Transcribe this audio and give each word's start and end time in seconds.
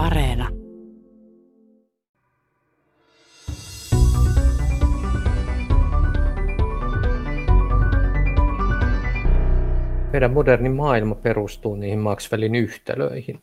Areena. 0.00 0.48
Meidän 10.12 10.32
moderni 10.32 10.68
maailma 10.68 11.14
perustuu 11.14 11.76
niihin 11.76 11.98
Maxwellin 11.98 12.54
yhtälöihin. 12.54 13.42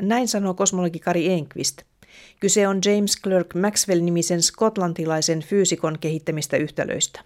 Näin 0.00 0.28
sanoo 0.28 0.54
kosmologi 0.54 0.98
Kari 0.98 1.32
Enqvist. 1.32 1.82
Kyse 2.40 2.68
on 2.68 2.80
James 2.84 3.22
Clerk 3.22 3.54
Maxwell-nimisen 3.54 4.42
skotlantilaisen 4.42 5.40
fyysikon 5.40 5.98
kehittämistä 5.98 6.56
yhtälöistä. 6.56 7.20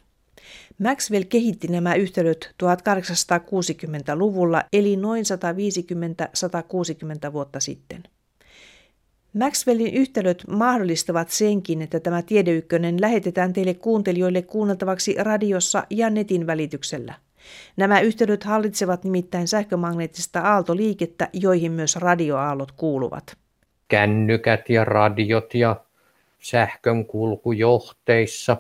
Maxwell 0.79 1.25
kehitti 1.29 1.69
nämä 1.69 1.95
yhtälöt 1.95 2.55
1860-luvulla, 2.63 4.63
eli 4.73 4.97
noin 4.97 5.25
150-160 7.29 7.33
vuotta 7.33 7.61
sitten. 7.61 8.03
Maxwellin 9.39 9.95
yhtälöt 9.95 10.45
mahdollistavat 10.49 11.29
senkin, 11.29 11.83
että 11.83 12.01
tämä 12.01 12.23
tiedeykkönen 12.23 13.01
lähetetään 13.01 13.53
teille 13.53 13.75
kuuntelijoille 13.75 14.43
kuunneltavaksi 14.43 15.17
radiossa 15.19 15.85
ja 15.91 16.11
netin 16.11 16.47
välityksellä. 16.47 17.15
Nämä 17.77 18.01
yhtälöt 18.01 18.45
hallitsevat 18.45 19.05
nimittäin 19.05 19.49
sähkömagneettista 19.49 20.41
aaltoliikettä, 20.41 21.29
joihin 21.33 21.73
myös 21.73 21.97
radioaallot 21.97 22.73
kuuluvat. 22.73 23.37
Kännykät 23.89 24.71
ja 24.71 24.85
radiot 24.85 25.55
ja 25.55 25.77
sähkön 26.39 27.07
kulku 27.07 27.53
johteissa, 27.53 28.57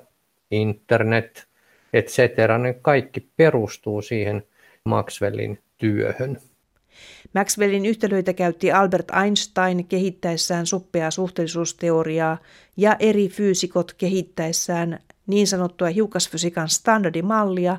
internet, 0.50 1.46
etc. 1.92 2.18
Ne 2.62 2.72
kaikki 2.82 3.20
perustuu 3.36 4.02
siihen 4.02 4.42
Maxwellin 4.84 5.58
työhön. 5.77 6.38
Maxwellin 7.36 7.86
yhtälöitä 7.86 8.32
käytti 8.32 8.72
Albert 8.72 9.06
Einstein 9.24 9.86
kehittäessään 9.86 10.66
suppeaa 10.66 11.10
suhteellisuusteoriaa 11.10 12.38
ja 12.77 12.97
eri 12.98 13.28
fyysikot 13.28 13.92
kehittäessään 13.92 14.98
niin 15.27 15.46
sanottua 15.46 15.88
hiukkasfysiikan 15.88 16.69
standardimallia, 16.69 17.77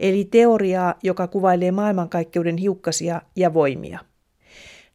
eli 0.00 0.28
teoriaa, 0.30 0.94
joka 1.02 1.26
kuvailee 1.26 1.72
maailmankaikkeuden 1.72 2.56
hiukkasia 2.56 3.22
ja 3.36 3.54
voimia. 3.54 3.98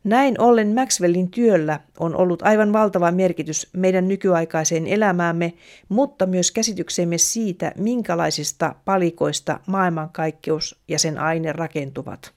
Näin 0.03 0.41
ollen 0.41 0.75
Maxwellin 0.75 1.31
työllä 1.31 1.79
on 1.99 2.15
ollut 2.15 2.41
aivan 2.41 2.73
valtava 2.73 3.11
merkitys 3.11 3.69
meidän 3.73 4.07
nykyaikaiseen 4.07 4.87
elämäämme, 4.87 5.53
mutta 5.89 6.25
myös 6.25 6.51
käsityksemme 6.51 7.17
siitä, 7.17 7.71
minkälaisista 7.77 8.75
palikoista 8.85 9.59
maailmankaikkeus 9.67 10.79
ja 10.87 10.99
sen 10.99 11.17
aine 11.17 11.51
rakentuvat. 11.51 12.35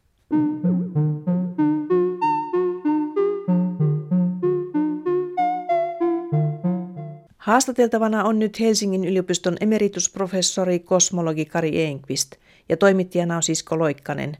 Haastateltavana 7.49 8.25
on 8.25 8.39
nyt 8.39 8.61
Helsingin 8.61 9.05
yliopiston 9.05 9.57
emeritusprofessori 9.61 10.79
kosmologi 10.79 11.45
Kari 11.45 11.83
Enqvist 11.83 12.33
ja 12.69 12.77
toimittajana 12.77 13.37
on 13.37 13.43
Sisko 13.43 13.79
Loikkanen. 13.79 14.37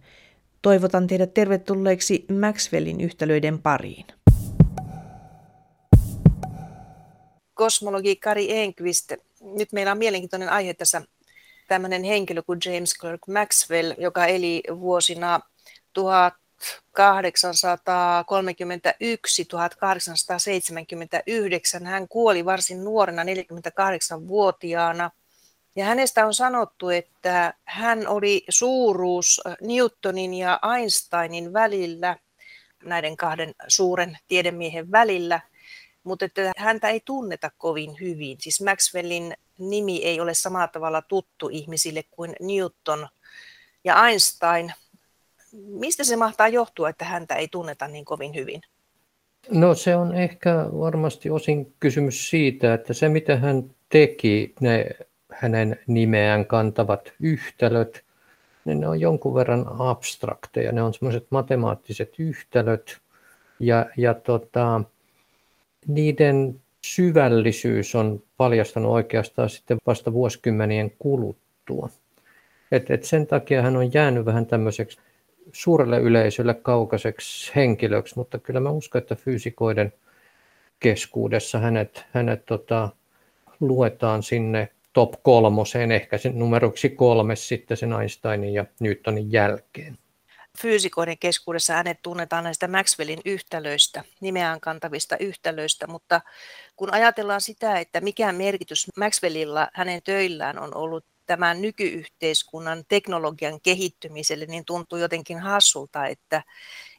Toivotan 0.63 1.07
teidät 1.07 1.35
tervetulleeksi 1.35 2.27
Maxwellin 2.41 3.01
yhtälöiden 3.01 3.59
pariin. 3.59 4.07
Kosmologi 7.55 8.17
Kari 8.17 8.57
Enqvist, 8.57 9.13
nyt 9.41 9.73
meillä 9.73 9.93
on 9.93 9.99
mielenkiintoinen 9.99 10.49
aihe 10.49 10.75
tässä 10.75 11.03
tämmöinen 11.69 12.03
henkilö 12.03 12.43
kuin 12.43 12.59
James 12.65 12.95
Clerk 13.01 13.21
Maxwell, 13.29 13.93
joka 13.99 14.27
eli 14.27 14.63
vuosina 14.81 15.41
1831-1879. 21.81 21.85
Hän 21.85 22.09
kuoli 22.09 22.45
varsin 22.45 22.85
nuorena, 22.85 23.23
48-vuotiaana. 23.23 25.11
Ja 25.77 25.85
hänestä 25.85 26.27
on 26.27 26.35
sanottu, 26.35 26.89
että 26.89 27.55
hän 27.65 28.09
oli 28.09 28.45
suuruus 28.49 29.41
Newtonin 29.61 30.35
ja 30.35 30.61
Einsteinin 30.77 31.53
välillä, 31.53 32.17
näiden 32.85 33.17
kahden 33.17 33.55
suuren 33.69 34.19
tiedemiehen 34.29 34.91
välillä, 34.93 35.41
mutta 36.05 36.25
että 36.25 36.53
häntä 36.57 36.89
ei 36.89 37.01
tunneta 37.05 37.51
kovin 37.59 37.97
hyvin. 38.01 38.37
Siis 38.41 38.61
Maxwellin 38.61 39.37
nimi 39.59 40.05
ei 40.05 40.21
ole 40.21 40.35
samalla 40.35 40.69
tavalla 40.69 41.03
tuttu 41.03 41.49
ihmisille 41.49 42.03
kuin 42.11 42.37
Newton 42.41 43.09
ja 43.85 44.07
Einstein. 44.07 44.75
Mistä 45.53 46.05
se 46.05 46.17
mahtaa 46.17 46.49
johtua, 46.49 46.89
että 46.89 47.05
häntä 47.05 47.35
ei 47.35 47.49
tunneta 47.49 47.89
niin 47.89 48.05
kovin 48.05 48.35
hyvin? 48.35 48.61
No 49.51 49.75
se 49.75 49.97
on 49.97 50.15
ehkä 50.15 50.67
varmasti 50.73 51.31
osin 51.31 51.75
kysymys 51.81 52.31
siitä, 52.31 52.75
että 52.75 52.93
se 52.93 53.09
mitä 53.09 53.37
hän 53.37 53.71
teki, 53.89 54.55
ne 54.61 54.87
hänen 55.33 55.79
nimeään 55.87 56.47
kantavat 56.47 57.13
yhtälöt, 57.21 58.05
niin 58.65 58.81
ne 58.81 58.89
on 58.89 59.01
jonkun 59.01 59.35
verran 59.35 59.67
abstrakteja. 59.79 60.73
Ne 60.73 60.83
on 60.83 60.95
semmoiset 60.95 61.27
matemaattiset 61.31 62.15
yhtälöt 62.19 62.99
ja, 63.61 63.87
ja 63.97 64.15
tota, 64.15 64.81
niiden 65.87 66.61
syvällisyys 66.87 67.95
on 67.95 68.23
paljastanut 68.37 68.93
oikeastaan 68.93 69.51
sitten 69.51 69.79
vasta 69.87 70.13
vuosikymmenien 70.13 70.93
kuluttua. 70.99 71.89
Et, 72.73 72.91
et 72.91 73.05
sen 73.05 73.27
takia 73.27 73.63
hän 73.63 73.77
on 73.77 73.95
jäänyt 73.95 74.25
vähän 74.25 74.47
tämmöiseksi 74.47 74.99
suurelle 75.53 75.99
yleisölle 75.99 76.55
kaukaiseksi 76.55 77.53
henkilöksi, 77.57 78.17
mutta 78.17 78.39
kyllä 78.39 78.61
mä 78.61 78.71
uskon, 78.71 79.03
että 79.03 79.15
fyysikoiden 79.15 79.93
keskuudessa 80.81 81.59
hänet, 81.59 82.05
hänet 82.13 82.47
tota, 82.47 82.89
luetaan 83.61 84.23
sinne 84.23 84.69
top 84.93 85.15
kolmoseen, 85.23 85.93
ehkä 85.93 86.19
sen 86.19 86.39
numeroksi 86.39 86.89
kolme 86.89 87.37
sitten 87.37 87.77
sen 87.77 87.93
Einsteinin 87.93 88.55
ja 88.55 88.65
Newtonin 88.81 89.33
jälkeen. 89.33 89.99
Fyysikoiden 90.63 91.19
keskuudessa 91.19 91.75
hänet 91.75 91.99
tunnetaan 92.03 92.45
näistä 92.45 92.69
Maxwellin 92.69 93.21
yhtälöistä, 93.25 94.05
nimeään 94.21 94.61
kantavista 94.61 95.17
yhtälöistä, 95.17 95.87
mutta 95.87 96.21
kun 96.77 96.95
ajatellaan 96.95 97.41
sitä, 97.41 97.79
että 97.79 98.01
mikä 98.01 98.33
merkitys 98.33 98.87
Maxwellilla 98.97 99.69
hänen 99.75 100.03
töillään 100.05 100.59
on 100.59 100.77
ollut 100.77 101.05
tämän 101.29 101.63
nykyyhteiskunnan 101.63 102.85
teknologian 102.89 103.61
kehittymiselle, 103.61 104.47
niin 104.47 104.65
tuntuu 104.65 104.99
jotenkin 104.99 105.39
hassulta, 105.39 106.07
että, 106.07 106.43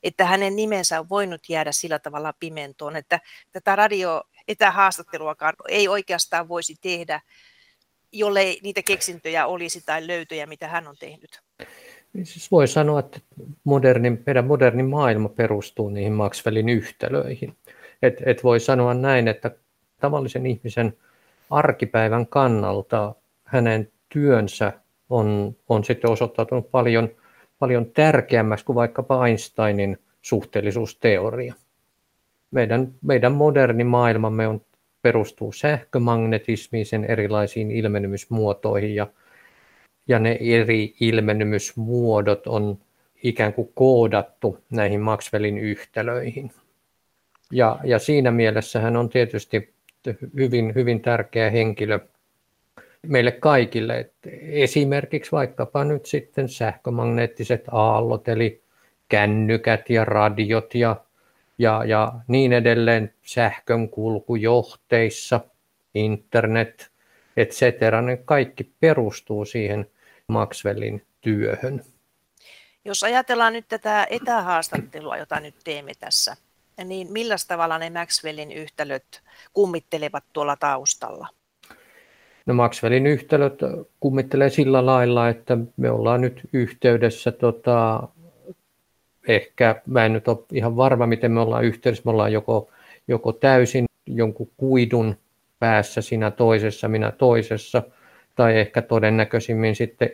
että 0.03 0.25
hänen 0.25 0.55
nimensä 0.55 0.99
on 0.99 1.09
voinut 1.09 1.41
jäädä 1.49 1.71
sillä 1.71 1.99
tavalla 1.99 2.33
pimentoon, 2.39 2.95
että 2.95 3.19
tätä 3.51 3.75
radio 3.75 4.23
etähaastatteluakaan 4.47 5.53
ei 5.67 5.87
oikeastaan 5.87 6.47
voisi 6.47 6.75
tehdä 6.81 7.21
jollei 8.11 8.59
niitä 8.63 8.81
keksintöjä 8.83 9.45
olisi 9.45 9.81
tai 9.85 10.07
löytöjä, 10.07 10.45
mitä 10.45 10.67
hän 10.67 10.87
on 10.87 10.95
tehnyt? 10.99 11.41
Niin 12.13 12.25
siis 12.25 12.51
voi 12.51 12.67
sanoa, 12.67 12.99
että 12.99 13.19
moderni, 13.63 14.21
meidän 14.25 14.47
moderni 14.47 14.83
maailma 14.83 15.29
perustuu 15.29 15.89
niihin 15.89 16.13
Maxwellin 16.13 16.69
yhtälöihin. 16.69 17.57
Et, 18.01 18.13
et 18.25 18.43
voi 18.43 18.59
sanoa 18.59 18.93
näin, 18.93 19.27
että 19.27 19.51
tavallisen 19.99 20.45
ihmisen 20.45 20.97
arkipäivän 21.49 22.27
kannalta 22.27 23.15
hänen 23.43 23.91
työnsä 24.09 24.73
on, 25.09 25.55
on 25.69 25.83
sitten 25.83 26.11
osoittautunut 26.11 26.71
paljon, 26.71 27.09
paljon 27.59 27.85
tärkeämmäksi 27.85 28.65
kuin 28.65 28.75
vaikkapa 28.75 29.27
Einsteinin 29.27 29.97
suhteellisuusteoria. 30.21 31.53
Meidän, 32.51 32.93
meidän 33.01 33.31
moderni 33.31 33.83
maailmamme 33.83 34.47
on 34.47 34.61
perustuu 35.01 35.51
sähkömagnetismiin, 35.51 36.85
sen 36.85 37.05
erilaisiin 37.05 37.71
ilmenemysmuotoihin 37.71 38.95
ja, 38.95 39.07
ja 40.07 40.19
ne 40.19 40.37
eri 40.41 40.95
ilmenemysmuodot 40.99 42.47
on 42.47 42.77
ikään 43.23 43.53
kuin 43.53 43.71
koodattu 43.73 44.57
näihin 44.69 45.01
Maxwellin 45.01 45.57
yhtälöihin. 45.57 46.51
Ja, 47.51 47.79
ja 47.83 47.99
siinä 47.99 48.31
mielessä 48.31 48.79
hän 48.79 48.97
on 48.97 49.09
tietysti 49.09 49.73
hyvin, 50.35 50.75
hyvin 50.75 51.01
tärkeä 51.01 51.49
henkilö 51.49 51.99
meille 53.07 53.31
kaikille. 53.31 53.99
että 53.99 54.29
esimerkiksi 54.41 55.31
vaikkapa 55.31 55.83
nyt 55.83 56.05
sitten 56.05 56.49
sähkömagneettiset 56.49 57.63
aallot, 57.71 58.27
eli 58.27 58.63
kännykät 59.09 59.89
ja 59.89 60.05
radiot 60.05 60.75
ja 60.75 60.95
ja, 61.59 61.83
ja 61.85 62.13
niin 62.27 62.53
edelleen 62.53 63.13
sähkön 63.21 63.89
kulku 63.89 64.35
johteissa, 64.35 65.39
internet, 65.95 66.91
etc. 67.37 67.61
Ne 68.05 68.17
kaikki 68.17 68.63
perustuu 68.79 69.45
siihen 69.45 69.89
Maxwellin 70.27 71.05
työhön. 71.21 71.83
Jos 72.85 73.03
ajatellaan 73.03 73.53
nyt 73.53 73.65
tätä 73.67 74.07
etähaastattelua, 74.09 75.17
jota 75.17 75.39
nyt 75.39 75.55
teemme 75.63 75.91
tässä, 75.99 76.35
niin 76.83 77.11
millä 77.11 77.35
tavalla 77.47 77.77
ne 77.77 77.89
Maxwellin 77.89 78.51
yhtälöt 78.51 79.21
kummittelevat 79.53 80.23
tuolla 80.33 80.55
taustalla? 80.55 81.27
No 82.49 82.55
Maxwellin 82.55 83.07
yhtälöt 83.07 83.59
kummittelee 83.99 84.49
sillä 84.49 84.85
lailla, 84.85 85.29
että 85.29 85.57
me 85.77 85.91
ollaan 85.91 86.21
nyt 86.21 86.41
yhteydessä 86.53 87.31
tota, 87.31 88.07
ehkä, 89.27 89.81
mä 89.85 90.05
en 90.05 90.13
nyt 90.13 90.27
ole 90.27 90.39
ihan 90.53 90.75
varma, 90.75 91.07
miten 91.07 91.31
me 91.31 91.39
ollaan 91.39 91.63
yhteydessä, 91.63 92.01
me 92.05 92.11
ollaan 92.11 92.33
joko 92.33 92.71
joko 93.07 93.33
täysin 93.33 93.85
jonkun 94.05 94.49
kuidun 94.57 95.15
päässä 95.59 96.01
sinä 96.01 96.31
toisessa, 96.31 96.87
minä 96.87 97.11
toisessa, 97.11 97.83
tai 98.35 98.59
ehkä 98.59 98.81
todennäköisimmin 98.81 99.75
sitten 99.75 100.09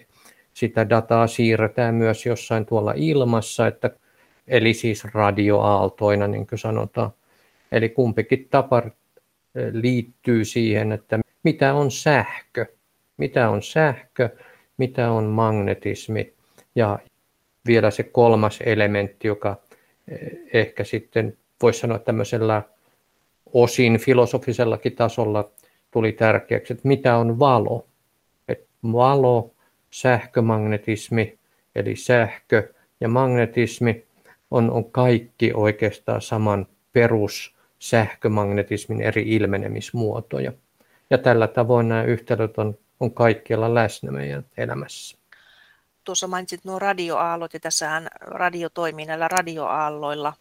sitä 0.54 0.90
dataa 0.90 1.28
siirretään 1.28 1.96
myös 1.96 2.26
jossain 2.26 2.66
tuolla 2.66 2.94
ilmassa, 2.96 3.68
että, 3.68 3.90
eli 4.48 4.74
siis 4.74 5.06
radioaaltoina, 5.14 6.28
niin 6.28 6.48
kuin 6.48 6.60
sanotaan. 6.60 7.12
Eli 7.72 7.90
kumpikin 7.90 8.48
tapa 8.50 8.84
liittyy 9.72 10.46
siihen, 10.46 10.92
että 10.92 11.20
mitä 11.46 11.74
on 11.74 11.92
sähkö, 11.92 12.66
mitä 13.18 13.50
on 13.50 13.64
sähkö, 13.64 14.30
mitä 14.78 15.12
on 15.12 15.24
magnetismi 15.26 16.34
ja 16.76 17.00
vielä 17.68 17.92
se 17.92 18.04
kolmas 18.04 18.60
elementti, 18.66 19.28
joka 19.28 19.62
ehkä 20.54 20.84
sitten 20.84 21.38
voisi 21.62 21.80
sanoa 21.80 22.00
tämmöisellä 22.00 22.64
osin 23.54 24.00
filosofisellakin 24.00 24.96
tasolla 24.96 25.52
tuli 25.92 26.12
tärkeäksi, 26.12 26.74
että 26.74 26.88
mitä 26.88 27.18
on 27.18 27.40
valo. 27.40 27.88
Et 28.48 28.68
valo, 28.84 29.56
sähkömagnetismi, 29.92 31.40
eli 31.76 31.96
sähkö 31.96 32.74
ja 33.00 33.08
magnetismi 33.08 34.06
on, 34.52 34.72
on 34.72 34.92
kaikki 34.92 35.52
oikeastaan 35.54 36.22
saman 36.22 36.68
perus 36.94 37.56
sähkömagnetismin 37.80 39.02
eri 39.02 39.36
ilmenemismuotoja. 39.36 40.52
Ja 41.10 41.18
tällä 41.18 41.48
tavoin 41.48 41.90
nämä 41.90 42.04
yhtälöt 42.04 42.58
on, 42.58 42.78
on 43.00 43.14
kaikkialla 43.14 43.74
läsnä 43.74 44.12
meidän 44.12 44.46
elämässä. 44.58 45.18
Tuossa 46.04 46.28
mainitsit 46.28 46.66
nuo 46.66 46.80
radioaallot 46.80 47.54
ja 47.54 47.60
tässähän 47.60 48.08
radio 48.22 48.70
toimii 48.70 49.06
näillä 49.06 49.28
radioaalloilla. 49.28 50.34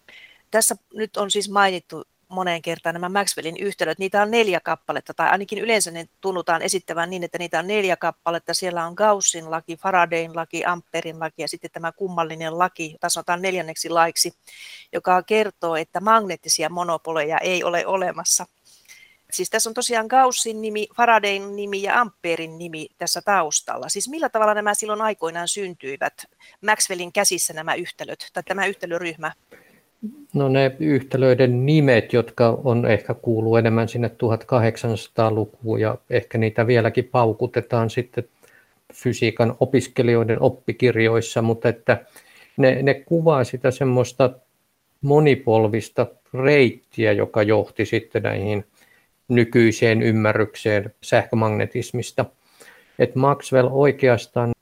Tässä 0.50 0.76
nyt 0.94 1.16
on 1.16 1.30
siis 1.30 1.50
mainittu 1.50 2.04
moneen 2.28 2.62
kertaan 2.62 2.92
nämä 2.92 3.08
Maxwellin 3.08 3.56
yhtälöt. 3.56 3.98
Niitä 3.98 4.22
on 4.22 4.30
neljä 4.30 4.60
kappaletta, 4.60 5.14
tai 5.14 5.28
ainakin 5.28 5.58
yleensä 5.58 5.90
ne 5.90 6.08
tunnutaan 6.20 6.62
esittävän 6.62 7.10
niin, 7.10 7.24
että 7.24 7.38
niitä 7.38 7.58
on 7.58 7.66
neljä 7.66 7.96
kappaletta. 7.96 8.54
Siellä 8.54 8.86
on 8.86 8.94
Gaussin 8.94 9.50
laki, 9.50 9.76
Faradayn 9.76 10.36
laki, 10.36 10.64
Amperin 10.64 11.20
laki 11.20 11.42
ja 11.42 11.48
sitten 11.48 11.70
tämä 11.70 11.92
kummallinen 11.92 12.58
laki, 12.58 12.92
jota 12.92 13.08
sanotaan 13.08 13.42
neljänneksi 13.42 13.88
laiksi, 13.88 14.32
joka 14.92 15.22
kertoo, 15.22 15.76
että 15.76 16.00
magneettisia 16.00 16.68
monopoleja 16.68 17.38
ei 17.38 17.64
ole 17.64 17.86
olemassa. 17.86 18.46
Siis 19.34 19.50
tässä 19.50 19.70
on 19.70 19.74
tosiaan 19.74 20.06
Gaussin 20.06 20.62
nimi, 20.62 20.88
Faradayn 20.96 21.56
nimi 21.56 21.82
ja 21.82 22.00
Amperin 22.00 22.58
nimi 22.58 22.86
tässä 22.98 23.22
taustalla. 23.22 23.88
Siis 23.88 24.08
millä 24.08 24.28
tavalla 24.28 24.54
nämä 24.54 24.74
silloin 24.74 25.02
aikoinaan 25.02 25.48
syntyivät 25.48 26.14
Maxwellin 26.60 27.12
käsissä 27.12 27.52
nämä 27.52 27.74
yhtälöt, 27.74 28.30
tai 28.32 28.42
tämä 28.42 28.66
yhtälöryhmä? 28.66 29.32
No 30.34 30.48
ne 30.48 30.76
yhtälöiden 30.80 31.66
nimet, 31.66 32.12
jotka 32.12 32.60
on 32.64 32.86
ehkä 32.86 33.14
kuuluu 33.14 33.56
enemmän 33.56 33.88
sinne 33.88 34.08
1800-lukuun 34.08 35.80
ja 35.80 35.98
ehkä 36.10 36.38
niitä 36.38 36.66
vieläkin 36.66 37.04
paukutetaan 37.04 37.90
sitten 37.90 38.24
fysiikan 38.92 39.56
opiskelijoiden 39.60 40.42
oppikirjoissa, 40.42 41.42
mutta 41.42 41.68
että 41.68 42.04
ne, 42.56 42.82
ne 42.82 42.94
kuvaa 42.94 43.44
sitä 43.44 43.70
semmoista 43.70 44.30
monipolvista 45.00 46.06
reittiä, 46.44 47.12
joka 47.12 47.42
johti 47.42 47.86
sitten 47.86 48.22
näihin 48.22 48.64
nykyiseen 49.28 50.02
ymmärrykseen 50.02 50.94
sähkömagnetismista. 51.02 52.24
Et 52.98 53.14
Maxwell 53.14 53.68
oikeastaan 53.70 54.52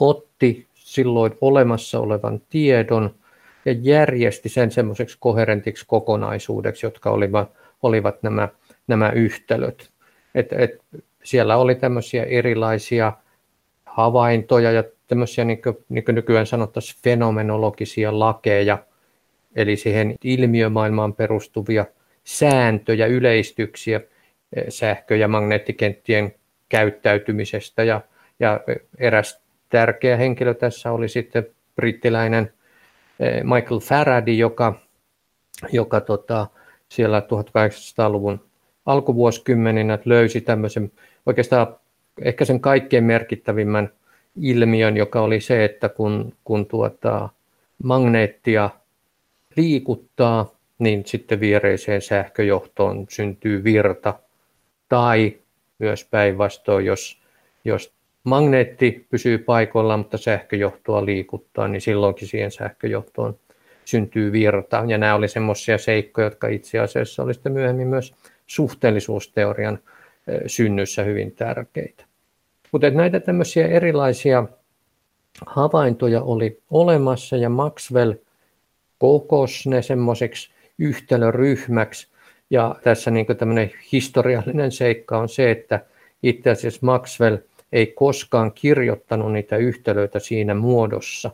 otti 0.00 0.66
silloin 0.74 1.32
olemassa 1.40 2.00
olevan 2.00 2.40
tiedon– 2.50 3.10
ja 3.66 3.72
järjesti 3.72 4.48
sen 4.48 4.70
semmoiseksi 4.70 5.16
koherentiksi 5.20 5.84
kokonaisuudeksi, 5.86 6.86
jotka 6.86 7.10
olivat, 7.10 7.50
olivat 7.82 8.22
nämä, 8.22 8.48
nämä 8.86 9.10
yhtälöt. 9.10 9.90
Et, 10.34 10.52
et 10.52 10.70
siellä 11.24 11.56
oli 11.56 11.74
tämmöisiä 11.74 12.24
erilaisia 12.24 13.12
havaintoja 13.86 14.72
ja 14.72 14.84
tämmöisiä, 15.06 15.44
niin 15.44 15.62
kuin, 15.62 15.76
niin 15.88 16.04
kuin 16.04 16.14
nykyään 16.14 16.46
sanottaisiin, 16.46 17.00
fenomenologisia 17.02 18.18
lakeja, 18.18 18.78
eli 19.56 19.76
siihen 19.76 20.14
ilmiömaailmaan 20.24 21.14
perustuvia 21.14 21.84
sääntöjä, 22.26 23.06
yleistyksiä 23.06 24.00
eh, 24.56 24.64
sähkö- 24.68 25.16
ja 25.16 25.28
magneettikenttien 25.28 26.34
käyttäytymisestä. 26.68 27.84
Ja, 27.84 28.00
ja 28.40 28.60
eräs 28.98 29.40
tärkeä 29.68 30.16
henkilö 30.16 30.54
tässä 30.54 30.92
oli 30.92 31.08
sitten 31.08 31.46
brittiläinen 31.76 32.52
Eh, 33.20 33.44
Michael 33.44 33.80
Faraday, 33.80 34.34
joka, 34.34 34.74
joka 35.72 36.00
tota, 36.00 36.46
siellä 36.88 37.20
1800-luvun 37.20 38.40
alkuvuosikymmeninä 38.86 39.98
löysi 40.04 40.40
tämmöisen 40.40 40.92
oikeastaan 41.26 41.76
ehkä 42.22 42.44
sen 42.44 42.60
kaikkein 42.60 43.04
merkittävimmän 43.04 43.90
ilmiön, 44.40 44.96
joka 44.96 45.20
oli 45.20 45.40
se, 45.40 45.64
että 45.64 45.88
kun, 45.88 46.32
kun 46.44 46.66
tuota, 46.66 47.28
magneettia 47.84 48.70
liikuttaa, 49.56 50.55
niin 50.78 51.06
sitten 51.06 51.40
viereiseen 51.40 52.02
sähköjohtoon 52.02 53.06
syntyy 53.08 53.64
virta. 53.64 54.14
Tai 54.88 55.36
myös 55.78 56.04
päinvastoin, 56.04 56.86
jos, 56.86 57.20
jos 57.64 57.92
magneetti 58.24 59.06
pysyy 59.10 59.38
paikoillaan, 59.38 60.00
mutta 60.00 60.18
sähköjohtoa 60.18 61.04
liikuttaa, 61.04 61.68
niin 61.68 61.80
silloinkin 61.80 62.28
siihen 62.28 62.50
sähköjohtoon 62.50 63.38
syntyy 63.84 64.32
virta. 64.32 64.84
Ja 64.86 64.98
nämä 64.98 65.14
oli 65.14 65.28
semmoisia 65.28 65.78
seikkoja, 65.78 66.26
jotka 66.26 66.48
itse 66.48 66.78
asiassa 66.78 67.22
oli 67.22 67.34
sitten 67.34 67.52
myöhemmin 67.52 67.88
myös 67.88 68.14
suhteellisuusteorian 68.46 69.78
synnyssä 70.46 71.02
hyvin 71.02 71.32
tärkeitä. 71.32 72.04
Mutta 72.72 72.90
näitä 72.90 73.20
tämmöisiä 73.20 73.66
erilaisia 73.66 74.44
havaintoja 75.46 76.22
oli 76.22 76.60
olemassa 76.70 77.36
ja 77.36 77.48
Maxwell 77.48 78.12
kokosi 78.98 79.70
ne 79.70 79.82
semmoiseksi 79.82 80.50
yhtälöryhmäksi. 80.78 82.08
Ja 82.50 82.76
tässä 82.84 83.10
niin 83.10 83.26
tämmöinen 83.26 83.70
historiallinen 83.92 84.72
seikka 84.72 85.18
on 85.18 85.28
se, 85.28 85.50
että 85.50 85.80
itse 86.22 86.50
asiassa 86.50 86.86
Maxwell– 86.86 87.36
ei 87.72 87.86
koskaan 87.86 88.52
kirjoittanut 88.52 89.32
niitä 89.32 89.56
yhtälöitä 89.56 90.18
siinä 90.18 90.54
muodossa, 90.54 91.30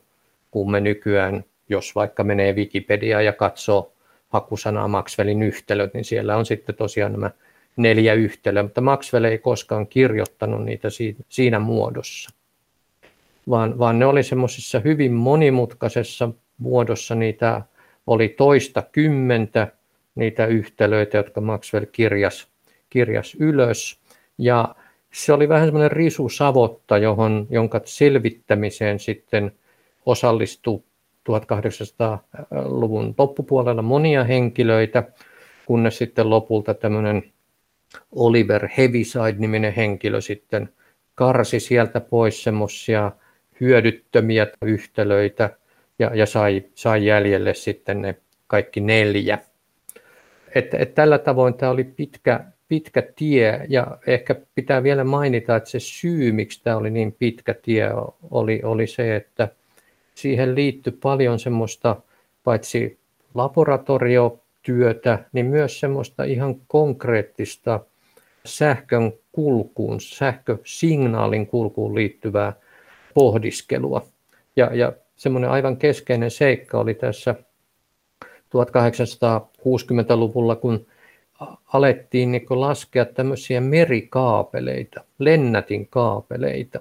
kun 0.51 0.71
me 0.71 0.81
nykyään, 0.81 1.45
jos 1.69 1.95
vaikka 1.95 2.25
menee 2.25 2.53
Wikipediaan 2.53 3.25
ja 3.25 3.33
katsoo 3.33 3.93
hakusanaa 4.29 4.89
Maxwellin 4.89 5.43
yhtälöt, 5.43 5.95
niin 5.95 6.05
siellä 6.05 6.37
on 6.37 6.47
sitten 6.47 6.75
tosiaan 6.75 7.13
nämä 7.13 7.31
neljä 7.77 8.15
yhtälöä, 8.15 8.63
mutta 8.63 8.81
Maxwell 8.81 9.25
ei 9.25 9.39
koskaan 9.39 9.87
kirjoittanut 9.87 10.65
niitä 10.65 10.89
siinä 11.29 11.59
muodossa, 11.59 12.31
vaan, 13.51 13.79
vaan 13.79 13.99
ne 13.99 14.07
oli 14.07 14.23
semmoisessa 14.23 14.81
hyvin 14.81 15.13
monimutkaisessa 15.13 16.29
muodossa, 16.59 17.15
niitä 17.15 17.63
oli 18.07 18.29
toista 18.29 18.83
kymmentä 18.93 19.69
niitä 20.15 20.47
yhtälöitä, 20.47 21.17
jotka 21.17 21.41
Maxwell 21.41 21.87
kirjas, 21.93 22.49
kirjas 22.91 23.37
ylös, 23.41 24.01
ja 24.39 24.75
se 25.13 25.33
oli 25.33 25.49
vähän 25.49 25.67
semmoinen 25.67 25.93
risusavotta, 25.93 26.99
johon, 26.99 27.47
jonka 27.51 27.81
selvittämiseen 27.85 28.99
sitten 28.99 29.53
osallistui 30.07 30.83
1800-luvun 31.31 33.15
loppupuolella 33.19 33.83
monia 33.83 34.25
henkilöitä, 34.25 35.03
kunnes 35.67 35.99
sitten 35.99 36.31
lopulta 36.31 36.75
tämmöinen 36.75 37.33
Oliver 38.13 38.69
Heaviside-niminen 38.77 39.73
henkilö 39.75 40.21
sitten 40.21 40.69
karsi 41.15 41.61
sieltä 41.61 42.01
pois 42.01 42.45
semmoisia 42.45 43.13
hyödyttömiä 43.61 44.47
yhtälöitä 44.63 45.51
ja, 46.03 46.11
ja 46.15 46.27
sai, 46.27 46.65
sai 46.75 47.07
jäljelle 47.07 47.55
sitten 47.55 48.03
ne 48.03 48.15
kaikki 48.47 48.81
neljä. 48.81 49.39
Et, 50.55 50.75
et 50.75 50.95
tällä 50.95 51.19
tavoin 51.19 51.55
tämä 51.55 51.73
oli 51.73 51.85
pitkä, 51.85 52.45
pitkä 52.69 53.03
tie 53.17 53.67
ja 53.69 53.99
ehkä 54.07 54.35
pitää 54.55 54.83
vielä 54.83 55.05
mainita, 55.05 55.57
että 55.57 55.71
se 55.71 55.81
syy, 55.81 56.33
miksi 56.33 56.61
tämä 56.65 56.77
oli 56.77 56.91
niin 56.91 57.13
pitkä 57.13 57.55
tie, 57.55 57.91
oli, 58.31 58.61
oli 58.65 58.87
se, 58.87 59.17
että 59.17 59.49
siihen 60.15 60.55
liittyi 60.55 60.93
paljon 61.03 61.39
semmoista 61.39 61.97
paitsi 62.45 62.99
laboratoriotyötä, 63.35 65.19
niin 65.33 65.47
myös 65.47 65.81
semmoista 65.81 66.25
ihan 66.25 66.55
konkreettista 66.69 67.81
sähkön 68.45 69.13
kulkuun, 69.33 70.01
sähkösignaalin 70.01 71.47
kulkuun 71.47 71.95
liittyvää 71.95 72.53
pohdiskelua. 73.15 74.07
Ja, 74.57 74.71
ja 74.75 74.93
semmoinen 75.23 75.51
aivan 75.51 75.77
keskeinen 75.77 76.31
seikka 76.31 76.79
oli 76.79 76.95
tässä 76.95 77.35
1860-luvulla, 78.25 80.57
kun 80.57 80.87
alettiin 81.73 82.33
niin 82.33 82.47
laskea 82.51 83.05
tämmöisiä 83.05 83.61
merikaapeleita, 83.61 85.05
lennätin 85.19 85.89
kaapeleita. 85.89 86.81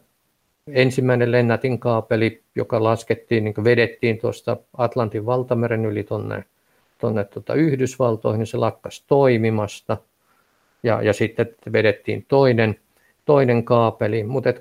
Ensimmäinen 0.67 1.31
lennätin 1.31 1.79
kaapeli, 1.79 2.43
joka 2.55 2.83
laskettiin, 2.83 3.43
niin 3.43 3.63
vedettiin 3.63 4.17
tuosta 4.17 4.57
Atlantin 4.77 5.25
valtameren 5.25 5.86
yli 5.86 6.03
tuonne 6.03 6.43
tuonne 6.98 7.24
tuota 7.24 7.53
Yhdysvaltoihin, 7.53 8.39
niin 8.39 8.48
se 8.48 8.57
lakkas 8.57 9.03
toimimasta 9.07 9.98
ja, 10.83 11.01
ja 11.01 11.13
sitten 11.13 11.55
vedettiin 11.74 12.25
toinen, 12.27 12.79
toinen 13.25 13.63
kaapeli, 13.63 14.24
mutta 14.24 14.53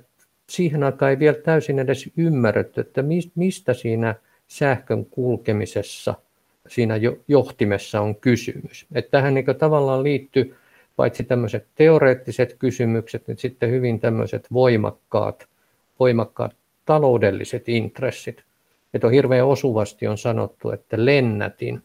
siihen 0.50 0.83
aikaan 0.83 1.11
ei 1.11 1.19
vielä 1.19 1.37
täysin 1.37 1.78
edes 1.78 2.11
ymmärretty, 2.16 2.80
että 2.80 3.02
mistä 3.35 3.75
siinä 3.75 4.14
sähkön 4.49 5.07
kulkemisessa, 5.07 6.14
siinä 6.69 6.95
johtimessa 7.28 8.00
on 8.00 8.16
kysymys. 8.16 8.87
Että 8.95 9.11
tähän 9.11 9.35
niin 9.35 9.45
tavallaan 9.59 10.02
liittyy 10.02 10.57
paitsi 10.97 11.25
tämmöiset 11.25 11.66
teoreettiset 11.75 12.57
kysymykset, 12.59 13.28
niin 13.28 13.38
sitten 13.38 13.71
hyvin 13.71 14.00
tämmöiset 14.00 14.47
voimakkaat, 14.52 15.49
voimakkaat 16.00 16.57
taloudelliset 16.85 17.69
intressit. 17.69 18.45
Että 18.95 19.07
on 19.07 19.12
hirveän 19.12 19.47
osuvasti 19.47 20.07
on 20.07 20.19
sanottu, 20.19 20.71
että 20.71 21.04
lennätin 21.04 21.83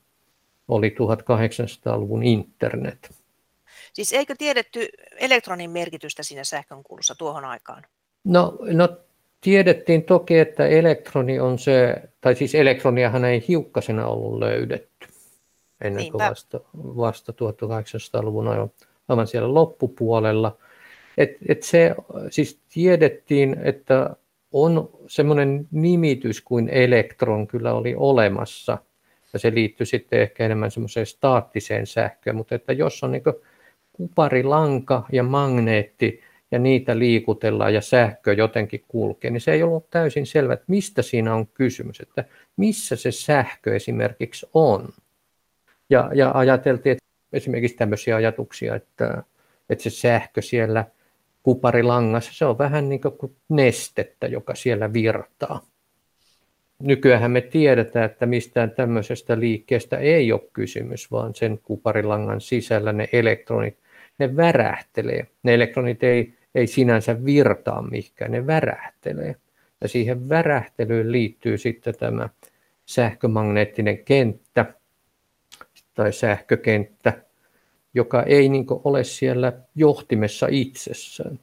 oli 0.67 0.89
1800-luvun 0.89 2.24
internet. 2.24 3.15
Siis 3.93 4.13
eikö 4.13 4.36
tiedetty 4.38 4.88
elektronin 5.15 5.72
merkitystä 5.72 6.24
siinä 6.24 6.43
sähkönkulussa 6.43 7.15
tuohon 7.15 7.45
aikaan? 7.45 7.84
No, 8.25 8.58
no 8.62 8.89
tiedettiin 9.41 10.03
toki, 10.03 10.38
että 10.39 10.67
elektroni 10.67 11.39
on 11.39 11.60
se, 11.60 11.96
tai 12.22 12.36
siis 12.36 12.55
elektroniahan 12.55 13.25
ei 13.25 13.46
hiukkasena 13.48 14.08
ollut 14.08 14.39
löydetty 14.39 15.08
ennen 15.82 16.12
kuin 16.12 16.29
vasta, 16.29 16.60
vasta 16.77 17.32
1800-luvun 17.32 18.48
aivan, 18.48 18.72
aivan 19.08 19.27
siellä 19.27 19.53
loppupuolella. 19.53 20.58
Et, 21.17 21.38
et 21.48 21.63
se, 21.63 21.96
siis 22.29 22.60
tiedettiin, 22.74 23.58
että 23.63 24.15
on 24.51 24.89
semmoinen 25.08 25.67
nimitys 25.72 26.41
kuin 26.41 26.70
elektron 26.70 27.48
kyllä 27.48 27.74
oli 27.74 27.96
olemassa, 27.98 28.77
ja 29.34 29.39
se 29.39 29.53
liittyy 29.53 29.86
sitten 29.86 30.22
ehkä 30.22 30.46
enemmän 30.46 30.72
semmoiseen 30.72 31.05
staattiseen 31.05 31.88
sähköön, 31.88 32.36
mutta 32.36 32.55
että 32.55 32.74
jos 32.74 33.03
on 33.03 33.12
niin 33.12 33.24
kuparilanka 33.94 35.03
ja 35.12 35.24
magneetti, 35.24 36.22
ja 36.51 36.59
niitä 36.59 36.99
liikutellaan 36.99 37.73
ja 37.73 37.81
sähkö 37.81 38.33
jotenkin 38.33 38.83
kulkee, 38.87 39.31
niin 39.31 39.41
se 39.41 39.51
ei 39.51 39.63
ollut 39.63 39.89
täysin 39.89 40.25
selvä, 40.25 40.53
että 40.53 40.65
mistä 40.67 41.01
siinä 41.01 41.35
on 41.35 41.47
kysymys, 41.47 41.99
että 41.99 42.25
missä 42.57 42.95
se 42.95 43.11
sähkö 43.11 43.75
esimerkiksi 43.75 44.45
on. 44.53 44.89
Ja, 45.89 46.11
ja 46.13 46.31
ajateltiin, 46.33 46.91
että 46.91 47.05
esimerkiksi 47.33 47.77
tämmöisiä 47.77 48.15
ajatuksia, 48.15 48.75
että, 48.75 49.23
että 49.69 49.83
se 49.83 49.89
sähkö 49.89 50.41
siellä 50.41 50.85
kuparilangassa, 51.43 52.31
se 52.33 52.45
on 52.45 52.57
vähän 52.57 52.89
niin 52.89 53.01
kuin 53.01 53.35
nestettä, 53.49 54.27
joka 54.27 54.55
siellä 54.55 54.93
virtaa. 54.93 55.65
Nykyään 56.79 57.31
me 57.31 57.41
tiedetään, 57.41 58.05
että 58.05 58.25
mistään 58.25 58.71
tämmöisestä 58.71 59.39
liikkeestä 59.39 59.97
ei 59.97 60.31
ole 60.31 60.49
kysymys, 60.53 61.11
vaan 61.11 61.35
sen 61.35 61.59
kuparilangan 61.63 62.41
sisällä 62.41 62.93
ne 62.93 63.09
elektronit, 63.11 63.77
ne 64.17 64.36
värähtelee. 64.36 65.27
Ne 65.43 65.53
elektronit 65.53 66.03
ei, 66.03 66.34
ei 66.55 66.67
sinänsä 66.67 67.25
virtaa 67.25 67.81
mihinkään, 67.81 68.31
ne 68.31 68.48
värähtelee. 68.48 69.36
Ja 69.81 69.88
siihen 69.88 70.29
värähtelyyn 70.29 71.12
liittyy 71.12 71.57
sitten 71.57 71.95
tämä 72.00 72.29
sähkömagneettinen 72.86 73.98
kenttä 73.98 74.65
tai 75.93 76.13
sähkökenttä, 76.13 77.13
joka 77.93 78.24
ei 78.24 78.50
niin 78.50 78.65
ole 78.69 79.03
siellä 79.03 79.53
johtimessa 79.75 80.48
itsessään, 80.50 81.39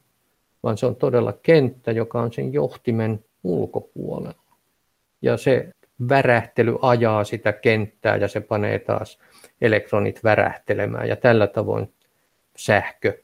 vaan 0.63 0.77
se 0.77 0.85
on 0.85 0.95
todella 0.95 1.33
kenttä, 1.33 1.91
joka 1.91 2.21
on 2.21 2.33
sen 2.33 2.53
johtimen 2.53 3.25
ulkopuolella. 3.43 4.43
Ja 5.21 5.37
se 5.37 5.69
värähtely 6.09 6.77
ajaa 6.81 7.23
sitä 7.23 7.53
kenttää 7.53 8.15
ja 8.15 8.27
se 8.27 8.41
panee 8.41 8.79
taas 8.79 9.19
elektronit 9.61 10.23
värähtelemään 10.23 11.09
ja 11.09 11.15
tällä 11.15 11.47
tavoin 11.47 11.93
sähkö, 12.57 13.17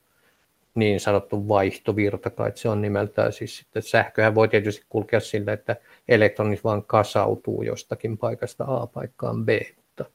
niin 0.76 1.00
sanottu 1.00 1.48
vaihtovirta, 1.48 2.30
kai 2.30 2.52
se 2.56 2.70
on 2.70 2.82
nimeltään 2.82 3.34
siis 3.34 3.58
sitten 3.58 3.82
sähköhän 3.82 4.36
voi 4.36 4.48
tietysti 4.48 4.86
kulkea 4.90 5.20
sillä, 5.20 5.54
että 5.54 5.76
elektronit 6.08 6.64
vaan 6.64 6.84
kasautuu 6.84 7.64
jostakin 7.64 8.18
paikasta 8.18 8.64
A 8.68 8.88
paikkaan 8.88 9.46
B, 9.46 9.50
mutta 9.76 10.06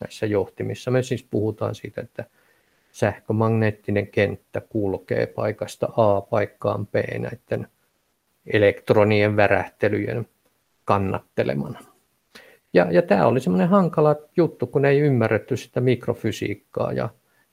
näissä 0.00 0.26
johtimissa 0.26 0.90
me 0.90 1.02
siis 1.02 1.26
puhutaan 1.30 1.74
siitä, 1.74 2.00
että 2.00 2.24
sähkömagneettinen 2.92 4.06
kenttä 4.06 4.60
kulkee 4.60 5.26
paikasta 5.26 5.88
A 5.96 6.20
paikkaan 6.20 6.86
B 6.86 6.94
näiden 6.94 7.68
elektronien 8.46 9.36
värähtelyjen 9.36 10.26
kannattelemana. 10.84 11.80
Ja, 12.72 12.86
ja 12.90 13.02
tämä 13.02 13.26
oli 13.26 13.40
semmoinen 13.40 13.68
hankala 13.68 14.16
juttu, 14.36 14.66
kun 14.66 14.84
ei 14.84 15.00
ymmärretty 15.00 15.56
sitä 15.56 15.80
mikrofysiikkaa 15.80 16.92
ja, 16.92 17.08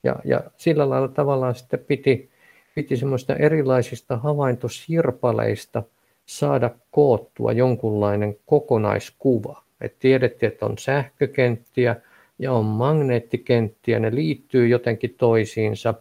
ja, 0.05 0.15
ja 0.25 0.41
sillä 0.57 0.89
lailla 0.89 1.07
tavallaan 1.07 1.55
sitten 1.55 1.79
piti, 1.79 2.29
piti 2.75 2.97
semmoista 2.97 3.35
erilaisista 3.35 4.17
havaintosirpaleista 4.17 5.83
saada 6.25 6.69
koottua 6.91 7.51
jonkunlainen 7.51 8.37
kokonaiskuva. 8.45 9.63
Et 9.81 9.99
tiedettiin, 9.99 10.51
että 10.51 10.65
on 10.65 10.77
sähkökenttiä, 10.77 11.95
ja 12.39 12.51
on 12.51 12.65
magneettikenttiä, 12.65 13.99
ne 13.99 14.15
liittyy 14.15 14.67
jotenkin 14.67 15.15
toisiinsa. 15.17 15.93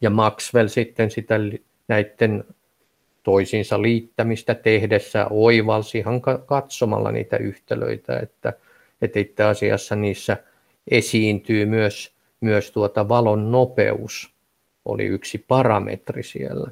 Ja 0.00 0.10
Maxwell 0.10 0.68
sitten 0.68 1.10
sitä 1.10 1.34
näiden 1.88 2.44
toisiinsa 3.22 3.82
liittämistä 3.82 4.54
tehdessä 4.54 5.26
oivalsi 5.30 5.98
ihan 5.98 6.20
katsomalla 6.46 7.12
niitä 7.12 7.36
yhtälöitä, 7.36 8.18
että, 8.18 8.52
että 9.02 9.18
itse 9.18 9.44
asiassa 9.44 9.96
niissä 9.96 10.36
esiintyy 10.90 11.66
myös, 11.66 12.15
myös 12.40 12.70
tuota 12.70 13.08
valon 13.08 13.50
nopeus, 13.52 14.34
oli 14.84 15.04
yksi 15.04 15.38
parametri 15.38 16.22
siellä. 16.22 16.70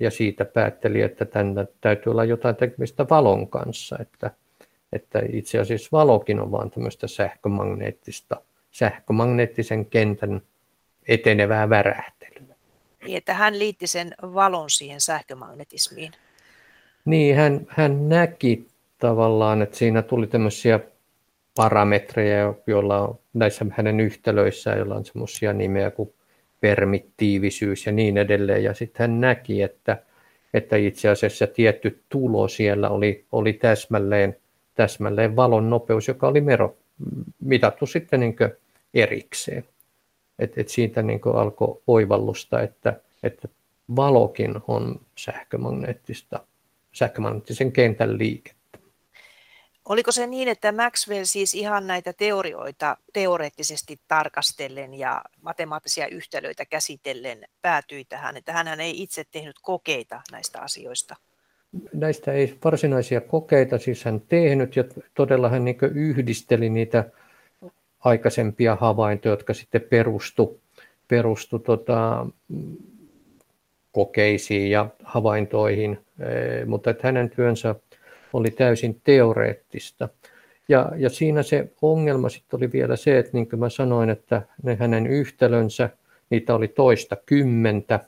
Ja 0.00 0.10
siitä 0.10 0.44
päätteli, 0.44 1.00
että 1.00 1.24
tänne 1.24 1.66
täytyy 1.80 2.10
olla 2.10 2.24
jotain 2.24 2.56
tekemistä 2.56 3.06
valon 3.10 3.48
kanssa, 3.48 3.96
että, 4.00 4.30
että 4.92 5.22
itse 5.32 5.58
asiassa 5.58 5.88
valokin 5.92 6.40
on 6.40 6.52
vain 6.52 6.70
tämmöistä 6.70 7.06
sähkömagneettista, 7.06 8.40
sähkömagneettisen 8.70 9.86
kentän 9.86 10.42
etenevää 11.08 11.70
värähtelyä. 11.70 12.54
Niin, 13.04 13.16
että 13.16 13.34
hän 13.34 13.58
liitti 13.58 13.86
sen 13.86 14.14
valon 14.22 14.70
siihen 14.70 15.00
sähkömagnetismiin. 15.00 16.12
Niin, 17.04 17.36
hän, 17.36 17.66
hän 17.68 18.08
näki 18.08 18.66
tavallaan, 18.98 19.62
että 19.62 19.76
siinä 19.76 20.02
tuli 20.02 20.26
tämmöisiä 20.26 20.80
parametreja, 21.56 22.54
joilla 22.66 23.00
on 23.00 23.18
näissä 23.34 23.66
hänen 23.70 24.00
yhtälöissään, 24.00 24.78
joilla 24.78 24.94
on 24.94 25.04
semmoisia 25.04 25.52
nimeä 25.52 25.90
kuin 25.90 26.14
permittiivisyys 26.60 27.86
ja 27.86 27.92
niin 27.92 28.18
edelleen. 28.18 28.64
Ja 28.64 28.74
sitten 28.74 29.00
hän 29.00 29.20
näki, 29.20 29.62
että, 29.62 30.02
että 30.54 30.76
itse 30.76 31.08
asiassa 31.08 31.46
tietty 31.46 32.02
tulo 32.08 32.48
siellä 32.48 32.90
oli, 32.90 33.24
oli 33.32 33.52
täsmälleen 33.52 34.36
täsmälleen 34.74 35.36
valon 35.36 35.70
nopeus, 35.70 36.08
joka 36.08 36.28
oli 36.28 36.40
mero, 36.40 36.76
mitattu 37.40 37.86
sitten 37.86 38.20
niin 38.20 38.36
erikseen. 38.94 39.64
Et, 40.38 40.58
et 40.58 40.68
siitä 40.68 41.02
niin 41.02 41.20
alkoi 41.34 41.82
oivallusta, 41.86 42.62
että, 42.62 43.00
että 43.22 43.48
valokin 43.96 44.54
on 44.68 45.00
sähkömagneettista, 45.16 46.40
sähkömagneettisen 46.92 47.72
kentän 47.72 48.18
liikettä. 48.18 48.53
Oliko 49.88 50.12
se 50.12 50.26
niin, 50.26 50.48
että 50.48 50.72
Maxwell 50.72 51.24
siis 51.24 51.54
ihan 51.54 51.86
näitä 51.86 52.12
teorioita 52.12 52.96
teoreettisesti 53.12 54.00
tarkastellen 54.08 54.94
ja 54.94 55.22
matemaattisia 55.42 56.06
yhtälöitä 56.06 56.64
käsitellen 56.64 57.38
päätyi 57.62 58.04
tähän, 58.04 58.36
että 58.36 58.52
hän 58.52 58.80
ei 58.80 59.02
itse 59.02 59.24
tehnyt 59.30 59.56
kokeita 59.62 60.20
näistä 60.32 60.60
asioista? 60.60 61.16
näistä 61.92 62.32
ei 62.32 62.58
varsinaisia 62.64 63.20
kokeita 63.20 63.78
siis 63.78 64.04
hän 64.04 64.20
tehnyt 64.20 64.76
ja 64.76 64.84
todella 65.14 65.48
hän 65.48 65.64
niin 65.64 65.76
yhdisteli 65.94 66.70
niitä 66.70 67.04
aikaisempia 68.00 68.76
havaintoja, 68.80 69.32
jotka 69.32 69.54
sitten 69.54 69.80
perustu, 69.80 70.60
perustu 71.08 71.58
tota, 71.58 72.26
kokeisiin 73.92 74.70
ja 74.70 74.88
havaintoihin, 75.02 75.98
mutta 76.66 76.90
että 76.90 77.08
hänen 77.08 77.30
työnsä 77.30 77.74
oli 78.34 78.50
täysin 78.50 79.00
teoreettista. 79.04 80.08
Ja, 80.68 80.92
ja 80.96 81.10
siinä 81.10 81.42
se 81.42 81.72
ongelma 81.82 82.28
sitten 82.28 82.56
oli 82.56 82.72
vielä 82.72 82.96
se, 82.96 83.18
että 83.18 83.30
niin 83.34 83.48
kuin 83.48 83.60
mä 83.60 83.68
sanoin, 83.68 84.10
että 84.10 84.42
ne 84.62 84.76
hänen 84.76 85.06
yhtälönsä, 85.06 85.90
niitä 86.30 86.54
oli 86.54 86.68
toista 86.68 87.16
kymmentä, 87.26 88.00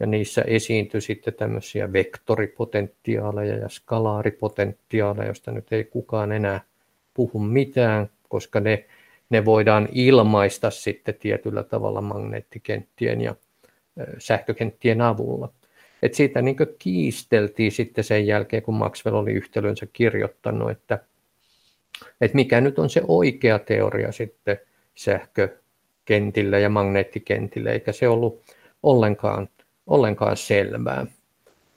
ja 0.00 0.06
niissä 0.06 0.42
esiintyi 0.46 1.00
sitten 1.00 1.34
tämmöisiä 1.34 1.92
vektoripotentiaaleja 1.92 3.56
ja 3.56 3.68
skalaaripotentiaaleja, 3.68 5.26
joista 5.26 5.52
nyt 5.52 5.72
ei 5.72 5.84
kukaan 5.84 6.32
enää 6.32 6.60
puhu 7.14 7.38
mitään, 7.38 8.10
koska 8.28 8.60
ne, 8.60 8.84
ne 9.30 9.44
voidaan 9.44 9.88
ilmaista 9.92 10.70
sitten 10.70 11.14
tietyllä 11.14 11.62
tavalla 11.62 12.00
magneettikenttien 12.00 13.20
ja 13.20 13.34
sähkökenttien 14.18 15.00
avulla. 15.00 15.52
Et 16.04 16.14
siitä 16.14 16.42
niin 16.42 16.56
kiisteltiin 16.78 17.72
sitten 17.72 18.04
sen 18.04 18.26
jälkeen, 18.26 18.62
kun 18.62 18.74
Maxwell 18.74 19.16
oli 19.16 19.32
yhtälönsä 19.32 19.86
kirjoittanut, 19.92 20.70
että, 20.70 20.98
että 22.20 22.34
mikä 22.34 22.60
nyt 22.60 22.78
on 22.78 22.90
se 22.90 23.02
oikea 23.08 23.58
teoria 23.58 24.12
sitten 24.12 24.58
sähkökentillä 24.94 26.58
ja 26.58 26.68
magneettikentillä, 26.68 27.70
eikä 27.70 27.92
se 27.92 28.08
ollut 28.08 28.42
ollenkaan, 28.82 29.48
ollenkaan 29.86 30.36
selvää. 30.36 31.06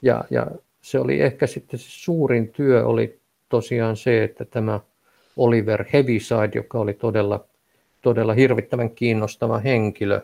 Ja, 0.01 0.23
ja 0.29 0.47
se 0.81 0.99
oli 0.99 1.21
ehkä 1.21 1.47
sitten 1.47 1.79
se 1.79 1.85
suurin 1.89 2.49
työ 2.49 2.85
oli 2.85 3.19
tosiaan 3.49 3.97
se, 3.97 4.23
että 4.23 4.45
tämä 4.45 4.79
Oliver 5.37 5.85
Heaviside, 5.93 6.51
joka 6.55 6.79
oli 6.79 6.93
todella, 6.93 7.45
todella 8.01 8.33
hirvittävän 8.33 8.89
kiinnostava 8.89 9.59
henkilö, 9.59 10.21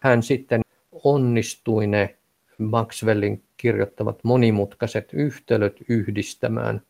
hän 0.00 0.22
sitten 0.22 0.60
onnistui 0.92 1.86
ne 1.86 2.16
Maxwellin 2.58 3.42
kirjoittavat 3.56 4.24
monimutkaiset 4.24 5.08
yhtälöt 5.12 5.76
yhdistämään 5.88 6.82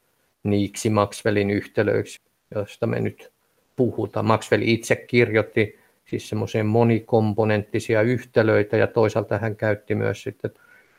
niiksi 0.42 0.90
Maxwellin 0.90 1.50
yhtälöiksi, 1.50 2.20
joista 2.54 2.86
me 2.86 3.00
nyt 3.00 3.32
puhutaan. 3.76 4.26
Maxwell 4.26 4.62
itse 4.62 4.96
kirjoitti 4.96 5.78
siis 6.04 6.28
semmoisia 6.28 6.64
monikomponenttisia 6.64 8.02
yhtälöitä 8.02 8.76
ja 8.76 8.86
toisaalta 8.86 9.38
hän 9.38 9.56
käytti 9.56 9.94
myös 9.94 10.22
sitten, 10.22 10.50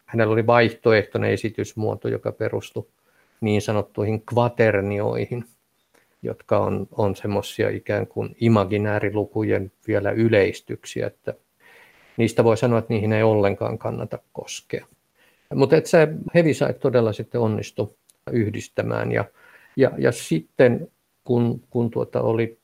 hänellä 0.05 0.33
oli 0.33 0.47
vaihtoehtoinen 0.47 1.31
esitysmuoto, 1.31 2.07
joka 2.07 2.31
perustui 2.31 2.87
niin 3.41 3.61
sanottuihin 3.61 4.21
kvaternioihin, 4.21 5.45
jotka 6.21 6.59
on, 6.59 6.87
on 6.91 7.15
semmoisia 7.15 7.69
ikään 7.69 8.07
kuin 8.07 8.35
imaginäärilukujen 8.41 9.71
vielä 9.87 10.11
yleistyksiä, 10.11 11.07
että 11.07 11.33
niistä 12.17 12.43
voi 12.43 12.57
sanoa, 12.57 12.79
että 12.79 12.93
niihin 12.93 13.13
ei 13.13 13.23
ollenkaan 13.23 13.77
kannata 13.77 14.19
koskea. 14.33 14.85
Mutta 15.55 15.75
että 15.75 15.89
se 15.89 16.07
Heaviside 16.35 16.73
todella 16.73 17.13
sitten 17.13 17.41
onnistui 17.41 17.93
yhdistämään 18.31 19.11
ja, 19.11 19.25
ja, 19.75 19.91
ja 19.97 20.11
sitten 20.11 20.87
kun, 21.23 21.63
kun 21.69 21.91
tuota 21.91 22.21
oli, 22.21 22.57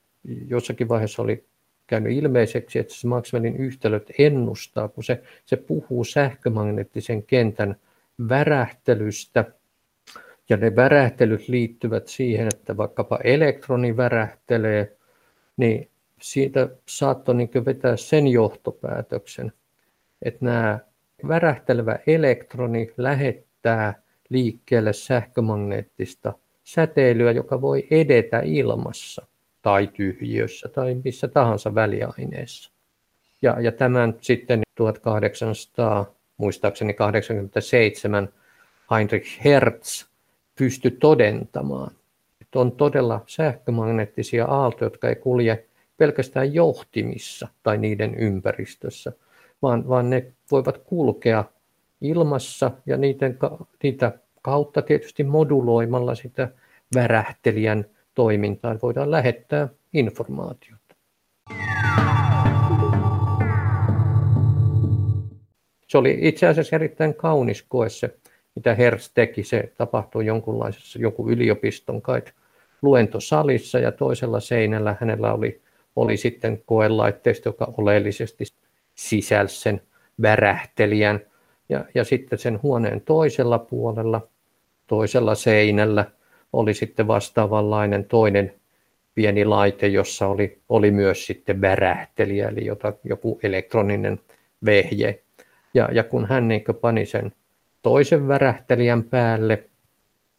jossakin 0.47 0.89
vaiheessa 0.89 1.21
oli 1.21 1.45
käynyt 1.87 2.17
ilmeiseksi, 2.17 2.79
että 2.79 2.93
se 2.93 3.07
Maxwellin 3.07 3.55
yhtälöt 3.55 4.11
ennustaa, 4.19 4.87
kun 4.87 5.03
se, 5.03 5.23
se 5.45 5.57
puhuu 5.57 6.03
sähkömagneettisen 6.03 7.23
kentän 7.23 7.75
värähtelystä, 8.29 9.45
ja 10.49 10.57
ne 10.57 10.75
värähtelyt 10.75 11.47
liittyvät 11.47 12.07
siihen, 12.07 12.47
että 12.53 12.77
vaikkapa 12.77 13.19
elektroni 13.23 13.97
värähtelee, 13.97 14.97
niin 15.57 15.89
siitä 16.23 16.69
saattoi 16.89 17.35
niin 17.35 17.65
vetää 17.65 17.97
sen 17.97 18.27
johtopäätöksen, 18.27 19.53
että 20.21 20.45
nämä 20.45 20.79
värähtelevä 21.27 21.99
elektroni 22.07 22.93
lähettää 22.97 24.01
liikkeelle 24.29 24.93
sähkömagneettista 24.93 26.33
säteilyä, 26.63 27.31
joka 27.31 27.61
voi 27.61 27.87
edetä 27.91 28.39
ilmassa 28.39 29.27
tai 29.61 29.87
tyhjiössä 29.87 30.69
tai 30.69 30.95
missä 31.03 31.27
tahansa 31.27 31.75
väliaineessa. 31.75 32.71
Ja, 33.41 33.61
ja 33.61 33.71
tämän 33.71 34.17
sitten 34.21 34.61
1800, 34.75 36.13
muistaakseni 36.37 36.93
87, 36.93 38.29
Heinrich 38.91 39.45
Hertz 39.45 40.05
pystyi 40.55 40.91
todentamaan, 40.91 41.91
että 42.41 42.59
on 42.59 42.71
todella 42.71 43.23
sähkömagneettisia 43.27 44.45
aaltoja, 44.45 44.85
jotka 44.85 45.09
ei 45.09 45.15
kulje 45.15 45.65
pelkästään 46.03 46.53
johtimissa 46.53 47.47
tai 47.63 47.77
niiden 47.77 48.15
ympäristössä, 48.15 49.11
vaan, 49.61 49.87
vaan 49.89 50.09
ne 50.09 50.33
voivat 50.51 50.77
kulkea 50.77 51.43
ilmassa 52.01 52.71
ja 52.85 52.97
niiden, 52.97 53.37
niitä 53.83 54.11
kautta 54.41 54.81
tietysti 54.81 55.23
moduloimalla 55.23 56.15
sitä 56.15 56.49
värähtelijän 56.95 57.85
toimintaa 58.15 58.75
voidaan 58.81 59.11
lähettää 59.11 59.67
informaatiota. 59.93 60.95
Se 65.87 65.97
oli 65.97 66.17
itse 66.21 66.47
asiassa 66.47 66.75
erittäin 66.75 67.13
kaunis 67.13 67.65
koe 67.69 67.89
se, 67.89 68.17
mitä 68.55 68.75
Hertz 68.75 69.11
teki. 69.13 69.43
Se 69.43 69.73
tapahtui 69.77 70.25
jonkunlaisessa 70.25 70.99
joku 70.99 71.29
yliopiston 71.29 72.01
kai 72.01 72.21
luentosalissa 72.81 73.79
ja 73.79 73.91
toisella 73.91 74.39
seinällä 74.39 74.95
hänellä 74.99 75.33
oli, 75.33 75.61
oli 75.95 76.17
sitten 76.17 76.61
koelaitteisto, 76.65 77.49
joka 77.49 77.73
oleellisesti 77.77 78.43
sisälsi 78.95 79.61
sen 79.61 79.81
värähtelijän. 80.21 81.19
Ja, 81.69 81.85
ja 81.95 82.03
sitten 82.03 82.39
sen 82.39 82.59
huoneen 82.63 83.01
toisella 83.01 83.59
puolella, 83.59 84.27
toisella 84.87 85.35
seinällä 85.35 86.05
oli 86.53 86.73
sitten 86.73 87.07
vastaavanlainen 87.07 88.05
toinen 88.05 88.53
pieni 89.15 89.45
laite, 89.45 89.87
jossa 89.87 90.27
oli, 90.27 90.61
oli 90.69 90.91
myös 90.91 91.25
sitten 91.25 91.61
värähtelijä, 91.61 92.49
eli 92.49 92.65
jota, 92.65 92.93
joku 93.03 93.39
elektroninen 93.43 94.19
vehje. 94.65 95.23
Ja, 95.73 95.89
ja 95.91 96.03
kun 96.03 96.25
hän 96.25 96.47
niin 96.47 96.63
pani 96.81 97.05
sen 97.05 97.33
toisen 97.81 98.27
värähtelijän 98.27 99.03
päälle, 99.03 99.69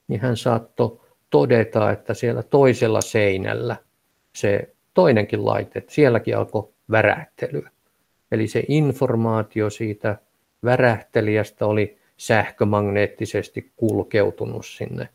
niin 0.09 0.21
hän 0.21 0.37
saattoi 0.37 1.01
todeta, 1.31 1.91
että 1.91 2.15
siellä 2.15 2.43
toisella 2.43 3.01
seinällä 3.01 3.77
se 4.33 4.74
toinenkin 4.95 5.45
laite, 5.45 5.85
sielläkin 5.89 6.37
alkoi 6.37 6.69
värähtelyä. 6.91 7.71
Eli 8.33 8.49
se 8.49 8.65
informaatio 8.69 9.71
siitä 9.71 10.17
värähtelijästä 10.65 11.67
oli 11.67 11.99
sähkömagneettisesti 12.17 13.73
kulkeutunut 13.77 14.67
sinne 14.67 15.09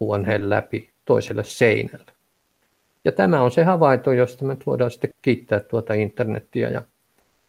huoneen 0.00 0.50
läpi 0.50 0.90
toiselle 1.04 1.44
seinälle. 1.44 2.12
Ja 3.04 3.12
tämä 3.12 3.42
on 3.42 3.50
se 3.50 3.64
havainto, 3.64 4.12
josta 4.12 4.44
me 4.44 4.56
voidaan 4.66 4.90
sitten 4.90 5.10
kiittää 5.22 5.60
tuota 5.60 5.94
internettiä 5.94 6.68
ja, 6.68 6.82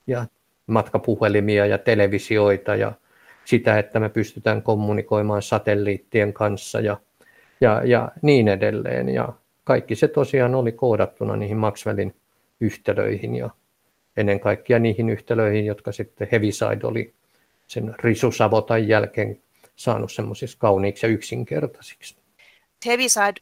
ja 0.08 0.26
matkapuhelimia 0.68 1.66
ja 1.66 1.78
televisioita 1.78 2.76
ja 2.76 2.92
sitä, 3.46 3.80
että 3.80 4.00
me 4.00 4.10
pystytään 4.10 4.62
kommunikoimaan 4.62 5.42
satelliittien 5.42 6.34
kanssa 6.34 6.80
ja, 6.80 6.98
ja, 7.62 7.82
ja 7.86 8.12
niin 8.22 8.48
edelleen. 8.48 9.10
Ja 9.10 9.34
kaikki 9.68 9.96
se 9.96 10.08
tosiaan 10.08 10.56
oli 10.56 10.72
koodattuna 10.72 11.36
niihin 11.36 11.58
Maxwellin 11.58 12.16
yhtälöihin 12.60 13.36
ja 13.36 13.50
ennen 14.18 14.40
kaikkea 14.40 14.80
niihin 14.80 15.10
yhtälöihin, 15.10 15.66
jotka 15.66 15.92
sitten 15.92 16.28
Heaviside 16.32 16.88
oli 16.88 17.14
sen 17.68 17.96
risusavotan 18.00 18.88
jälkeen 18.88 19.42
saanut 19.76 20.12
semmoisiksi 20.12 20.58
kauniiksi 20.58 21.06
ja 21.06 21.12
yksinkertaisiksi. 21.12 22.18
Heaviside, 22.86 23.42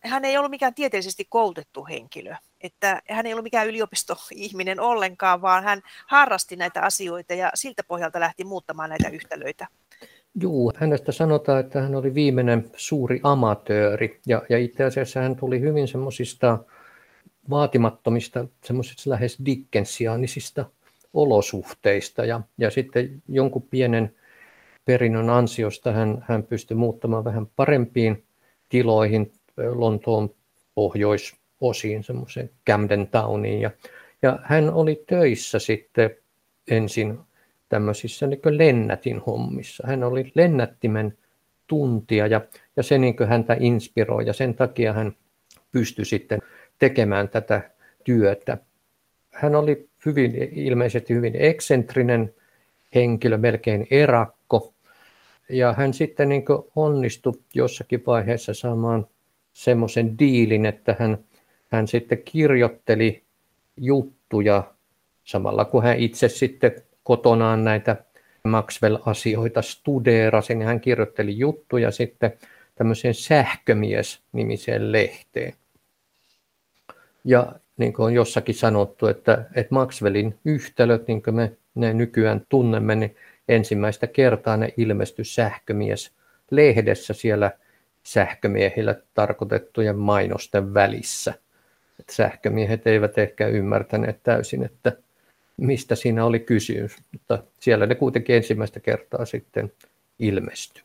hän 0.00 0.24
ei 0.24 0.38
ollut 0.38 0.50
mikään 0.50 0.74
tieteellisesti 0.74 1.26
koulutettu 1.28 1.86
henkilö, 1.86 2.34
että 2.60 3.02
hän 3.10 3.26
ei 3.26 3.32
ollut 3.32 3.44
mikään 3.44 3.68
yliopistoihminen 3.68 4.80
ollenkaan, 4.80 5.42
vaan 5.42 5.64
hän 5.64 5.82
harrasti 6.06 6.56
näitä 6.56 6.82
asioita 6.82 7.34
ja 7.34 7.50
siltä 7.54 7.82
pohjalta 7.84 8.20
lähti 8.20 8.44
muuttamaan 8.44 8.90
näitä 8.90 9.08
yhtälöitä. 9.08 9.66
Joo, 10.40 10.72
hänestä 10.76 11.12
sanotaan, 11.12 11.60
että 11.60 11.82
hän 11.82 11.94
oli 11.94 12.14
viimeinen 12.14 12.70
suuri 12.76 13.20
amatööri 13.22 14.20
ja, 14.26 14.42
ja 14.48 14.58
itse 14.58 14.84
asiassa 14.84 15.20
hän 15.20 15.36
tuli 15.36 15.60
hyvin 15.60 15.88
semmoisista 15.88 16.58
vaatimattomista, 17.50 18.44
semmoisista 18.64 19.10
lähes 19.10 19.38
dickensiaanisista 19.46 20.64
olosuhteista 21.14 22.24
ja, 22.24 22.40
ja 22.58 22.70
sitten 22.70 23.22
jonkun 23.28 23.62
pienen 23.62 24.14
perinnön 24.84 25.30
ansiosta 25.30 25.92
hän, 25.92 26.24
hän 26.28 26.42
pystyi 26.42 26.76
muuttamaan 26.76 27.24
vähän 27.24 27.46
parempiin 27.56 28.24
tiloihin 28.68 29.32
Lontoon 29.56 30.34
pohjoisosiin, 30.74 32.04
semmoiseen 32.04 32.50
Camden 32.66 33.08
Towniin. 33.08 33.60
Ja, 33.60 33.70
ja 34.22 34.38
hän 34.42 34.70
oli 34.70 35.04
töissä 35.06 35.58
sitten 35.58 36.10
ensin 36.70 37.18
tämmöisissä 37.68 38.26
niin 38.26 38.40
lennätin 38.50 39.20
hommissa. 39.20 39.86
Hän 39.86 40.04
oli 40.04 40.32
lennättimen 40.34 41.18
tuntia 41.66 42.26
ja, 42.26 42.40
ja 42.76 42.82
se 42.82 42.98
niin 42.98 43.16
häntä 43.28 43.56
inspiroi 43.60 44.26
ja 44.26 44.32
sen 44.32 44.54
takia 44.54 44.92
hän 44.92 45.12
pystyi 45.72 46.04
sitten 46.04 46.40
tekemään 46.78 47.28
tätä 47.28 47.70
työtä. 48.04 48.58
Hän 49.30 49.54
oli 49.54 49.88
hyvin, 50.06 50.34
ilmeisesti 50.52 51.14
hyvin 51.14 51.36
eksentrinen 51.38 52.34
henkilö, 52.94 53.38
melkein 53.38 53.86
erakko. 53.90 54.74
Ja 55.48 55.72
hän 55.72 55.94
sitten 55.94 56.28
niin 56.28 56.44
onnistui 56.76 57.32
jossakin 57.54 58.02
vaiheessa 58.06 58.54
saamaan 58.54 59.06
semmoisen 59.52 60.18
diilin, 60.18 60.66
että 60.66 60.96
hän, 60.98 61.18
hän 61.68 61.88
sitten 61.88 62.22
kirjoitteli 62.24 63.22
juttuja 63.76 64.74
samalla 65.24 65.64
kun 65.64 65.82
hän 65.82 65.98
itse 65.98 66.28
sitten 66.28 66.72
kotonaan 67.08 67.64
näitä 67.64 67.96
Maxwell-asioita 68.44 69.62
studeerasi, 69.62 70.54
niin 70.54 70.66
hän 70.66 70.80
kirjoitteli 70.80 71.38
juttuja 71.38 71.90
sitten 71.90 72.32
tämmöiseen 72.74 73.14
sähkömies-nimiseen 73.14 74.92
lehteen. 74.92 75.54
Ja 77.24 77.52
niin 77.76 77.92
kuin 77.92 78.06
on 78.06 78.14
jossakin 78.14 78.54
sanottu, 78.54 79.06
että, 79.06 79.44
että 79.54 79.74
Maxwellin 79.74 80.38
yhtälöt, 80.44 81.08
niin 81.08 81.22
kuin 81.22 81.34
me 81.34 81.52
ne 81.74 81.94
nykyään 81.94 82.46
tunnemme, 82.48 82.94
niin 82.94 83.16
ensimmäistä 83.48 84.06
kertaa 84.06 84.56
ne 84.56 84.74
ilmestyi 84.76 85.24
sähkömies 85.24 86.12
lehdessä 86.50 87.14
siellä 87.14 87.50
sähkömiehille 88.02 89.02
tarkoitettujen 89.14 89.98
mainosten 89.98 90.74
välissä. 90.74 91.34
Et 92.00 92.08
sähkömiehet 92.10 92.86
eivät 92.86 93.18
ehkä 93.18 93.46
ymmärtäneet 93.46 94.22
täysin, 94.22 94.64
että 94.64 94.92
mistä 95.58 95.94
siinä 95.94 96.24
oli 96.24 96.40
kysymys, 96.40 96.96
mutta 97.12 97.42
siellä 97.60 97.86
ne 97.86 97.94
kuitenkin 97.94 98.36
ensimmäistä 98.36 98.80
kertaa 98.80 99.24
sitten 99.24 99.72
ilmestyi. 100.18 100.82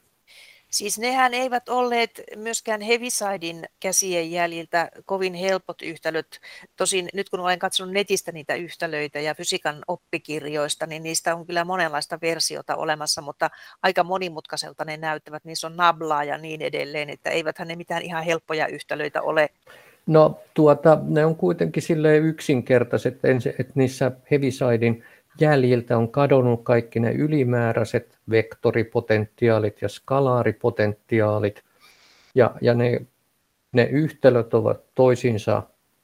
Siis 0.73 0.99
nehän 0.99 1.33
eivät 1.33 1.69
olleet 1.69 2.21
myöskään 2.35 2.81
Heavysidein 2.81 3.65
käsien 3.79 4.31
jäljiltä 4.31 4.89
kovin 5.05 5.33
helpot 5.33 5.81
yhtälöt. 5.81 6.39
Tosin 6.75 7.09
nyt 7.13 7.29
kun 7.29 7.39
olen 7.39 7.59
katsonut 7.59 7.93
netistä 7.93 8.31
niitä 8.31 8.55
yhtälöitä 8.55 9.19
ja 9.19 9.35
fysiikan 9.35 9.83
oppikirjoista, 9.87 10.85
niin 10.85 11.03
niistä 11.03 11.35
on 11.35 11.45
kyllä 11.45 11.65
monenlaista 11.65 12.19
versiota 12.21 12.75
olemassa, 12.75 13.21
mutta 13.21 13.49
aika 13.83 14.03
monimutkaiselta 14.03 14.85
ne 14.85 14.97
näyttävät. 14.97 15.45
Niissä 15.45 15.67
on 15.67 15.77
nablaa 15.77 16.23
ja 16.23 16.37
niin 16.37 16.61
edelleen, 16.61 17.09
että 17.09 17.29
eiväthän 17.29 17.67
ne 17.67 17.75
mitään 17.75 18.01
ihan 18.01 18.23
helppoja 18.23 18.67
yhtälöitä 18.67 19.21
ole. 19.21 19.49
No 20.05 20.39
tuota, 20.53 20.99
ne 21.03 21.25
on 21.25 21.35
kuitenkin 21.35 21.83
sille 21.83 22.17
yksinkertaiset, 22.17 23.19
että 23.23 23.73
niissä 23.75 24.11
Heavysidein 24.31 25.03
jäljiltä 25.39 25.97
on 25.97 26.09
kadonnut 26.09 26.63
kaikki 26.63 26.99
ne 26.99 27.11
ylimääräiset 27.11 28.17
vektoripotentiaalit 28.29 29.81
ja 29.81 29.89
skalaaripotentiaalit, 29.89 31.63
ja, 32.35 32.55
ja 32.61 32.73
ne, 32.73 33.05
ne 33.71 33.83
yhtälöt 33.83 34.53
ovat 34.53 34.81
toisiinsa 34.95 35.63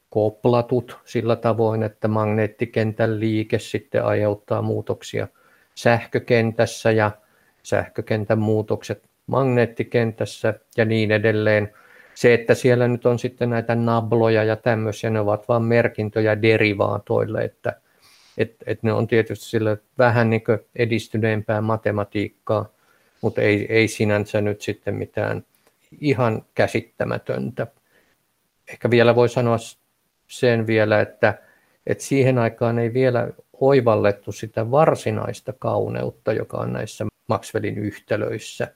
koplatut 0.10 1.00
sillä 1.06 1.36
tavoin, 1.36 1.84
että 1.84 2.08
magneettikentän 2.08 3.20
liike 3.20 3.60
sitten 3.60 4.06
aiheuttaa 4.06 4.62
muutoksia 4.62 5.28
sähkökentässä 5.76 6.92
ja 6.92 7.12
sähkökentän 7.64 8.40
muutokset 8.40 9.04
magneettikentässä 9.28 10.54
ja 10.78 10.86
niin 10.86 11.12
edelleen. 11.12 11.74
Se, 12.20 12.34
että 12.34 12.56
siellä 12.56 12.88
nyt 12.88 13.06
on 13.06 13.20
sitten 13.20 13.50
näitä 13.50 13.76
nabloja 13.76 14.44
ja 14.44 14.56
tämmöisiä, 14.56 15.10
ne 15.10 15.20
ovat 15.20 15.48
vain 15.48 15.64
merkintöjä 15.64 16.42
derivaatoille, 16.42 17.42
että 17.42 17.82
et, 18.38 18.56
et 18.66 18.84
ne 18.84 18.94
on 18.94 19.08
tietysti 19.08 19.46
sille 19.46 19.78
vähän 19.98 20.30
niin 20.30 20.42
edistyneempää 20.76 21.62
matematiikkaa, 21.62 22.70
mutta 23.22 23.42
ei, 23.42 23.66
ei 23.70 23.88
sinänsä 23.88 24.42
nyt 24.42 24.62
sitten 24.62 24.96
mitään 24.96 25.44
ihan 26.02 26.46
käsittämätöntä. 26.56 27.68
Ehkä 28.68 28.90
vielä 28.90 29.16
voi 29.16 29.30
sanoa 29.30 29.58
sen 30.28 30.68
vielä, 30.68 31.02
että, 31.02 31.40
että 31.88 32.04
siihen 32.04 32.38
aikaan 32.38 32.80
ei 32.80 32.94
vielä 32.94 33.30
oivallettu 33.60 34.32
sitä 34.32 34.72
varsinaista 34.72 35.54
kauneutta, 35.60 36.34
joka 36.34 36.58
on 36.58 36.74
näissä 36.74 37.06
Maxwellin 37.28 37.78
yhtälöissä. 37.78 38.68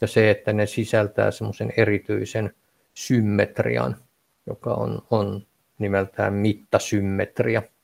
Ja 0.00 0.06
se, 0.06 0.30
että 0.30 0.52
ne 0.52 0.66
sisältää 0.66 1.30
semmoisen 1.30 1.72
erityisen 1.76 2.54
symmetrian, 2.96 3.96
joka 4.46 4.74
on, 4.74 5.02
on 5.10 5.46
nimeltään 5.78 6.34
mittasymmetria– 6.34 7.62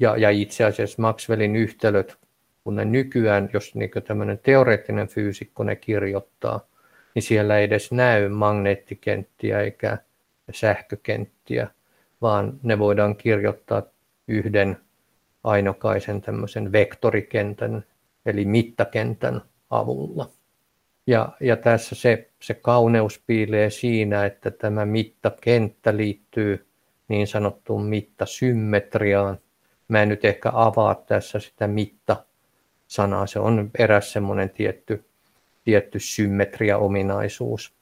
ja, 0.00 0.16
ja 0.16 0.30
itse 0.30 0.64
asiassa 0.64 1.02
Maxwellin 1.02 1.56
yhtälöt, 1.56 2.18
kun 2.64 2.76
ne 2.76 2.84
nykyään, 2.84 3.50
jos 3.52 3.74
niin 3.74 3.90
tämmöinen 4.06 4.38
teoreettinen 4.38 5.08
fyysikko 5.08 5.64
ne 5.64 5.76
kirjoittaa, 5.76 6.66
niin 7.14 7.22
siellä 7.22 7.58
ei 7.58 7.64
edes 7.64 7.92
näy 7.92 8.28
magneettikenttiä 8.28 9.60
eikä 9.60 9.98
sähkökenttiä, 10.52 11.68
vaan 12.22 12.60
ne 12.62 12.78
voidaan 12.78 13.16
kirjoittaa 13.16 13.82
yhden 14.28 14.76
ainokaisen 15.44 16.20
tämmöisen 16.20 16.72
vektorikentän, 16.72 17.84
eli 18.26 18.44
mittakentän 18.44 19.42
avulla. 19.70 20.30
Ja, 21.10 21.32
ja 21.40 21.56
tässä 21.56 21.94
se, 21.94 22.30
se 22.40 22.54
kauneus 22.54 23.22
piilee 23.26 23.70
siinä, 23.70 24.26
että 24.26 24.50
tämä 24.50 24.86
mittakenttä 24.86 25.96
liittyy 25.96 26.66
niin 27.08 27.26
sanottuun 27.26 27.84
mittasymmetriaan, 27.84 29.38
Mä 29.90 30.02
en 30.02 30.08
nyt 30.08 30.24
ehkä 30.24 30.50
avaa 30.54 30.94
tässä 30.94 31.40
sitä 31.40 31.66
mitta-sanaa. 31.66 33.26
Se 33.26 33.38
on 33.38 33.70
eräs 33.78 34.12
semmoinen 34.12 34.50
tietty, 34.50 35.04
tietty 35.64 35.98
symmetria-ominaisuus. 35.98 37.74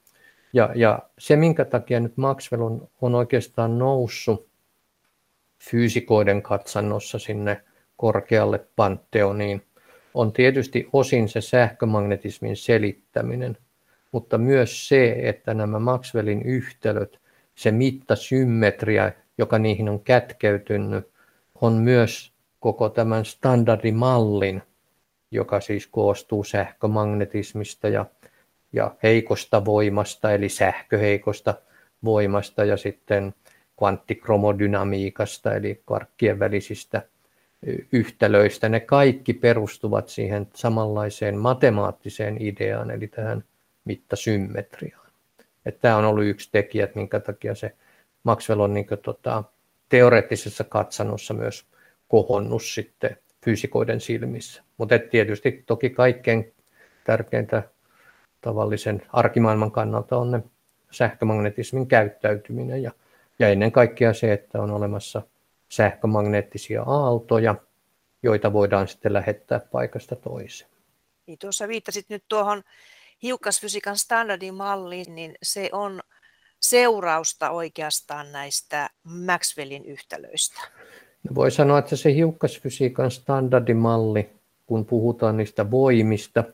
Ja, 0.52 0.70
ja 0.74 0.98
se, 1.18 1.36
minkä 1.36 1.64
takia 1.64 2.00
nyt 2.00 2.16
Maxwell 2.16 2.62
on, 2.62 2.88
on 3.00 3.14
oikeastaan 3.14 3.78
noussut 3.78 4.48
fyysikoiden 5.70 6.42
katsannossa 6.42 7.18
sinne 7.18 7.62
korkealle 7.96 8.66
panteoniin, 8.76 9.62
on 10.18 10.32
tietysti 10.32 10.88
osin 10.92 11.28
se 11.28 11.40
sähkömagnetismin 11.40 12.56
selittäminen, 12.56 13.56
mutta 14.12 14.38
myös 14.38 14.88
se, 14.88 15.16
että 15.22 15.54
nämä 15.54 15.78
Maxwellin 15.78 16.42
yhtälöt, 16.42 17.20
se 17.54 17.70
mittasymmetria, 17.70 19.12
joka 19.38 19.58
niihin 19.58 19.88
on 19.88 20.00
kätkeytynyt, 20.00 21.08
on 21.60 21.72
myös 21.72 22.32
koko 22.60 22.88
tämän 22.88 23.24
standardimallin, 23.24 24.62
joka 25.30 25.60
siis 25.60 25.86
koostuu 25.86 26.44
sähkömagnetismista 26.44 27.88
ja, 27.88 28.06
ja 28.72 28.96
heikosta 29.02 29.64
voimasta, 29.64 30.32
eli 30.32 30.48
sähköheikosta 30.48 31.54
voimasta 32.04 32.64
ja 32.64 32.76
sitten 32.76 33.34
kvanttikromodynamiikasta, 33.76 35.54
eli 35.54 35.82
kvarkkien 35.86 36.38
välisistä 36.38 37.02
yhtälöistä. 37.92 38.68
Ne 38.68 38.80
kaikki 38.80 39.34
perustuvat 39.34 40.08
siihen 40.08 40.48
samanlaiseen 40.54 41.38
matemaattiseen 41.38 42.36
ideaan, 42.42 42.90
eli 42.90 43.06
tähän 43.06 43.44
mittasymmetriaan. 43.84 45.08
Että 45.66 45.80
tämä 45.80 45.96
on 45.96 46.04
ollut 46.04 46.24
yksi 46.24 46.48
tekijä, 46.52 46.84
että 46.84 46.98
minkä 46.98 47.20
takia 47.20 47.54
se 47.54 47.74
Maxwell 48.24 48.60
on 48.60 48.74
niin 48.74 48.86
kuin, 48.86 49.00
tota, 49.00 49.44
teoreettisessa 49.88 50.64
katsannossa 50.64 51.34
myös 51.34 51.66
kohonnut 52.08 52.62
sitten 52.62 53.16
fyysikoiden 53.44 54.00
silmissä. 54.00 54.62
Mutta 54.76 54.98
tietysti 54.98 55.64
toki 55.66 55.90
kaikkein 55.90 56.52
tärkeintä 57.04 57.62
tavallisen 58.40 59.02
arkimaailman 59.12 59.70
kannalta 59.70 60.16
on 60.16 60.30
ne 60.30 60.42
sähkömagnetismin 60.90 61.86
käyttäytyminen 61.86 62.82
ja, 62.82 62.90
ja 63.38 63.48
ennen 63.48 63.72
kaikkea 63.72 64.12
se, 64.12 64.32
että 64.32 64.62
on 64.62 64.70
olemassa 64.70 65.22
sähkömagneettisia 65.68 66.82
aaltoja, 66.82 67.54
joita 68.22 68.52
voidaan 68.52 68.88
sitten 68.88 69.12
lähettää 69.12 69.60
paikasta 69.60 70.16
toiseen. 70.16 70.70
Niin 71.26 71.38
tuossa 71.38 71.68
viittasit 71.68 72.08
nyt 72.08 72.24
tuohon 72.28 72.62
hiukkasfysiikan 73.22 73.98
standardimalliin, 73.98 75.14
niin 75.14 75.34
se 75.42 75.68
on 75.72 76.00
seurausta 76.60 77.50
oikeastaan 77.50 78.32
näistä 78.32 78.90
Maxwellin 79.04 79.84
yhtälöistä? 79.84 80.60
No 81.28 81.34
voi 81.34 81.50
sanoa, 81.50 81.78
että 81.78 81.96
se 81.96 82.14
hiukkasfysiikan 82.14 83.10
standardimalli, 83.10 84.30
kun 84.66 84.84
puhutaan 84.84 85.36
niistä 85.36 85.70
voimista, 85.70 86.44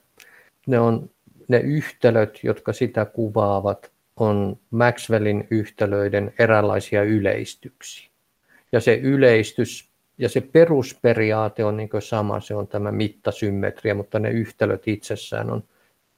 ne 0.67 0.81
on 0.81 1.11
ne 1.49 1.59
yhtälöt, 1.59 2.41
jotka 2.43 2.73
sitä 2.73 3.05
kuvaavat, 3.05 3.93
on 4.17 4.59
Maxwellin 4.71 5.47
yhtälöiden 5.51 6.35
eräänlaisia 6.39 7.03
yleistyksiä. 7.03 8.14
Ja 8.75 8.81
se 8.81 8.95
yleistys 8.95 9.91
ja 10.19 10.29
se 10.29 10.41
perusperiaate 10.41 11.65
on 11.65 11.77
niin 11.77 11.89
sama, 11.99 12.41
se 12.41 12.55
on 12.55 12.69
tämä 12.69 12.93
mittasymmetria, 12.93 13.95
mutta 13.95 14.19
ne 14.19 14.31
yhtälöt 14.31 14.89
itsessään 14.89 15.51
on 15.51 15.65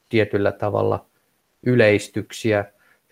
tietyllä 0.08 0.52
tavalla 0.52 1.06
yleistyksiä 1.66 2.64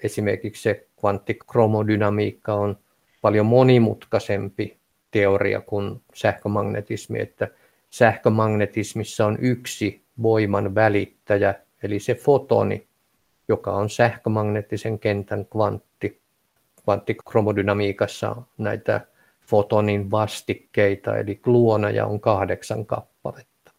esimerkiksi 0.02 0.62
se 0.62 0.86
kvanttikromodynamiikka 1.00 2.54
on 2.54 2.78
paljon 3.22 3.46
monimutkaisempi 3.46 4.78
teoria 5.10 5.60
kuin 5.60 6.02
sähkömagnetismi, 6.14 7.20
että 7.20 7.48
sähkömagnetismissa 7.90 9.26
on 9.26 9.38
yksi 9.40 10.02
voiman 10.22 10.74
välittäjä, 10.74 11.54
eli 11.82 11.98
se 11.98 12.14
fotoni, 12.14 12.86
joka 13.48 13.72
on 13.72 13.90
sähkömagneettisen 13.90 14.98
kentän 14.98 15.46
kvantti. 15.46 16.20
Kvanttikromodynamiikassa 16.84 18.36
näitä 18.58 19.13
fotonin 19.46 20.10
vastikkeita, 20.10 21.16
eli 21.16 21.34
gluoneja 21.34 22.06
on 22.06 22.20
kahdeksan 22.20 22.86
kappaletta. 22.86 23.72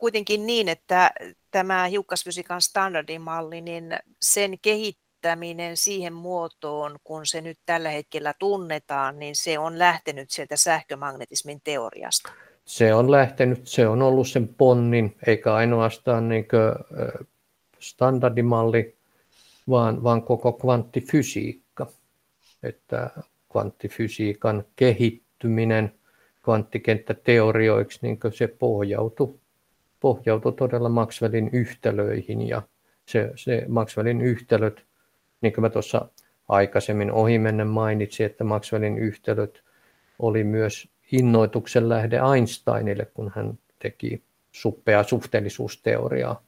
Kuitenkin 0.00 0.46
niin, 0.46 0.68
että 0.68 1.10
tämä 1.50 1.86
hiukkasfysiikan 1.86 2.62
standardimalli, 2.62 3.60
niin 3.60 3.98
sen 4.22 4.58
kehittäminen 4.62 5.76
siihen 5.76 6.12
muotoon, 6.12 6.98
kun 7.04 7.26
se 7.26 7.40
nyt 7.40 7.58
tällä 7.66 7.90
hetkellä 7.90 8.34
tunnetaan, 8.38 9.18
niin 9.18 9.36
se 9.36 9.58
on 9.58 9.78
lähtenyt 9.78 10.30
sieltä 10.30 10.56
sähkömagnetismin 10.56 11.60
teoriasta. 11.64 12.32
Se 12.64 12.94
on 12.94 13.10
lähtenyt, 13.10 13.66
se 13.68 13.88
on 13.88 14.02
ollut 14.02 14.28
sen 14.28 14.48
ponnin, 14.48 15.16
eikä 15.26 15.54
ainoastaan 15.54 16.28
niin 16.28 16.46
standardimalli, 17.80 18.96
vaan, 19.68 20.02
vaan 20.02 20.22
koko 20.22 20.52
kvanttifysiikka. 20.52 21.86
Että 22.62 23.10
kvanttifysiikan 23.56 24.64
kehittyminen 24.76 25.92
kvanttikenttäteorioiksi, 26.42 27.98
niin 28.02 28.18
se 28.32 28.46
pohjautui, 28.46 29.34
pohjautui 30.00 30.52
todella 30.52 30.88
Maxwellin 30.88 31.50
yhtälöihin 31.52 32.48
ja 32.48 32.62
se, 33.06 33.32
se 33.36 33.64
Maxwellin 33.68 34.20
yhtälöt 34.20 34.84
niin 35.40 35.52
kuin 35.52 35.62
mä 35.62 35.70
tuossa 35.70 36.08
aikaisemmin 36.48 37.12
ohimennen 37.12 37.66
mainitsin, 37.66 38.26
että 38.26 38.44
Maxwellin 38.44 38.98
yhtälöt 38.98 39.64
oli 40.18 40.44
myös 40.44 40.88
innoituksen 41.12 41.88
lähde 41.88 42.20
Einsteinille, 42.34 43.04
kun 43.14 43.32
hän 43.34 43.58
teki 43.78 44.22
suppea 44.52 45.02
suhteellisuusteoriaa. 45.02 46.42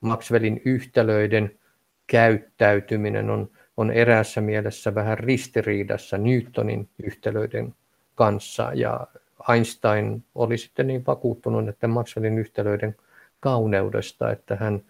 Maxwellin 0.00 0.62
yhtälöiden 0.64 1.58
käyttäytyminen 2.06 3.30
on, 3.30 3.50
on 3.76 3.90
eräässä 3.90 4.40
mielessä 4.40 4.94
vähän 4.94 5.18
ristiriidassa 5.18 6.18
Newtonin 6.18 6.88
yhtälöiden 7.02 7.74
kanssa 8.14 8.70
ja 8.74 9.06
Einstein 9.50 10.24
oli 10.34 10.58
sitten 10.58 10.86
niin 10.86 11.06
vakuuttunut, 11.06 11.68
että 11.68 11.88
Maxwellin 11.88 12.38
yhtälöiden 12.38 12.96
kauneudesta, 13.40 14.32
että 14.32 14.56
hän 14.56 14.82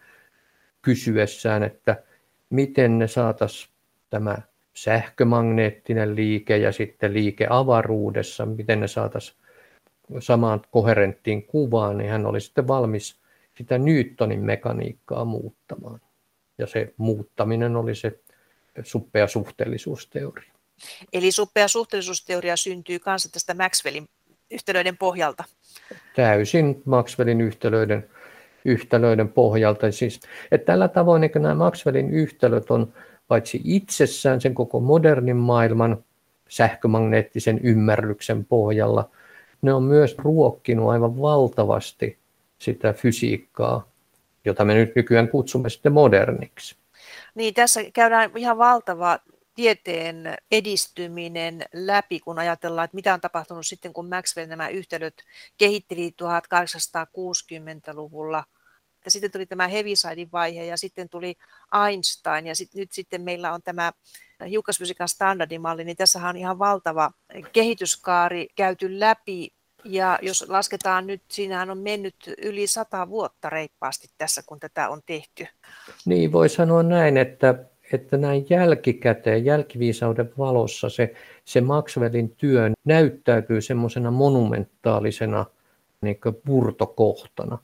kysyessään, 0.82 1.62
että 1.62 2.02
miten 2.50 2.98
ne 2.98 3.08
saataisiin 3.08 3.72
tämä 4.10 4.38
sähkömagneettinen 4.74 6.16
liike 6.16 6.56
ja 6.56 6.72
sitten 6.72 7.14
liike 7.14 7.46
avaruudessa, 7.50 8.46
miten 8.46 8.80
ne 8.80 8.88
saataisiin 8.88 9.38
samaan 10.18 10.62
koherenttiin 10.70 11.42
kuvaan, 11.42 11.98
niin 11.98 12.10
hän 12.10 12.26
oli 12.26 12.40
sitten 12.40 12.68
valmis 12.68 13.20
sitä 13.54 13.78
Newtonin 13.78 14.44
mekaniikkaa 14.44 15.24
muuttamaan. 15.24 16.00
Ja 16.58 16.66
se 16.66 16.94
muuttaminen 16.96 17.76
oli 17.76 17.94
se 17.94 18.20
suppea 18.82 19.26
suhteellisuusteoria. 19.26 20.52
Eli 21.12 21.32
suppea 21.32 21.68
suhteellisuusteoria 21.68 22.56
syntyy 22.56 22.98
kanssa 22.98 23.32
tästä 23.32 23.54
Maxwellin 23.54 24.08
yhtälöiden 24.50 24.96
pohjalta. 24.96 25.44
Täysin 26.16 26.82
Maxwellin 26.84 27.40
yhtälöiden, 27.40 28.10
yhtälöiden 28.64 29.28
pohjalta. 29.28 29.92
Siis, 29.92 30.20
että 30.52 30.66
tällä 30.66 30.88
tavoin 30.88 31.20
niin 31.20 31.30
nämä 31.34 31.54
Maxwellin 31.54 32.10
yhtälöt 32.10 32.70
on 32.70 32.92
paitsi 33.28 33.60
itsessään 33.64 34.40
sen 34.40 34.54
koko 34.54 34.80
modernin 34.80 35.36
maailman 35.36 36.04
sähkömagneettisen 36.48 37.60
ymmärryksen 37.62 38.44
pohjalla, 38.44 39.10
ne 39.62 39.72
on 39.72 39.82
myös 39.82 40.18
ruokkinut 40.18 40.90
aivan 40.90 41.20
valtavasti 41.20 42.18
sitä 42.58 42.92
fysiikkaa, 42.92 43.88
jota 44.44 44.64
me 44.64 44.74
nyt 44.74 44.96
nykyään 44.96 45.28
kutsumme 45.28 45.70
sitten 45.70 45.92
moderniksi. 45.92 46.76
Niin, 47.34 47.54
tässä 47.54 47.80
käydään 47.92 48.30
ihan 48.36 48.58
valtava 48.58 49.18
tieteen 49.54 50.36
edistyminen 50.50 51.64
läpi, 51.72 52.20
kun 52.20 52.38
ajatellaan, 52.38 52.84
että 52.84 52.94
mitä 52.94 53.14
on 53.14 53.20
tapahtunut 53.20 53.66
sitten, 53.66 53.92
kun 53.92 54.08
Maxwell 54.08 54.48
nämä 54.48 54.68
yhtälöt 54.68 55.24
kehitteli 55.58 56.14
1860-luvulla. 56.22 58.44
Ja 59.04 59.10
sitten 59.10 59.30
tuli 59.30 59.46
tämä 59.46 59.68
Heavisidin 59.68 60.32
vaihe 60.32 60.64
ja 60.64 60.76
sitten 60.76 61.08
tuli 61.08 61.36
Einstein 61.86 62.46
ja 62.46 62.56
sit, 62.56 62.74
nyt 62.74 62.92
sitten 62.92 63.22
meillä 63.22 63.52
on 63.52 63.62
tämä 63.62 63.92
hiukkasfysiikan 64.48 65.08
standardimalli, 65.08 65.84
niin 65.84 65.96
tässä 65.96 66.28
on 66.28 66.36
ihan 66.36 66.58
valtava 66.58 67.10
kehityskaari 67.52 68.48
käyty 68.56 69.00
läpi 69.00 69.54
ja 69.84 70.18
jos 70.22 70.44
lasketaan 70.48 71.06
nyt, 71.06 71.22
siinähän 71.28 71.70
on 71.70 71.78
mennyt 71.78 72.14
yli 72.42 72.66
sata 72.66 73.08
vuotta 73.08 73.50
reippaasti 73.50 74.08
tässä, 74.18 74.42
kun 74.46 74.60
tätä 74.60 74.88
on 74.88 75.00
tehty. 75.06 75.46
Niin, 76.04 76.32
voi 76.32 76.48
sanoa 76.48 76.82
näin, 76.82 77.16
että 77.16 77.54
että 77.92 78.16
näin 78.16 78.46
jälkikäteen, 78.50 79.44
jälkiviisauden 79.44 80.32
valossa 80.38 80.88
se, 80.88 81.14
se 81.44 81.60
Maxwellin 81.60 82.30
työ 82.36 82.70
näyttäytyy 82.84 83.60
semmoisena 83.60 84.10
monumentaalisena 84.10 85.46
niin 86.00 86.18
purtokohtana. 86.44 87.58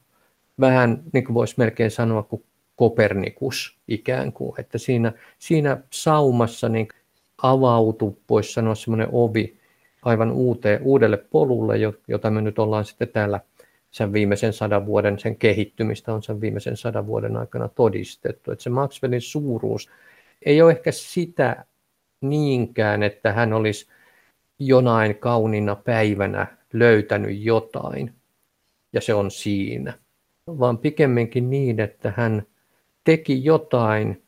Vähän 0.60 1.02
niin 1.12 1.24
kuin 1.24 1.34
voisi 1.34 1.54
melkein 1.56 1.90
sanoa 1.90 2.22
kuin 2.22 2.44
Kopernikus 2.76 3.78
ikään 3.88 4.32
kuin, 4.32 4.60
että 4.60 4.78
siinä, 4.78 5.12
siinä 5.38 5.76
saumassa 5.90 6.68
niin 6.68 6.88
avautui, 7.42 8.16
voisi 8.30 8.52
sanoa 8.52 8.74
semmoinen 8.74 9.08
ovi 9.12 9.59
aivan 10.02 10.32
uuteen, 10.32 10.82
uudelle 10.82 11.16
polulle, 11.16 11.74
jota 12.08 12.30
me 12.30 12.40
nyt 12.40 12.58
ollaan 12.58 12.84
sitten 12.84 13.08
täällä 13.08 13.40
sen 13.90 14.12
viimeisen 14.12 14.52
sadan 14.52 14.86
vuoden, 14.86 15.18
sen 15.18 15.36
kehittymistä 15.36 16.14
on 16.14 16.22
sen 16.22 16.40
viimeisen 16.40 16.76
sadan 16.76 17.06
vuoden 17.06 17.36
aikana 17.36 17.68
todistettu. 17.68 18.50
Että 18.50 18.62
se 18.62 18.70
Maxwellin 18.70 19.20
suuruus 19.20 19.90
ei 20.42 20.62
ole 20.62 20.70
ehkä 20.72 20.92
sitä 20.92 21.64
niinkään, 22.20 23.02
että 23.02 23.32
hän 23.32 23.52
olisi 23.52 23.86
jonain 24.58 25.16
kaunina 25.16 25.76
päivänä 25.76 26.46
löytänyt 26.72 27.42
jotain 27.42 28.14
ja 28.92 29.00
se 29.00 29.14
on 29.14 29.30
siinä, 29.30 29.92
vaan 30.46 30.78
pikemminkin 30.78 31.50
niin, 31.50 31.80
että 31.80 32.12
hän 32.16 32.42
teki 33.04 33.44
jotain, 33.44 34.22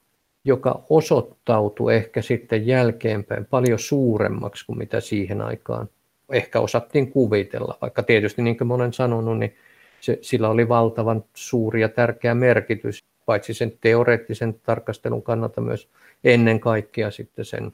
joka 0.45 0.85
osoittautui 0.91 1.95
ehkä 1.95 2.23
sitten 2.23 2.67
jälkeenpäin 2.67 3.45
paljon 3.45 3.79
suuremmaksi 3.79 4.67
kuin 4.67 4.79
mitä 4.79 5.01
siihen 5.01 5.43
aikaan 5.43 5.89
ehkä 6.33 6.61
osattiin 6.61 7.13
kuvitella. 7.13 7.79
Vaikka 7.83 8.03
tietysti, 8.03 8.43
niin 8.43 8.59
kuin 8.59 8.73
olen 8.73 8.93
sanonut, 8.93 9.39
niin 9.39 9.57
se, 10.01 10.19
sillä 10.21 10.49
oli 10.49 10.69
valtavan 10.69 11.25
suuri 11.35 11.81
ja 11.81 11.89
tärkeä 11.89 12.35
merkitys, 12.35 13.05
paitsi 13.27 13.55
sen 13.55 13.73
teoreettisen 13.81 14.55
tarkastelun 14.55 15.23
kannalta 15.23 15.61
myös 15.61 15.89
ennen 16.25 16.61
kaikkea 16.61 17.11
sitten 17.11 17.45
sen, 17.45 17.73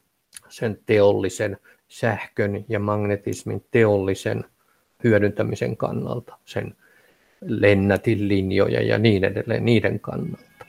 sen 0.48 0.78
teollisen 0.86 1.56
sähkön 1.88 2.64
ja 2.68 2.78
magnetismin 2.78 3.64
teollisen 3.70 4.44
hyödyntämisen 5.04 5.76
kannalta, 5.76 6.38
sen 6.44 6.74
lennätin 7.40 8.28
linjoja 8.28 8.82
ja 8.82 8.98
niin 8.98 9.24
edelleen 9.24 9.64
niiden 9.64 10.00
kannalta. 10.00 10.66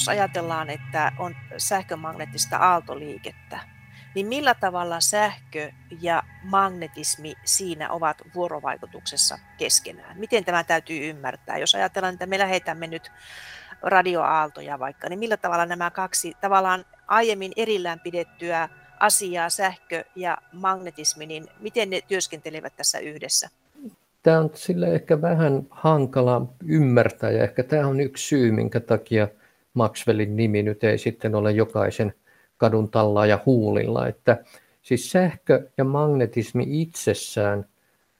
Jos 0.00 0.08
ajatellaan, 0.08 0.70
että 0.70 1.12
on 1.18 1.34
sähkömagneettista 1.56 2.56
aaltoliikettä, 2.56 3.58
niin 4.14 4.26
millä 4.26 4.54
tavalla 4.54 5.00
sähkö 5.00 5.72
ja 6.00 6.22
magnetismi 6.42 7.34
siinä 7.44 7.90
ovat 7.90 8.16
vuorovaikutuksessa 8.34 9.38
keskenään? 9.58 10.18
Miten 10.18 10.44
tämä 10.44 10.64
täytyy 10.64 11.10
ymmärtää? 11.10 11.58
Jos 11.58 11.74
ajatellaan, 11.74 12.14
että 12.14 12.26
me 12.26 12.38
lähetämme 12.38 12.86
nyt 12.86 13.12
radioaaltoja 13.82 14.78
vaikka, 14.78 15.08
niin 15.08 15.18
millä 15.18 15.36
tavalla 15.36 15.66
nämä 15.66 15.90
kaksi 15.90 16.32
tavallaan 16.40 16.84
aiemmin 17.06 17.52
erillään 17.56 18.00
pidettyä 18.00 18.68
asiaa, 19.00 19.50
sähkö 19.50 20.04
ja 20.16 20.38
magnetismi, 20.52 21.26
niin 21.26 21.46
miten 21.58 21.90
ne 21.90 22.00
työskentelevät 22.08 22.76
tässä 22.76 22.98
yhdessä? 22.98 23.48
Tämä 24.22 24.38
on 24.38 24.50
sille 24.54 24.94
ehkä 24.94 25.22
vähän 25.22 25.66
hankala 25.70 26.46
ymmärtää 26.66 27.30
ja 27.30 27.42
ehkä 27.42 27.62
tämä 27.62 27.86
on 27.86 28.00
yksi 28.00 28.28
syy, 28.28 28.52
minkä 28.52 28.80
takia 28.80 29.28
Maxwellin 29.74 30.36
nimi 30.36 30.62
nyt 30.62 30.84
ei 30.84 30.98
sitten 30.98 31.34
ole 31.34 31.52
jokaisen 31.52 32.14
kadun 32.56 32.90
tallaa 32.90 33.26
ja 33.26 33.42
huulilla. 33.46 34.08
Että 34.08 34.44
siis 34.82 35.12
sähkö 35.12 35.68
ja 35.78 35.84
magnetismi 35.84 36.82
itsessään, 36.82 37.66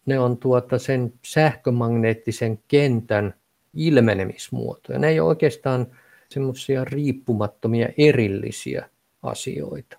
ne 0.06 0.18
on 0.18 0.36
tuota 0.36 0.78
sen 0.78 1.12
sähkömagneettisen 1.24 2.58
kentän 2.68 3.34
ilmenemismuotoja. 3.74 4.98
Ne 4.98 5.08
ei 5.08 5.20
ole 5.20 5.28
oikeastaan 5.28 5.86
semmoisia 6.28 6.84
riippumattomia 6.84 7.88
erillisiä 7.98 8.88
asioita. 9.22 9.98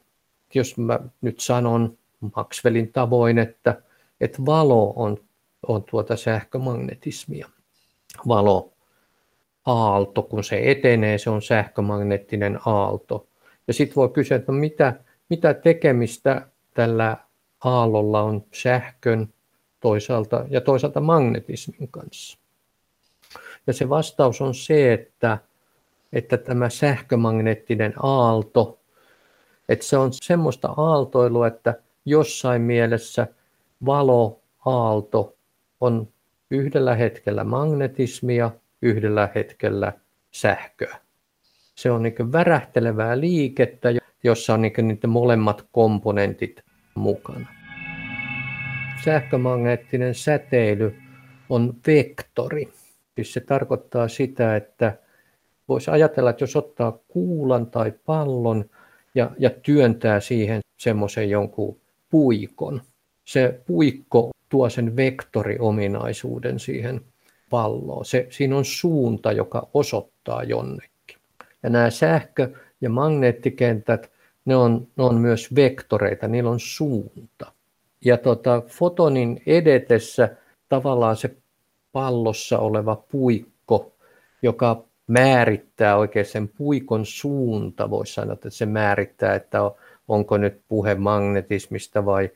Jos 0.53 0.77
mä 0.77 0.99
nyt 1.21 1.39
sanon 1.39 1.97
Maxwellin 2.35 2.91
tavoin, 2.91 3.37
että, 3.37 3.81
että 4.21 4.45
valo 4.45 4.93
on, 4.95 5.17
on 5.67 5.83
tuota 5.83 6.15
sähkömagnetismia. 6.15 7.49
Valo 8.27 8.70
aalto, 9.65 10.21
kun 10.23 10.43
se 10.43 10.61
etenee, 10.71 11.17
se 11.17 11.29
on 11.29 11.41
sähkömagneettinen 11.41 12.59
aalto. 12.65 13.27
Ja 13.67 13.73
sitten 13.73 13.95
voi 13.95 14.09
kysyä, 14.09 14.37
että 14.37 14.51
no 14.51 14.57
mitä, 14.57 14.93
mitä 15.29 15.53
tekemistä 15.53 16.47
tällä 16.73 17.17
aallolla 17.63 18.21
on 18.21 18.43
sähkön 18.53 19.33
toisaalta 19.79 20.45
ja 20.49 20.61
toisaalta 20.61 20.99
magnetismin 20.99 21.89
kanssa. 21.91 22.37
Ja 23.67 23.73
se 23.73 23.89
vastaus 23.89 24.41
on 24.41 24.55
se, 24.55 24.93
että, 24.93 25.37
että 26.13 26.37
tämä 26.37 26.69
sähkömagneettinen 26.69 27.93
aalto, 28.03 28.79
että 29.69 29.85
se 29.85 29.97
on 29.97 30.09
semmoista 30.13 30.73
aaltoilua, 30.77 31.47
että 31.47 31.73
jossain 32.05 32.61
mielessä 32.61 33.27
valoaalto 33.85 35.35
on 35.81 36.07
yhdellä 36.51 36.95
hetkellä 36.95 37.43
magnetismia, 37.43 38.51
yhdellä 38.81 39.29
hetkellä 39.35 39.93
sähköä. 40.31 40.97
Se 41.75 41.91
on 41.91 42.03
niin 42.03 42.31
värähtelevää 42.31 43.19
liikettä, 43.19 43.89
jossa 44.23 44.53
on 44.53 44.61
niin 44.61 44.99
molemmat 45.07 45.65
komponentit 45.71 46.63
mukana. 46.95 47.47
Sähkömagneettinen 49.05 50.15
säteily 50.15 50.95
on 51.49 51.73
vektori. 51.87 52.69
Siis 53.15 53.33
se 53.33 53.39
tarkoittaa 53.39 54.07
sitä, 54.07 54.55
että 54.55 54.97
voisi 55.67 55.91
ajatella, 55.91 56.29
että 56.29 56.43
jos 56.43 56.55
ottaa 56.55 56.99
kuulan 57.07 57.67
tai 57.67 57.93
pallon 58.05 58.65
ja, 59.15 59.31
ja 59.39 59.49
työntää 59.49 60.19
siihen 60.19 60.61
semmoisen 60.77 61.29
jonkun 61.29 61.79
puikon, 62.09 62.81
se 63.25 63.61
puikko 63.65 64.31
tuo 64.49 64.69
sen 64.69 64.95
vektoriominaisuuden 64.95 66.59
siihen 66.59 67.01
palloon. 67.51 68.05
Se, 68.05 68.27
siinä 68.29 68.57
on 68.57 68.65
suunta, 68.65 69.31
joka 69.31 69.67
osoittaa 69.73 70.43
jonnekin. 70.43 71.17
Ja 71.63 71.69
nämä 71.69 71.89
sähkö- 71.89 72.53
ja 72.81 72.89
magneettikentät, 72.89 74.11
ne 74.45 74.55
on, 74.55 74.87
ne 74.97 75.03
on 75.03 75.15
myös 75.15 75.55
vektoreita, 75.55 76.27
niillä 76.27 76.49
on 76.49 76.59
suunta. 76.59 77.51
Ja 78.05 78.17
tota, 78.17 78.61
fotonin 78.67 79.41
edetessä 79.45 80.35
tavallaan 80.69 81.15
se 81.15 81.35
pallossa 81.91 82.59
oleva 82.59 82.95
puikko, 82.95 83.93
joka 84.41 84.83
määrittää 85.07 85.97
oikein 85.97 86.25
sen 86.25 86.47
puikon 86.47 87.05
suunta, 87.05 87.89
voisi 87.89 88.13
sanoa, 88.13 88.33
että 88.33 88.49
se 88.49 88.65
määrittää, 88.65 89.35
että 89.35 89.59
onko 90.07 90.37
nyt 90.37 90.61
puhe 90.67 90.95
magnetismista 90.95 92.05
vai 92.05 92.29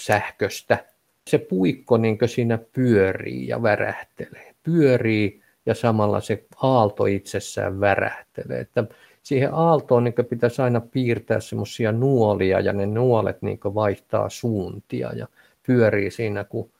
sähköstä. 0.00 0.91
Se 1.30 1.38
puikko 1.38 1.96
niin 1.96 2.18
siinä 2.26 2.58
pyörii 2.72 3.48
ja 3.48 3.62
värähtelee. 3.62 4.54
Pyörii 4.62 5.42
ja 5.66 5.74
samalla 5.74 6.20
se 6.20 6.44
aalto 6.56 7.06
itsessään 7.06 7.80
värähtelee. 7.80 8.60
Että 8.60 8.84
siihen 9.22 9.54
aaltoon 9.54 10.04
niin 10.04 10.14
pitäisi 10.30 10.62
aina 10.62 10.80
piirtää 10.80 11.40
semmoisia 11.40 11.92
nuolia 11.92 12.60
ja 12.60 12.72
ne 12.72 12.86
nuolet 12.86 13.42
niin 13.42 13.60
vaihtaa 13.64 14.28
suuntia 14.28 15.12
ja 15.16 15.26
pyörii 15.66 16.10
siinä, 16.10 16.44
kun 16.44 16.70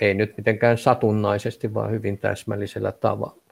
ei 0.00 0.14
nyt 0.14 0.36
mitenkään 0.36 0.78
satunnaisesti, 0.78 1.74
vaan 1.74 1.90
hyvin 1.90 2.18
täsmällisellä 2.18 2.92
tavalla. 2.92 3.42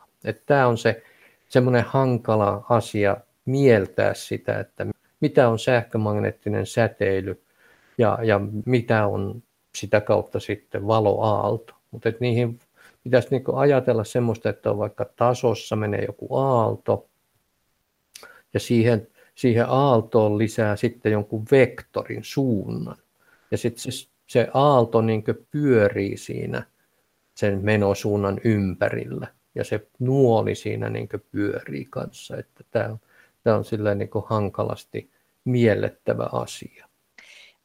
Tämä 0.46 0.66
on 0.66 0.78
se 0.78 1.02
semmoinen 1.48 1.84
hankala 1.84 2.66
asia 2.68 3.16
mieltää 3.44 4.14
sitä, 4.14 4.60
että 4.60 4.86
mitä 5.20 5.48
on 5.48 5.58
sähkömagneettinen 5.58 6.66
säteily 6.66 7.42
ja, 7.98 8.18
ja 8.22 8.40
mitä 8.66 9.06
on 9.06 9.42
sitä 9.76 10.00
kautta 10.00 10.40
sitten 10.40 10.86
valoaalto. 10.86 11.74
Mutta 11.90 12.12
niihin 12.20 12.58
pitäisi 13.04 13.28
niinku 13.30 13.56
ajatella 13.56 14.04
semmoista, 14.04 14.48
että 14.48 14.70
on 14.70 14.78
vaikka 14.78 15.04
tasossa 15.16 15.76
menee 15.76 16.04
joku 16.04 16.36
aalto 16.36 17.08
ja 18.54 18.60
siihen, 18.60 19.08
siihen 19.34 19.66
aaltoon 19.68 20.38
lisää 20.38 20.76
sitten 20.76 21.12
jonkun 21.12 21.44
vektorin 21.50 22.24
suunnan. 22.24 22.96
Ja 23.50 23.58
sitten 23.58 23.92
se, 23.92 24.08
se 24.26 24.48
aalto 24.54 25.00
niin 25.00 25.24
pyörii 25.50 26.16
siinä 26.16 26.62
sen 27.34 27.64
menosuunnan 27.64 28.40
ympärillä 28.44 29.26
ja 29.54 29.64
se 29.64 29.86
nuoli 29.98 30.54
siinä 30.54 30.90
niin 30.90 31.08
pyörii 31.30 31.86
kanssa. 31.90 32.36
Että 32.36 32.64
tämä 32.70 32.88
on, 32.88 33.00
tämä 33.42 33.56
on 33.56 33.64
silleen 33.64 33.98
niin 33.98 34.10
hankalasti 34.26 35.10
miellettävä 35.44 36.28
asia. 36.32 36.85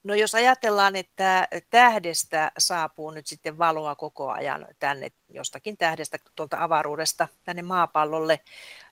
No 0.04 0.16
jos 0.16 0.36
ajatellaan, 0.36 0.96
että 0.96 1.48
tähdestä 1.70 2.52
saapuu 2.58 3.12
nyt 3.12 3.28
sitten 3.28 3.58
valoa 3.58 3.96
koko 3.96 4.30
ajan 4.30 4.68
tänne 4.80 5.12
jostakin 5.30 5.78
tähdestä 5.78 6.18
tuolta 6.36 6.64
avaruudesta 6.64 7.28
tänne 7.44 7.62
maapallolle, 7.62 8.40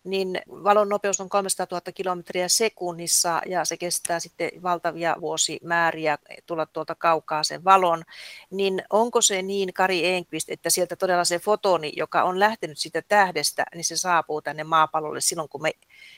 niin 0.03 0.41
valon 0.47 0.89
nopeus 0.89 1.21
on 1.21 1.29
300 1.29 1.67
000 1.71 1.81
kilometriä 1.95 2.47
sekunnissa 2.47 3.41
ja 3.45 3.65
se 3.65 3.77
kestää 3.77 4.19
sitten 4.19 4.51
valtavia 4.63 5.15
vuosimääriä 5.21 6.17
tulla 6.45 6.65
tuolta 6.65 6.95
kaukaa 6.95 7.43
sen 7.43 7.63
valon, 7.63 8.03
niin 8.49 8.83
onko 8.89 9.21
se 9.21 9.41
niin, 9.41 9.73
Kari 9.73 10.05
Enqvist, 10.05 10.49
että 10.49 10.69
sieltä 10.69 10.95
todella 10.95 11.23
se 11.23 11.39
fotoni, 11.39 11.93
joka 11.95 12.23
on 12.23 12.39
lähtenyt 12.39 12.77
siitä 12.77 13.01
tähdestä, 13.07 13.65
niin 13.75 13.85
se 13.85 13.97
saapuu 13.97 14.41
tänne 14.41 14.63
maapallolle 14.63 15.21
silloin, 15.21 15.49
kun 15.49 15.61
me 15.61 15.71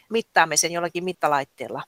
mittaamme 0.10 0.58
sen 0.58 0.72
jollakin 0.72 1.04
mittalaitteella? 1.04 1.84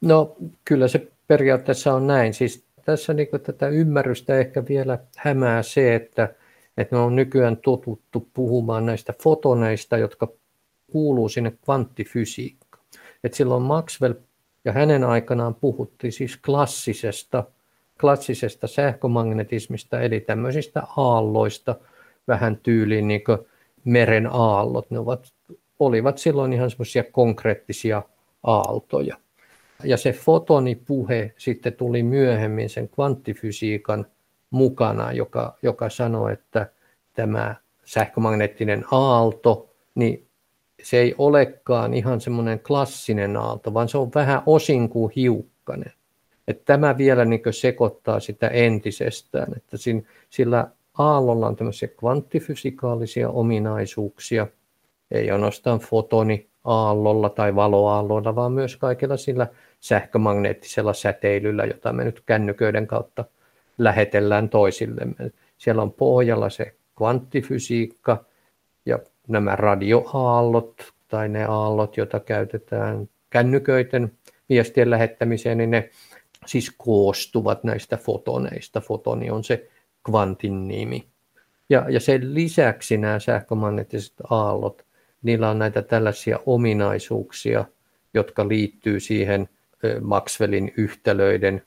No 0.00 0.36
kyllä 0.64 0.88
se 0.88 1.12
periaatteessa 1.28 1.94
on 1.94 2.06
näin. 2.06 2.34
Siis 2.34 2.66
tässä 2.84 3.14
niin 3.14 3.28
tätä 3.42 3.68
ymmärrystä 3.68 4.38
ehkä 4.38 4.62
vielä 4.68 4.98
hämää 5.16 5.62
se, 5.62 5.94
että, 5.94 6.34
että 6.76 6.96
me 6.96 7.02
on 7.02 7.16
nykyään 7.16 7.56
totuttu 7.56 8.28
puhumaan 8.34 8.86
näistä 8.86 9.14
fotoneista, 9.22 9.98
jotka 9.98 10.28
kuuluu 10.92 11.28
sinne 11.28 11.50
kvanttifysiikkaan. 11.64 12.84
Et 13.24 13.34
silloin 13.34 13.62
Maxwell 13.62 14.14
ja 14.64 14.72
hänen 14.72 15.04
aikanaan 15.04 15.54
puhuttiin 15.54 16.12
siis 16.12 16.36
klassisesta, 16.36 17.44
klassisesta 18.00 18.66
sähkömagnetismista, 18.66 20.00
eli 20.00 20.20
tämmöisistä 20.20 20.82
aalloista, 20.96 21.76
vähän 22.28 22.56
tyyliin 22.56 23.08
niin 23.08 23.22
meren 23.84 24.28
aallot. 24.32 24.90
Ne 24.90 24.98
ovat, 24.98 25.32
olivat 25.78 26.18
silloin 26.18 26.52
ihan 26.52 26.70
semmoisia 26.70 27.04
konkreettisia 27.12 28.02
aaltoja. 28.42 29.16
Ja 29.84 29.96
se 29.96 30.12
fotonipuhe 30.12 31.34
sitten 31.36 31.72
tuli 31.72 32.02
myöhemmin 32.02 32.70
sen 32.70 32.88
kvanttifysiikan 32.88 34.06
mukana, 34.50 35.12
joka, 35.12 35.58
joka 35.62 35.90
sanoi, 35.90 36.32
että 36.32 36.70
tämä 37.14 37.54
sähkömagneettinen 37.84 38.84
aalto, 38.90 39.74
niin 39.94 40.28
se 40.82 40.98
ei 40.98 41.14
olekaan 41.18 41.94
ihan 41.94 42.20
semmoinen 42.20 42.60
klassinen 42.60 43.36
aalto, 43.36 43.74
vaan 43.74 43.88
se 43.88 43.98
on 43.98 44.10
vähän 44.14 44.42
osin 44.46 44.88
kuin 44.88 45.12
hiukkanen. 45.16 45.92
Että 46.48 46.62
tämä 46.64 46.98
vielä 46.98 47.24
niin 47.24 47.40
sekoittaa 47.50 48.20
sitä 48.20 48.48
entisestään, 48.48 49.52
että 49.56 49.76
sillä 50.30 50.66
aallolla 50.98 51.46
on 51.46 51.56
tämmöisiä 51.56 51.88
kvanttifysikaalisia 51.88 53.30
ominaisuuksia, 53.30 54.46
ei 55.10 55.30
ainoastaan 55.30 55.78
fotoni 55.78 56.48
aallolla 56.64 57.28
tai 57.28 57.54
valoaallolla, 57.54 58.34
vaan 58.34 58.52
myös 58.52 58.76
kaikilla 58.76 59.16
sillä 59.16 59.46
sähkömagneettisella 59.80 60.92
säteilyllä, 60.92 61.64
jota 61.64 61.92
me 61.92 62.04
nyt 62.04 62.22
kännyköiden 62.26 62.86
kautta 62.86 63.24
lähetellään 63.78 64.48
toisillemme. 64.48 65.30
Siellä 65.58 65.82
on 65.82 65.92
pohjalla 65.92 66.50
se 66.50 66.74
kvanttifysiikka 66.96 68.24
ja 68.86 68.98
nämä 69.28 69.56
radioaallot 69.56 70.92
tai 71.08 71.28
ne 71.28 71.44
aallot, 71.44 71.96
joita 71.96 72.20
käytetään 72.20 73.08
kännyköiden 73.30 74.12
viestien 74.48 74.90
lähettämiseen, 74.90 75.58
niin 75.58 75.70
ne 75.70 75.90
siis 76.46 76.72
koostuvat 76.78 77.64
näistä 77.64 77.96
fotoneista. 77.96 78.80
Fotoni 78.80 79.30
on 79.30 79.44
se 79.44 79.68
kvantin 80.06 80.68
nimi. 80.68 81.08
Ja, 81.70 81.86
ja 81.88 82.00
sen 82.00 82.34
lisäksi 82.34 82.96
nämä 82.96 83.18
sähkömagneettiset 83.18 84.14
aallot, 84.30 84.86
niillä 85.22 85.50
on 85.50 85.58
näitä 85.58 85.82
tällaisia 85.82 86.38
ominaisuuksia, 86.46 87.64
jotka 88.14 88.48
liittyy 88.48 89.00
siihen 89.00 89.48
Maxwellin 90.00 90.72
yhtälöiden 90.76 91.62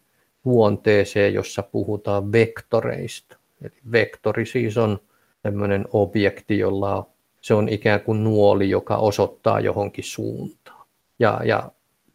luonteeseen, 0.45 1.33
jossa 1.33 1.63
puhutaan 1.63 2.31
vektoreista. 2.31 3.37
Eli 3.61 3.73
vektori 3.91 4.45
siis 4.45 4.77
on 4.77 4.99
tämmöinen 5.41 5.85
objekti, 5.91 6.57
jolla 6.57 7.09
se 7.41 7.53
on 7.53 7.69
ikään 7.69 8.01
kuin 8.01 8.23
nuoli, 8.23 8.69
joka 8.69 8.97
osoittaa 8.97 9.59
johonkin 9.59 10.03
suuntaan. 10.03 10.87
Ja, 11.19 11.41
ja 11.43 11.71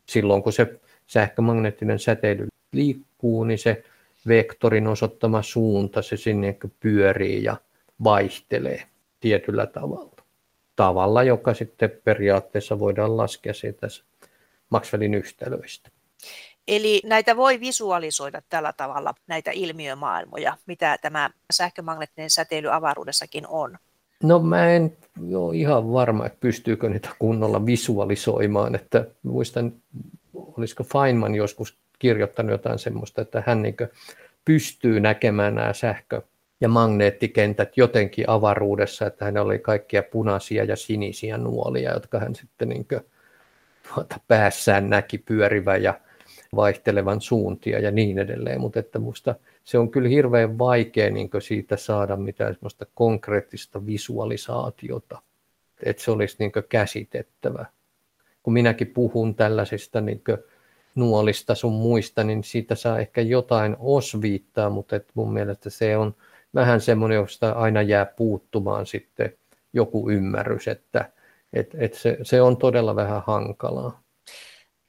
silloin 0.06 0.42
kun 0.42 0.52
se 0.52 0.80
sähkömagneettinen 1.06 1.98
säteily 1.98 2.46
liikkuu, 2.72 3.44
niin 3.44 3.58
se 3.58 3.84
vektorin 4.28 4.86
osoittama 4.86 5.42
suunta, 5.42 6.02
se 6.02 6.16
sinne 6.16 6.56
pyörii 6.80 7.44
ja 7.44 7.56
vaihtelee 8.04 8.82
tietyllä 9.20 9.66
tavalla. 9.66 10.16
Tavalla, 10.76 11.22
joka 11.22 11.54
sitten 11.54 11.90
periaatteessa 12.04 12.78
voidaan 12.78 13.16
laskea 13.16 13.54
siitä 13.54 13.88
Maxwellin 14.70 15.14
yhtälöistä. 15.14 15.90
Eli 16.68 17.02
näitä 17.04 17.36
voi 17.36 17.60
visualisoida 17.60 18.42
tällä 18.48 18.72
tavalla, 18.72 19.14
näitä 19.26 19.50
ilmiömaailmoja, 19.54 20.56
mitä 20.66 20.98
tämä 21.02 21.30
sähkömagneettinen 21.52 22.30
säteily 22.30 22.74
avaruudessakin 22.74 23.46
on. 23.46 23.78
No 24.22 24.38
mä 24.38 24.70
en 24.70 24.96
ole 25.34 25.56
ihan 25.56 25.92
varma, 25.92 26.26
että 26.26 26.38
pystyykö 26.40 26.88
niitä 26.88 27.08
kunnolla 27.18 27.66
visualisoimaan. 27.66 28.74
Että 28.74 29.06
muistan, 29.22 29.72
olisiko 30.34 30.84
Feynman 30.84 31.34
joskus 31.34 31.76
kirjoittanut 31.98 32.50
jotain 32.50 32.78
semmoista, 32.78 33.22
että 33.22 33.42
hän 33.46 33.62
niin 33.62 33.76
pystyy 34.44 35.00
näkemään 35.00 35.54
nämä 35.54 35.72
sähkö- 35.72 36.22
ja 36.60 36.68
magneettikentät 36.68 37.76
jotenkin 37.76 38.30
avaruudessa, 38.30 39.06
että 39.06 39.24
hän 39.24 39.38
oli 39.38 39.58
kaikkia 39.58 40.02
punaisia 40.02 40.64
ja 40.64 40.76
sinisiä 40.76 41.38
nuolia, 41.38 41.92
jotka 41.94 42.18
hän 42.18 42.34
sitten 42.34 42.68
niin 42.68 42.86
tuota, 43.94 44.20
päässään 44.28 44.90
näki 44.90 45.18
pyörivän 45.18 45.82
ja 45.82 46.00
vaihtelevan 46.56 47.20
suuntia 47.20 47.78
ja 47.78 47.90
niin 47.90 48.18
edelleen, 48.18 48.60
mutta 48.60 48.78
että 48.78 48.98
musta 48.98 49.34
se 49.64 49.78
on 49.78 49.90
kyllä 49.90 50.08
hirveän 50.08 50.58
vaikea 50.58 51.10
niin 51.10 51.30
siitä 51.38 51.76
saada 51.76 52.16
mitään 52.16 52.54
semmoista 52.54 52.86
konkreettista 52.94 53.86
visualisaatiota, 53.86 55.22
että 55.82 56.02
se 56.02 56.10
olisi 56.10 56.36
niin 56.38 56.52
käsitettävä. 56.68 57.66
Kun 58.42 58.52
minäkin 58.52 58.86
puhun 58.86 59.34
tällaisista 59.34 60.00
niin 60.00 60.22
nuolista 60.94 61.54
sun 61.54 61.72
muista, 61.72 62.24
niin 62.24 62.44
siitä 62.44 62.74
saa 62.74 62.98
ehkä 62.98 63.20
jotain 63.20 63.76
osviittaa, 63.78 64.70
mutta 64.70 64.96
että 64.96 65.12
mun 65.14 65.32
mielestä 65.32 65.70
se 65.70 65.96
on 65.96 66.14
vähän 66.54 66.80
semmoinen, 66.80 67.16
josta 67.16 67.50
aina 67.50 67.82
jää 67.82 68.06
puuttumaan 68.06 68.86
sitten 68.86 69.32
joku 69.72 70.10
ymmärrys, 70.10 70.68
että 70.68 71.10
et, 71.52 71.66
et 71.78 71.94
se, 71.94 72.18
se 72.22 72.42
on 72.42 72.56
todella 72.56 72.96
vähän 72.96 73.22
hankalaa. 73.26 74.02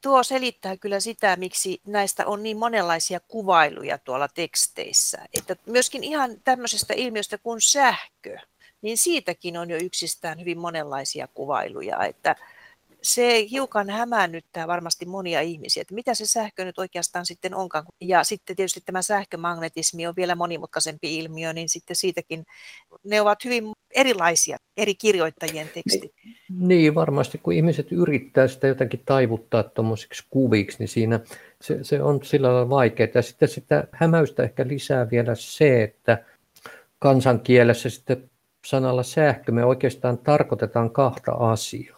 Tuo 0.02 0.22
selittää 0.22 0.76
kyllä 0.76 1.00
sitä, 1.00 1.36
miksi 1.36 1.80
näistä 1.86 2.26
on 2.26 2.42
niin 2.42 2.56
monenlaisia 2.56 3.20
kuvailuja 3.28 3.98
tuolla 3.98 4.28
teksteissä. 4.28 5.18
Että 5.38 5.56
myöskin 5.66 6.04
ihan 6.04 6.30
tämmöisestä 6.44 6.94
ilmiöstä 6.94 7.38
kuin 7.38 7.60
sähkö, 7.60 8.38
niin 8.82 8.98
siitäkin 8.98 9.56
on 9.56 9.70
jo 9.70 9.76
yksistään 9.76 10.40
hyvin 10.40 10.58
monenlaisia 10.58 11.28
kuvailuja. 11.34 12.04
Että 12.04 12.36
se 13.02 13.46
hiukan 13.50 13.90
hämäännyttää 13.90 14.66
varmasti 14.66 15.06
monia 15.06 15.40
ihmisiä, 15.40 15.80
että 15.80 15.94
mitä 15.94 16.14
se 16.14 16.26
sähkö 16.26 16.64
nyt 16.64 16.78
oikeastaan 16.78 17.26
sitten 17.26 17.54
onkaan. 17.54 17.84
Ja 18.00 18.24
sitten 18.24 18.56
tietysti 18.56 18.80
tämä 18.86 19.02
sähkömagnetismi 19.02 20.06
on 20.06 20.16
vielä 20.16 20.34
monimutkaisempi 20.34 21.18
ilmiö, 21.18 21.52
niin 21.52 21.68
sitten 21.68 21.96
siitäkin 21.96 22.44
ne 23.04 23.20
ovat 23.20 23.44
hyvin 23.44 23.72
erilaisia 23.90 24.56
eri 24.76 24.94
kirjoittajien 24.94 25.68
tekstit. 25.74 26.12
Niin, 26.58 26.94
varmasti 26.94 27.38
kun 27.38 27.52
ihmiset 27.52 27.92
yrittää 27.92 28.48
sitä 28.48 28.66
jotenkin 28.66 29.02
taivuttaa 29.04 29.62
tuommoisiksi 29.62 30.24
kuviksi, 30.30 30.76
niin 30.78 30.88
siinä 30.88 31.20
se, 31.60 31.84
se 31.84 32.02
on 32.02 32.20
sillä 32.22 32.48
lailla 32.48 32.70
vaikeaa. 32.70 33.08
Ja 33.14 33.22
sitten 33.22 33.48
sitä 33.48 33.84
hämäystä 33.92 34.42
ehkä 34.42 34.68
lisää 34.68 35.10
vielä 35.10 35.34
se, 35.34 35.82
että 35.82 36.24
kansankielessä 36.98 37.90
sitten 37.90 38.30
sanalla 38.66 39.02
sähkö 39.02 39.52
me 39.52 39.64
oikeastaan 39.64 40.18
tarkoitetaan 40.18 40.90
kahta 40.90 41.32
asiaa. 41.32 41.97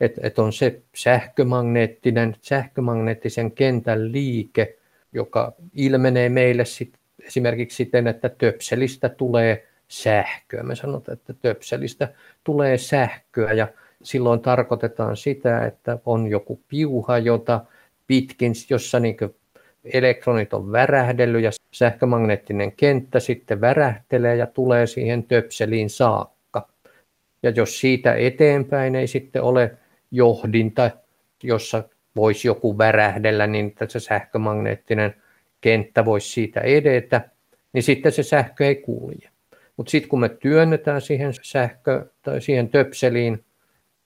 Että 0.00 0.20
et 0.24 0.38
on 0.38 0.52
se 0.52 0.82
sähkömagneettinen, 0.94 2.36
sähkömagneettisen 2.42 3.52
kentän 3.52 4.12
liike, 4.12 4.76
joka 5.12 5.52
ilmenee 5.74 6.28
meille 6.28 6.64
sit 6.64 6.94
esimerkiksi 7.22 7.76
siten, 7.76 8.06
että 8.06 8.28
töpselistä 8.28 9.08
tulee 9.08 9.66
sähköä. 9.88 10.62
Me 10.62 10.76
sanotaan, 10.76 11.18
että 11.18 11.34
töpselistä 11.42 12.08
tulee 12.44 12.78
sähköä 12.78 13.52
ja 13.52 13.68
silloin 14.02 14.40
tarkoitetaan 14.40 15.16
sitä, 15.16 15.66
että 15.66 15.98
on 16.06 16.26
joku 16.26 16.60
piuha, 16.68 17.18
jota 17.18 17.64
pitkin, 18.06 18.52
jossa 18.70 19.00
niin 19.00 19.16
elektronit 19.84 20.54
on 20.54 20.72
värähdellyt 20.72 21.42
ja 21.42 21.50
sähkömagneettinen 21.72 22.72
kenttä 22.72 23.20
sitten 23.20 23.60
värähtelee 23.60 24.36
ja 24.36 24.46
tulee 24.46 24.86
siihen 24.86 25.24
töpseliin 25.24 25.90
saakka. 25.90 26.68
Ja 27.42 27.50
jos 27.50 27.80
siitä 27.80 28.14
eteenpäin 28.14 28.94
ei 28.94 29.06
sitten 29.06 29.42
ole 29.42 29.72
johdinta, 30.10 30.90
jossa 31.42 31.84
voisi 32.16 32.48
joku 32.48 32.78
värähdellä, 32.78 33.46
niin 33.46 33.66
että 33.66 33.86
se 33.88 34.00
sähkömagneettinen 34.00 35.14
kenttä 35.60 36.04
voisi 36.04 36.28
siitä 36.28 36.60
edetä, 36.60 37.28
niin 37.72 37.82
sitten 37.82 38.12
se 38.12 38.22
sähkö 38.22 38.66
ei 38.66 38.76
kulje. 38.76 39.30
Mutta 39.76 39.90
sitten 39.90 40.08
kun 40.08 40.20
me 40.20 40.28
työnnetään 40.28 41.00
siihen 41.00 41.32
sähkö 41.42 42.06
tai 42.22 42.40
siihen 42.40 42.68
töpseliin 42.68 43.44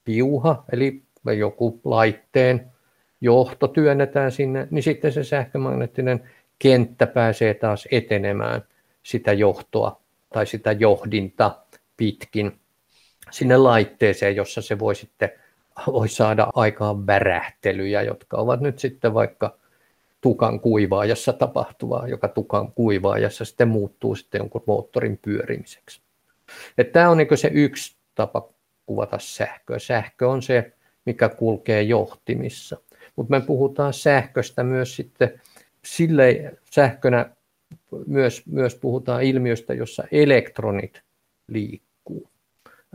piuha, 0.05 0.64
eli 0.72 1.03
joku 1.38 1.80
laitteen 1.84 2.72
johto 3.20 3.68
työnnetään 3.68 4.32
sinne, 4.32 4.68
niin 4.70 4.82
sitten 4.82 5.12
se 5.12 5.24
sähkömagneettinen 5.24 6.30
kenttä 6.59 7.07
pääsee 7.07 7.55
taas 7.55 7.88
etenemään 7.90 8.62
sitä 9.03 9.32
johtoa 9.32 10.00
tai 10.32 10.46
sitä 10.46 10.72
johdinta 10.72 11.59
pitkin 11.96 12.61
sinne 13.30 13.57
laitteeseen, 13.57 14.36
jossa 14.36 14.62
se 14.62 14.78
voi 14.78 14.94
sitten 14.94 15.30
voi 15.86 16.08
saada 16.08 16.46
aikaan 16.54 17.06
värähtelyjä, 17.06 18.02
jotka 18.02 18.36
ovat 18.36 18.60
nyt 18.60 18.78
sitten 18.78 19.14
vaikka 19.14 19.58
tukan 20.20 20.60
kuivaajassa 20.60 21.32
tapahtuvaa, 21.32 22.08
joka 22.08 22.28
tukan 22.28 22.72
kuivaajassa 22.72 23.44
sitten 23.44 23.68
muuttuu 23.68 24.14
sitten 24.14 24.38
jonkun 24.38 24.64
moottorin 24.66 25.18
pyörimiseksi. 25.22 26.02
Että 26.78 26.92
tämä 26.92 27.10
on 27.10 27.18
niin 27.18 27.38
se 27.38 27.50
yksi 27.52 27.96
tapa 28.14 28.48
kuvata 28.86 29.18
sähköä. 29.18 29.78
Sähkö 29.78 30.28
on 30.28 30.42
se, 30.42 30.72
mikä 31.04 31.28
kulkee 31.28 31.82
johtimissa. 31.82 32.76
Mutta 33.16 33.30
me 33.30 33.40
puhutaan 33.40 33.92
sähköstä 33.92 34.64
myös 34.64 34.96
sitten 34.96 35.40
sille 35.84 36.54
sähkönä 36.70 37.30
myös, 38.06 38.46
myös 38.46 38.74
puhutaan 38.74 39.22
ilmiöstä, 39.22 39.74
jossa 39.74 40.04
elektronit 40.12 41.02
liikkuu. 41.48 42.28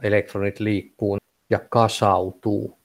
Elektronit 0.04 0.60
liikkuu 0.60 1.18
ja 1.50 1.60
kasautuu. 1.70 2.78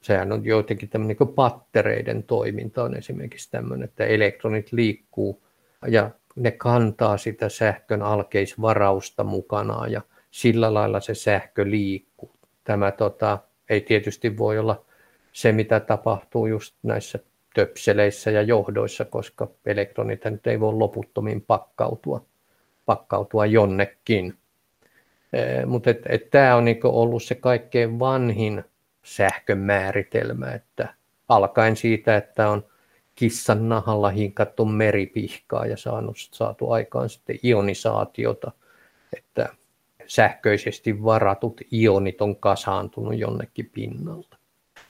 Sehän 0.00 0.32
on 0.32 0.44
jotenkin 0.44 0.88
tämmöinen 0.88 1.16
niin 1.20 1.34
pattereiden 1.34 2.22
toiminta 2.22 2.82
on 2.82 2.96
esimerkiksi 2.96 3.50
tämmöinen, 3.50 3.88
että 3.88 4.04
elektronit 4.04 4.72
liikkuu 4.72 5.42
ja 5.86 6.10
ne 6.36 6.50
kantaa 6.50 7.16
sitä 7.16 7.48
sähkön 7.48 8.02
alkeisvarausta 8.02 9.24
mukanaan 9.24 9.92
ja 9.92 10.02
sillä 10.30 10.74
lailla 10.74 11.00
se 11.00 11.14
sähkö 11.14 11.70
liikkuu. 11.70 12.32
Tämä 12.64 12.90
tota, 12.90 13.38
ei 13.68 13.80
tietysti 13.80 14.38
voi 14.38 14.58
olla 14.58 14.84
se, 15.32 15.52
mitä 15.52 15.80
tapahtuu 15.80 16.46
just 16.46 16.74
näissä 16.82 17.18
töpseleissä 17.54 18.30
ja 18.30 18.42
johdoissa, 18.42 19.04
koska 19.04 19.48
elektronit 19.66 20.46
ei 20.46 20.60
voi 20.60 20.74
loputtomiin 20.74 21.42
pakkautua, 21.42 22.24
pakkautua 22.86 23.46
jonnekin. 23.46 24.34
Mutta 25.66 25.90
et, 25.90 25.98
et 26.08 26.30
tämä 26.30 26.56
on 26.56 26.64
niinku 26.64 26.88
ollut 26.88 27.22
se 27.22 27.34
kaikkein 27.34 27.98
vanhin 27.98 28.64
sähkön 29.02 29.58
määritelmä, 29.58 30.52
että 30.52 30.94
alkaen 31.28 31.76
siitä, 31.76 32.16
että 32.16 32.48
on 32.48 32.64
kissan 33.14 33.68
nahalla 33.68 34.10
hinkattu 34.10 34.64
meripihkaa 34.64 35.66
ja 35.66 35.76
saanut, 35.76 36.16
saatu 36.18 36.70
aikaan 36.70 37.08
sitten 37.08 37.38
ionisaatiota, 37.44 38.52
että 39.16 39.48
sähköisesti 40.06 41.04
varatut 41.04 41.60
ionit 41.72 42.20
on 42.20 42.36
kasaantunut 42.36 43.18
jonnekin 43.18 43.70
pinnalta. 43.74 44.36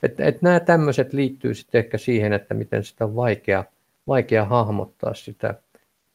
Että, 0.02 0.24
että 0.24 0.40
nämä 0.42 0.60
tämmöiset 0.60 1.12
liittyy 1.12 1.54
sitten 1.54 1.78
ehkä 1.78 1.98
siihen, 1.98 2.32
että 2.32 2.54
miten 2.54 2.84
sitä 2.84 3.04
on 3.04 3.16
vaikea, 3.16 3.64
vaikea 4.06 4.44
hahmottaa 4.44 5.14
sitä 5.14 5.54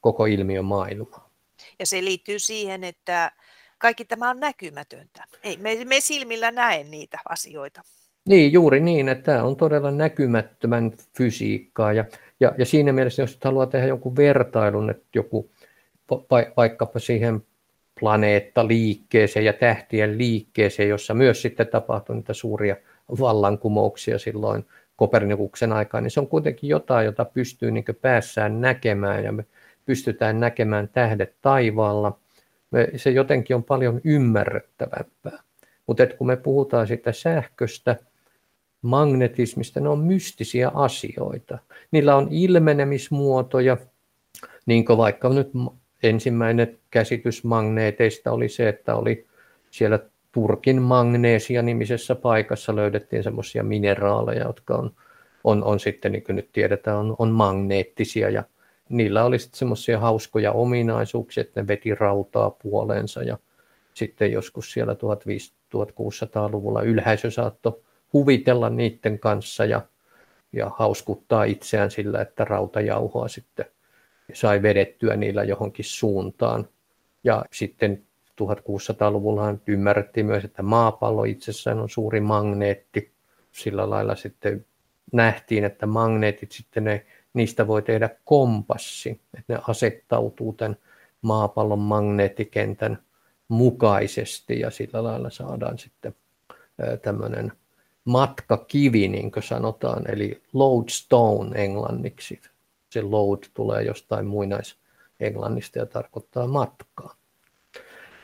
koko 0.02 0.26
ilmiön 0.26 0.66
maailmaa. 0.66 1.30
Ja 1.80 1.86
se 1.86 2.04
liittyy 2.04 2.40
siihen, 2.40 2.84
että 2.84 3.32
kaikki 3.78 4.06
tämä 4.06 4.30
on 4.30 4.40
näkymätöntä. 4.40 5.24
Ei, 5.44 5.58
me, 5.58 5.86
me 5.86 6.00
silmillä 6.00 6.52
näe 6.52 6.84
niitä 6.84 7.20
asioita. 7.30 7.82
Niin, 8.26 8.54
juuri 8.54 8.80
niin, 8.80 9.10
että 9.10 9.24
tämä 9.24 9.44
on 9.44 9.56
todella 9.56 9.92
näkymättömän 9.92 10.92
fysiikkaa. 11.18 11.94
Ja, 11.94 12.06
ja, 12.40 12.54
ja 12.58 12.66
siinä 12.66 12.94
mielessä, 12.94 13.22
jos 13.22 13.40
haluaa 13.44 13.66
tehdä 13.66 13.88
jonkun 13.88 14.16
vertailun, 14.16 14.90
että 14.90 15.06
joku 15.16 15.52
vaikkapa 16.58 17.00
siihen 17.00 17.44
planeettaliikkeeseen 18.00 19.46
ja 19.46 19.54
tähtien 19.54 20.18
liikkeeseen, 20.18 20.90
jossa 20.90 21.14
myös 21.14 21.42
sitten 21.42 21.68
tapahtuu 21.68 22.16
niitä 22.16 22.34
suuria 22.34 22.76
vallankumouksia 23.20 24.20
silloin 24.20 24.66
Kopernikuksen 24.96 25.74
aikaan, 25.74 26.04
niin 26.04 26.12
se 26.12 26.20
on 26.20 26.28
kuitenkin 26.28 26.70
jotain, 26.70 27.06
jota 27.06 27.26
pystyy 27.26 27.72
niin 27.72 27.86
päässään 28.02 28.62
näkemään 28.62 29.24
ja 29.24 29.32
me 29.32 29.46
pystytään 29.86 30.40
näkemään 30.40 30.90
tähdet 30.90 31.36
taivaalla. 31.42 32.20
Me, 32.72 32.88
se 32.96 33.10
jotenkin 33.10 33.56
on 33.56 33.64
paljon 33.64 34.02
ymmärrettävämpää. 34.04 35.40
Mutta 35.88 36.08
kun 36.08 36.28
me 36.28 36.38
puhutaan 36.38 36.88
sitä 36.88 37.12
sähköstä, 37.12 37.96
magnetismista, 38.82 39.80
ne 39.80 39.90
on 39.90 40.00
mystisiä 40.00 40.72
asioita. 40.74 41.58
Niillä 41.92 42.16
on 42.16 42.28
ilmenemismuotoja, 42.32 43.78
niin 44.66 44.86
kuin 44.86 44.98
vaikka 44.98 45.30
nyt 45.30 45.52
ensimmäinen 46.04 46.78
käsitys 46.92 47.44
magneeteista 47.44 48.32
oli 48.32 48.50
se, 48.50 48.70
että 48.70 48.96
oli 48.96 49.28
siellä 49.72 50.00
Turkin 50.32 50.82
magneesia-nimisessä 50.82 52.16
paikassa 52.16 52.76
löydettiin 52.76 53.24
semmoisia 53.24 53.64
mineraaleja, 53.64 54.48
jotka 54.48 54.76
on, 54.76 54.92
on, 55.44 55.64
on 55.64 55.80
sitten, 55.80 56.12
niin 56.12 56.24
kuin 56.24 56.36
nyt 56.36 56.50
tiedetään, 56.52 56.98
on, 56.98 57.16
on 57.20 57.32
magneettisia 57.32 58.30
ja 58.30 58.44
niillä 58.90 59.24
oli 59.24 59.40
sitten 59.40 59.60
semmoisia 59.60 60.00
hauskoja 60.00 60.52
ominaisuuksia, 60.52 61.42
että 61.42 61.62
ne 61.62 61.68
veti 61.68 61.96
rautaa 61.96 62.50
puoleensa 62.50 63.24
ja 63.24 63.38
sitten 63.94 64.32
joskus 64.32 64.72
siellä 64.72 64.94
1500-1600-luvulla 64.94 66.82
ylhäisö 66.82 67.32
saattoi 67.32 67.82
huvitella 68.14 68.70
niiden 68.70 69.20
kanssa 69.20 69.66
ja, 69.66 69.82
ja 70.54 70.72
hauskuttaa 70.78 71.44
itseään 71.44 71.92
sillä, 71.92 72.22
että 72.22 72.46
rautajauhoa 72.46 73.28
sitten 73.28 73.66
sai 74.34 74.62
vedettyä 74.62 75.16
niillä 75.16 75.44
johonkin 75.44 75.86
suuntaan. 75.86 76.68
Ja 77.24 77.46
sitten 77.52 78.04
1600-luvulla 78.42 79.56
ymmärrettiin 79.68 80.26
myös, 80.26 80.46
että 80.46 80.64
maapallo 80.64 81.24
itsessään 81.24 81.80
on 81.80 81.90
suuri 81.90 82.20
magneetti. 82.20 83.12
Sillä 83.52 83.90
lailla 83.90 84.16
sitten 84.16 84.66
nähtiin, 85.14 85.64
että 85.64 85.86
magneetit 85.86 86.52
sitten 86.52 86.84
ne, 86.84 87.06
niistä 87.38 87.68
voi 87.68 87.82
tehdä 87.82 88.10
kompassi, 88.26 89.10
että 89.10 89.54
ne 89.54 89.60
asettautuu 89.68 90.54
tämän 90.54 90.78
maapallon 91.22 91.80
magneettikentän 91.80 93.00
mukaisesti 93.48 94.60
ja 94.60 94.72
sillä 94.72 95.04
lailla 95.04 95.30
saadaan 95.30 95.78
sitten 95.78 96.16
tämmöinen 97.02 97.52
matkakivi, 98.06 99.08
niin 99.08 99.32
kuin 99.32 99.44
sanotaan, 99.44 100.12
eli 100.12 100.42
lodestone 100.54 101.64
englanniksi. 101.64 102.42
Se 102.90 103.02
load 103.02 103.44
tulee 103.54 103.84
jostain 103.84 104.26
muinais 104.26 104.76
englannista 105.20 105.80
ja 105.80 105.86
tarkoittaa 105.86 106.48
matkaa. 106.48 107.16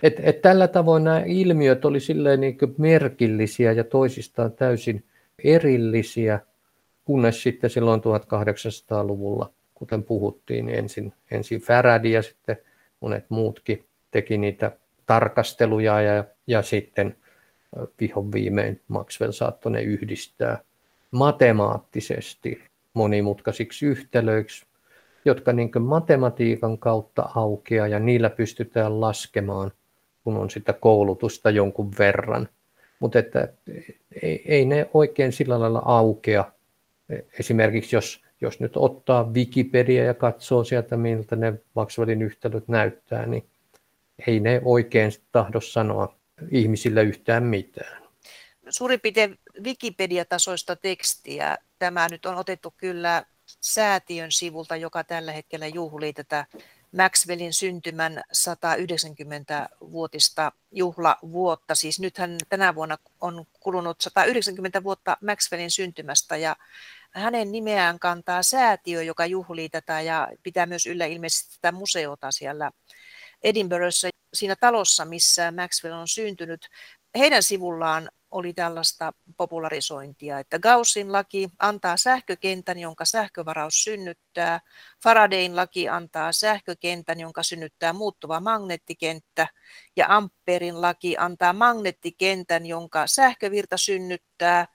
Et, 0.03 0.15
et 0.19 0.41
tällä 0.41 0.67
tavoin 0.67 1.03
nämä 1.03 1.23
ilmiöt 1.25 1.85
oli 1.85 1.99
silleen 1.99 2.41
niin 2.41 2.57
merkillisiä 2.77 3.71
ja 3.71 3.83
toisistaan 3.83 4.51
täysin 4.51 5.05
erillisiä, 5.43 6.39
kunnes 7.05 7.43
sitten 7.43 7.69
silloin 7.69 8.01
1800-luvulla, 8.01 9.49
kuten 9.73 10.03
puhuttiin, 10.03 10.65
niin 10.65 10.77
ensin, 10.77 11.13
ensin 11.31 11.61
Faraday 11.61 12.11
ja 12.11 12.21
sitten 12.21 12.57
monet 12.99 13.25
muutkin 13.29 13.85
teki 14.11 14.37
niitä 14.37 14.71
tarkasteluja 15.05 16.01
ja, 16.01 16.23
ja 16.47 16.61
sitten 16.61 17.15
vihon 17.99 18.31
viimein 18.31 18.81
Maxwell 18.87 19.31
saattoi 19.31 19.71
ne 19.71 19.81
yhdistää 19.81 20.59
matemaattisesti 21.11 22.63
monimutkaisiksi 22.93 23.85
yhtälöiksi, 23.85 24.65
jotka 25.25 25.53
niin 25.53 25.71
matematiikan 25.79 26.77
kautta 26.77 27.29
aukeaa 27.35 27.87
ja 27.87 27.99
niillä 27.99 28.29
pystytään 28.29 29.01
laskemaan, 29.01 29.71
kun 30.23 30.37
on 30.37 30.49
sitä 30.49 30.73
koulutusta 30.73 31.49
jonkun 31.49 31.91
verran. 31.99 32.49
Mutta 32.99 33.19
että 33.19 33.47
ei, 34.21 34.43
ei 34.45 34.65
ne 34.65 34.89
oikein 34.93 35.31
sillä 35.31 35.59
lailla 35.59 35.81
aukea. 35.85 36.51
Esimerkiksi 37.39 37.95
jos, 37.95 38.23
jos 38.41 38.59
nyt 38.59 38.71
ottaa 38.75 39.23
Wikipedia 39.23 40.03
ja 40.03 40.13
katsoo 40.13 40.63
sieltä, 40.63 40.97
miltä 40.97 41.35
ne 41.35 41.53
Maxwellin 41.73 42.21
yhtälöt 42.21 42.67
näyttää, 42.67 43.25
niin 43.25 43.49
ei 44.27 44.39
ne 44.39 44.61
oikein 44.65 45.11
tahdo 45.31 45.61
sanoa 45.61 46.15
ihmisille 46.51 47.03
yhtään 47.03 47.43
mitään. 47.43 48.03
Suurin 48.69 48.99
piirtein 48.99 49.39
Wikipedia-tasoista 49.63 50.75
tekstiä. 50.75 51.57
Tämä 51.79 52.07
nyt 52.11 52.25
on 52.25 52.35
otettu 52.35 52.73
kyllä 52.77 53.23
säätiön 53.61 54.31
sivulta, 54.31 54.75
joka 54.75 55.03
tällä 55.03 55.31
hetkellä 55.31 55.67
juhlii 55.67 56.13
tätä 56.13 56.45
Maxwellin 56.97 57.53
syntymän 57.53 58.23
190-vuotista 58.33 60.51
juhlavuotta. 60.71 61.75
Siis 61.75 61.99
nythän 61.99 62.37
tänä 62.49 62.75
vuonna 62.75 62.97
on 63.21 63.45
kulunut 63.59 64.01
190 64.01 64.83
vuotta 64.83 65.17
Maxwellin 65.21 65.71
syntymästä 65.71 66.37
ja 66.37 66.55
hänen 67.11 67.51
nimeään 67.51 67.99
kantaa 67.99 68.43
säätiö, 68.43 69.03
joka 69.03 69.25
juhlii 69.25 69.69
tätä 69.69 70.01
ja 70.01 70.27
pitää 70.43 70.65
myös 70.65 70.87
yllä 70.87 71.05
ilmeisesti 71.05 71.57
tätä 71.61 71.71
museota 71.71 72.31
siellä 72.31 72.71
Edinburghissa, 73.43 74.09
siinä 74.33 74.55
talossa, 74.55 75.05
missä 75.05 75.51
Maxwell 75.51 75.95
on 75.95 76.07
syntynyt. 76.07 76.69
Heidän 77.17 77.43
sivullaan 77.43 78.09
oli 78.33 78.53
tällaista 78.53 79.13
popularisointia, 79.37 80.39
että 80.39 80.59
Gaussin 80.59 81.11
laki 81.11 81.49
antaa 81.59 81.97
sähkökentän, 81.97 82.79
jonka 82.79 83.05
sähkövaraus 83.05 83.83
synnyttää, 83.83 84.59
Faradayn 85.03 85.55
laki 85.55 85.89
antaa 85.89 86.31
sähkökentän, 86.31 87.19
jonka 87.19 87.43
synnyttää 87.43 87.93
muuttuva 87.93 88.39
magneettikenttä, 88.39 89.47
ja 89.95 90.05
Amperin 90.09 90.81
laki 90.81 91.17
antaa 91.17 91.53
magneettikentän, 91.53 92.65
jonka 92.65 93.07
sähkövirta 93.07 93.77
synnyttää. 93.77 94.67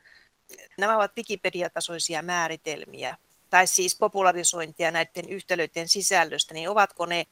Nämä 0.78 0.96
ovat 0.96 1.12
Wikipedia-tasoisia 1.16 2.22
määritelmiä, 2.22 3.16
tai 3.50 3.66
siis 3.66 3.98
popularisointia 3.98 4.90
näiden 4.90 5.28
yhtälöiden 5.28 5.88
sisällöstä, 5.88 6.54
niin 6.54 6.68
ovatko 6.68 7.06
ne 7.06 7.24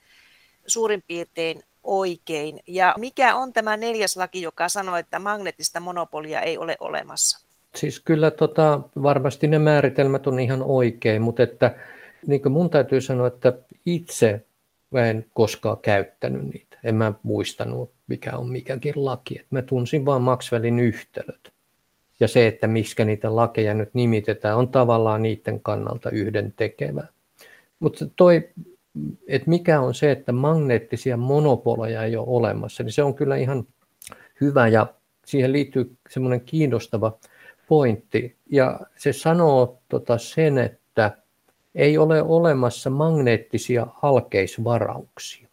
suurin 0.67 1.03
piirtein 1.07 1.63
oikein. 1.87 2.61
Ja 2.67 2.95
mikä 2.99 3.37
on 3.37 3.53
tämä 3.53 3.77
neljäs 3.77 4.17
laki, 4.17 4.43
joka 4.43 4.69
sanoo, 4.69 4.97
että 4.97 5.19
magneettista 5.19 5.81
monopolia 5.81 6.41
ei 6.41 6.59
ole 6.59 6.77
olemassa? 6.81 7.47
Siis 7.75 8.01
kyllä 8.01 8.31
tota, 8.31 8.81
varmasti 9.03 9.49
ne 9.49 9.59
määritelmät 9.59 10.27
on 10.27 10.41
ihan 10.41 10.63
oikein, 10.63 11.23
mutta 11.23 11.43
että, 11.43 11.75
niin 12.27 12.43
kuin 12.43 12.53
mun 12.53 12.71
täytyy 12.71 13.01
sanoa, 13.01 13.27
että 13.27 13.53
itse 13.87 14.47
en 14.95 15.27
koskaan 15.35 15.79
käyttänyt 15.79 16.43
niitä. 16.43 16.79
En 16.85 16.95
mä 16.95 17.13
muistanut, 17.23 17.93
mikä 18.07 18.37
on 18.37 18.49
mikäkin 18.49 18.95
laki. 18.97 19.39
Et 19.41 19.47
mä 19.51 19.63
tunsin 19.63 20.07
vain 20.07 20.23
Maxwellin 20.23 20.79
yhtälöt. 20.79 21.53
Ja 22.21 22.29
se, 22.29 22.47
että 22.47 22.67
miskä 22.67 23.05
niitä 23.05 23.37
lakeja 23.37 23.75
nyt 23.75 23.95
nimitetään, 23.95 24.57
on 24.57 24.69
tavallaan 24.69 25.23
niiden 25.23 25.61
kannalta 25.61 26.11
yhden 26.11 26.53
tekevää. 26.57 27.09
Mutta 27.81 28.07
toi 28.17 28.49
että 29.29 29.51
mikä 29.51 29.81
on 29.81 29.95
se, 29.95 30.11
että 30.11 30.33
magneettisia 30.33 31.17
monopoleja 31.17 32.03
ei 32.03 32.17
ole 32.17 32.27
olemassa, 32.29 32.83
niin 32.83 32.93
se 32.93 33.03
on 33.03 33.15
kyllä 33.15 33.37
ihan 33.37 33.67
hyvä 34.41 34.69
ja 34.69 34.87
siihen 35.27 35.53
liittyy 35.53 35.97
semmoinen 36.11 36.41
kiinnostava 36.41 37.19
pointti. 37.69 38.37
Ja 38.51 38.81
se 38.97 39.13
sanoo 39.13 39.79
tota 39.89 40.19
sen, 40.19 40.59
että 40.59 41.17
ei 41.75 41.99
ole 41.99 42.23
olemassa 42.23 42.91
magneettisia 42.91 43.87
alkeisvarauksia. 44.03 45.49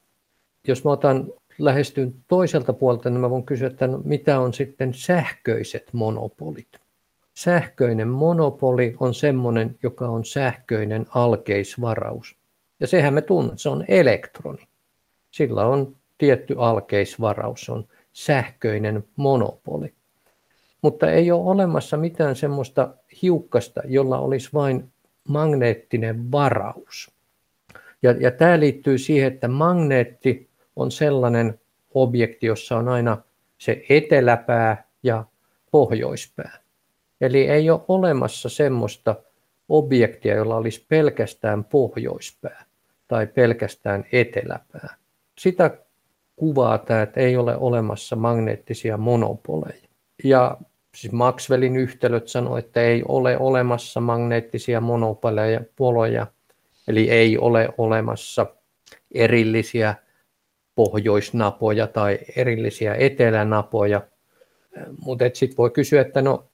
Jos 0.67 0.83
mä 0.83 0.91
otan 0.91 1.27
lähestyn 1.59 2.13
toiselta 2.27 2.73
puolelta, 2.73 3.09
niin 3.09 3.21
mä 3.21 3.29
voin 3.29 3.45
kysyä, 3.45 3.67
että 3.67 3.87
no, 3.87 4.01
mitä 4.03 4.39
on 4.39 4.53
sitten 4.53 4.93
sähköiset 4.93 5.89
monopolit. 5.93 6.67
Sähköinen 7.33 8.07
monopoli 8.07 8.95
on 8.99 9.13
semmoinen, 9.13 9.75
joka 9.83 10.07
on 10.07 10.25
sähköinen 10.25 11.05
alkeisvaraus. 11.09 12.35
Ja 12.83 12.87
sehän 12.87 13.13
me 13.13 13.21
tunnen, 13.21 13.57
se 13.57 13.69
on 13.69 13.85
elektroni. 13.87 14.67
Sillä 15.31 15.65
on 15.65 15.95
tietty 16.17 16.55
alkeisvaraus, 16.57 17.69
on 17.69 17.87
sähköinen 18.13 19.03
monopoli. 19.15 19.93
Mutta 20.81 21.11
ei 21.11 21.31
ole 21.31 21.51
olemassa 21.51 21.97
mitään 21.97 22.35
semmoista 22.35 22.93
hiukkasta, 23.21 23.81
jolla 23.85 24.19
olisi 24.19 24.49
vain 24.53 24.91
magneettinen 25.27 26.31
varaus. 26.31 27.11
Ja, 28.01 28.11
ja 28.11 28.31
tämä 28.31 28.59
liittyy 28.59 28.97
siihen, 28.97 29.33
että 29.33 29.47
magneetti 29.47 30.49
on 30.75 30.91
sellainen 30.91 31.59
objekti, 31.93 32.45
jossa 32.45 32.77
on 32.77 32.87
aina 32.87 33.17
se 33.57 33.85
eteläpää 33.89 34.87
ja 35.03 35.25
pohjoispää. 35.71 36.59
Eli 37.21 37.47
ei 37.47 37.69
ole 37.69 37.81
olemassa 37.87 38.49
semmoista 38.49 39.15
objektia, 39.69 40.35
jolla 40.35 40.55
olisi 40.55 40.85
pelkästään 40.89 41.63
pohjoispää 41.63 42.65
tai 43.07 43.27
pelkästään 43.27 44.05
eteläpää. 44.11 44.95
Sitä 45.39 45.77
kuvaa 46.35 46.77
tämä, 46.77 47.01
että 47.01 47.19
ei 47.19 47.37
ole 47.37 47.57
olemassa 47.57 48.15
magneettisia 48.15 48.97
monopoleja. 48.97 49.87
Ja 50.23 50.57
siis 50.95 51.13
Maxwellin 51.13 51.75
yhtälöt 51.75 52.27
sanoo, 52.27 52.57
että 52.57 52.81
ei 52.81 53.03
ole 53.07 53.37
olemassa 53.37 53.99
magneettisia 53.99 54.81
monopoleja, 54.81 55.61
poloja, 55.75 56.27
eli 56.87 57.09
ei 57.09 57.37
ole 57.37 57.69
olemassa 57.77 58.45
erillisiä 59.11 59.95
pohjoisnapoja 60.75 61.87
tai 61.87 62.19
erillisiä 62.35 62.95
etelänapoja. 62.95 64.01
Mutta 65.05 65.25
sitten 65.33 65.57
voi 65.57 65.69
kysyä, 65.69 66.01
että 66.01 66.21
no, 66.21 66.45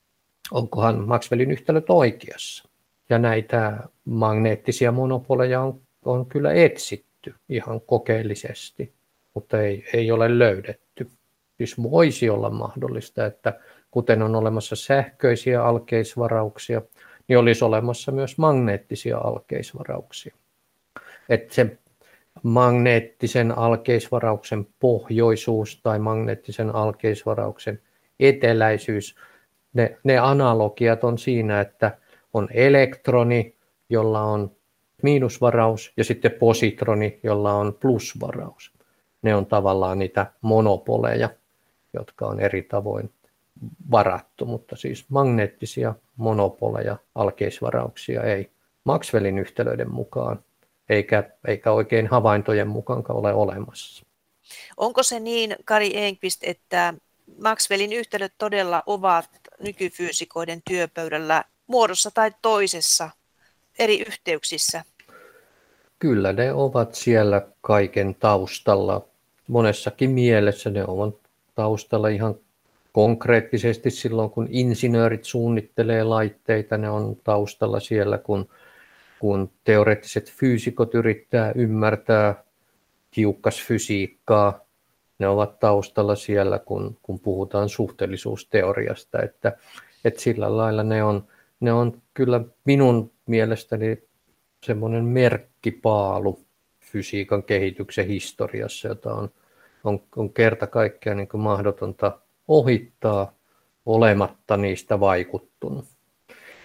onkohan 0.51 1.07
Maxwellin 1.07 1.51
yhtälöt 1.51 1.89
oikeassa. 1.89 2.69
Ja 3.09 3.19
näitä 3.19 3.77
magneettisia 4.05 4.91
monopoleja 4.91 5.61
on 5.61 5.81
on 6.05 6.25
kyllä 6.25 6.53
etsitty 6.53 7.33
ihan 7.49 7.81
kokeellisesti, 7.81 8.93
mutta 9.33 9.61
ei, 9.61 9.85
ei 9.93 10.11
ole 10.11 10.39
löydetty. 10.39 11.09
Siis 11.57 11.83
voisi 11.83 12.29
olla 12.29 12.49
mahdollista, 12.49 13.25
että 13.25 13.59
kuten 13.91 14.21
on 14.21 14.35
olemassa 14.35 14.75
sähköisiä 14.75 15.63
alkeisvarauksia, 15.63 16.81
niin 17.27 17.37
olisi 17.37 17.65
olemassa 17.65 18.11
myös 18.11 18.37
magneettisia 18.37 19.17
alkeisvarauksia. 19.17 20.35
Että 21.29 21.53
se 21.53 21.77
magneettisen 22.43 23.57
alkeisvarauksen 23.57 24.67
pohjoisuus 24.79 25.79
tai 25.83 25.99
magneettisen 25.99 26.75
alkeisvarauksen 26.75 27.81
eteläisyys, 28.19 29.15
ne, 29.73 29.97
ne 30.03 30.17
analogiat 30.17 31.03
on 31.03 31.17
siinä, 31.17 31.61
että 31.61 31.97
on 32.33 32.47
elektroni, 32.51 33.55
jolla 33.89 34.21
on 34.21 34.51
miinusvaraus 35.03 35.93
ja 35.97 36.03
sitten 36.03 36.31
positroni, 36.31 37.19
jolla 37.23 37.53
on 37.53 37.73
plusvaraus. 37.73 38.71
Ne 39.21 39.35
on 39.35 39.45
tavallaan 39.45 39.99
niitä 39.99 40.31
monopoleja, 40.41 41.29
jotka 41.93 42.27
on 42.27 42.39
eri 42.39 42.61
tavoin 42.63 43.13
varattu, 43.91 44.45
mutta 44.45 44.75
siis 44.75 45.05
magneettisia 45.09 45.95
monopoleja, 46.17 46.97
alkeisvarauksia 47.15 48.23
ei 48.23 48.51
Maxwellin 48.83 49.39
yhtälöiden 49.39 49.91
mukaan 49.91 50.43
eikä, 50.89 51.23
eikä 51.47 51.71
oikein 51.71 52.07
havaintojen 52.07 52.67
mukaan 52.67 53.03
ole 53.09 53.33
olemassa. 53.33 54.05
Onko 54.77 55.03
se 55.03 55.19
niin, 55.19 55.55
Kari 55.65 55.97
Enqvist, 55.97 56.43
että 56.43 56.93
Maxwellin 57.43 57.93
yhtälöt 57.93 58.33
todella 58.37 58.83
ovat 58.85 59.29
nykyfyysikoiden 59.59 60.61
työpöydällä 60.69 61.43
muodossa 61.67 62.11
tai 62.11 62.31
toisessa 62.41 63.09
eri 63.79 64.01
yhteyksissä? 64.07 64.83
Kyllä 65.99 66.33
ne 66.33 66.53
ovat 66.53 66.95
siellä 66.95 67.47
kaiken 67.61 68.15
taustalla. 68.15 69.07
Monessakin 69.47 70.09
mielessä 70.09 70.69
ne 70.69 70.83
ovat 70.87 71.15
taustalla 71.55 72.07
ihan 72.07 72.35
konkreettisesti 72.91 73.91
silloin, 73.91 74.29
kun 74.29 74.47
insinöörit 74.49 75.23
suunnittelee 75.23 76.03
laitteita, 76.03 76.77
ne 76.77 76.89
on 76.89 77.15
taustalla 77.23 77.79
siellä, 77.79 78.17
kun, 78.17 78.49
kun 79.19 79.51
teoreettiset 79.63 80.31
fyysikot 80.31 80.95
yrittää 80.95 81.51
ymmärtää 81.55 82.43
hiukkasfysiikkaa, 83.17 84.59
ne 85.19 85.27
ovat 85.27 85.59
taustalla 85.59 86.15
siellä, 86.15 86.59
kun, 86.59 86.97
kun 87.01 87.19
puhutaan 87.19 87.69
suhteellisuusteoriasta, 87.69 89.21
että, 89.21 89.57
että 90.05 90.21
sillä 90.21 90.57
lailla 90.57 90.83
ne 90.83 91.03
on, 91.03 91.27
ne 91.59 91.73
on 91.73 92.01
kyllä 92.13 92.41
minun 92.65 93.11
mielestäni 93.29 93.97
semmoinen 94.63 95.05
merkkipaalu 95.05 96.39
fysiikan 96.79 97.43
kehityksen 97.43 98.07
historiassa, 98.07 98.87
jota 98.87 99.13
on, 99.13 99.29
on, 99.83 100.01
on 100.15 100.33
kerta 100.33 100.67
kaikkiaan 100.67 101.17
niin 101.17 101.27
kuin 101.27 101.41
mahdotonta 101.41 102.19
ohittaa, 102.47 103.33
olematta 103.85 104.57
niistä 104.57 104.99
vaikuttunut. 104.99 105.85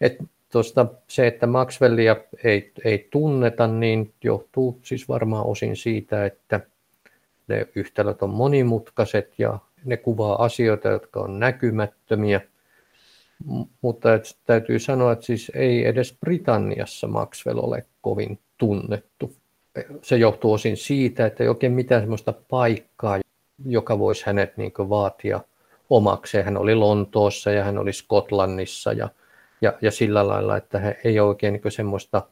Et 0.01 0.17
tuosta 0.53 0.87
se, 1.09 1.27
että 1.27 1.47
Maxwellia 1.47 2.17
ei, 2.45 2.73
ei 2.85 3.09
tunneta, 3.11 3.67
niin 3.67 4.15
johtuu 4.25 4.81
siis 4.83 5.09
varmaan 5.09 5.47
osin 5.47 5.77
siitä, 5.77 6.27
että 6.27 6.61
ne 7.49 7.69
yhtälöt 7.75 8.23
on 8.23 8.31
monimutkaiset 8.31 9.39
ja 9.39 9.59
ne 9.85 9.97
kuvaa 9.97 10.45
asioita, 10.45 10.89
jotka 10.89 11.21
on 11.21 11.39
näkymättömiä. 11.39 12.41
Mutta 13.81 14.15
et, 14.15 14.37
täytyy 14.47 14.79
sanoa, 14.79 15.13
että 15.13 15.25
siis 15.25 15.53
ei 15.55 15.87
edes 15.87 16.17
Britanniassa 16.21 17.07
Maxwell 17.07 17.59
ole 17.59 17.87
kovin 18.01 18.39
tunnettu. 18.59 19.37
Se 20.03 20.17
johtuu 20.17 20.53
osin 20.53 20.77
siitä, 20.77 21.27
että 21.27 21.43
ei 21.43 21.49
oikein 21.49 21.73
mitään 21.73 22.03
sellaista 22.03 22.33
paikkaa, 22.51 23.19
joka 23.67 23.99
voisi 23.99 24.27
hänet 24.27 24.57
niin 24.57 24.73
vaatia 24.79 25.41
omakseen. 25.91 26.45
Hän 26.45 26.57
oli 26.57 26.75
Lontoossa 26.75 27.51
ja 27.51 27.65
hän 27.65 27.79
oli 27.79 27.93
Skotlannissa 27.93 28.93
ja, 28.93 29.09
ja, 29.61 29.73
ja 29.83 29.91
sillä 29.91 30.29
lailla, 30.29 30.57
että 30.57 30.79
he 30.79 31.01
ei 31.05 31.21
oikein 31.21 31.53
niin 31.53 31.73
semmoista 31.73 32.23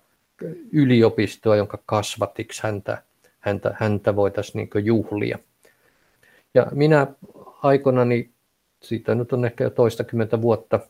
yliopistoa, 0.72 1.56
jonka 1.56 1.78
kasvatiksi 1.86 2.62
häntä, 2.62 3.02
häntä, 3.40 3.74
häntä 3.78 4.16
voitaisiin 4.16 4.70
niin 4.74 4.84
juhlia. 4.84 5.38
Ja 6.54 6.66
minä 6.72 7.06
aikanani, 7.62 8.30
siitä 8.82 9.14
nyt 9.14 9.32
on 9.32 9.44
ehkä 9.44 9.64
jo 9.64 9.70
toistakymmentä 9.70 10.42
vuotta, 10.42 10.80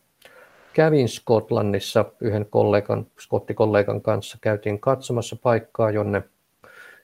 kävin 0.73 1.09
Skotlannissa 1.09 2.05
yhden 2.21 2.47
kollegan, 2.47 3.07
skottikollegan 3.19 4.03
kanssa, 4.03 4.39
käytiin 4.41 4.81
katsomassa 4.81 5.37
paikkaa, 5.37 5.91
jonne, 5.91 6.23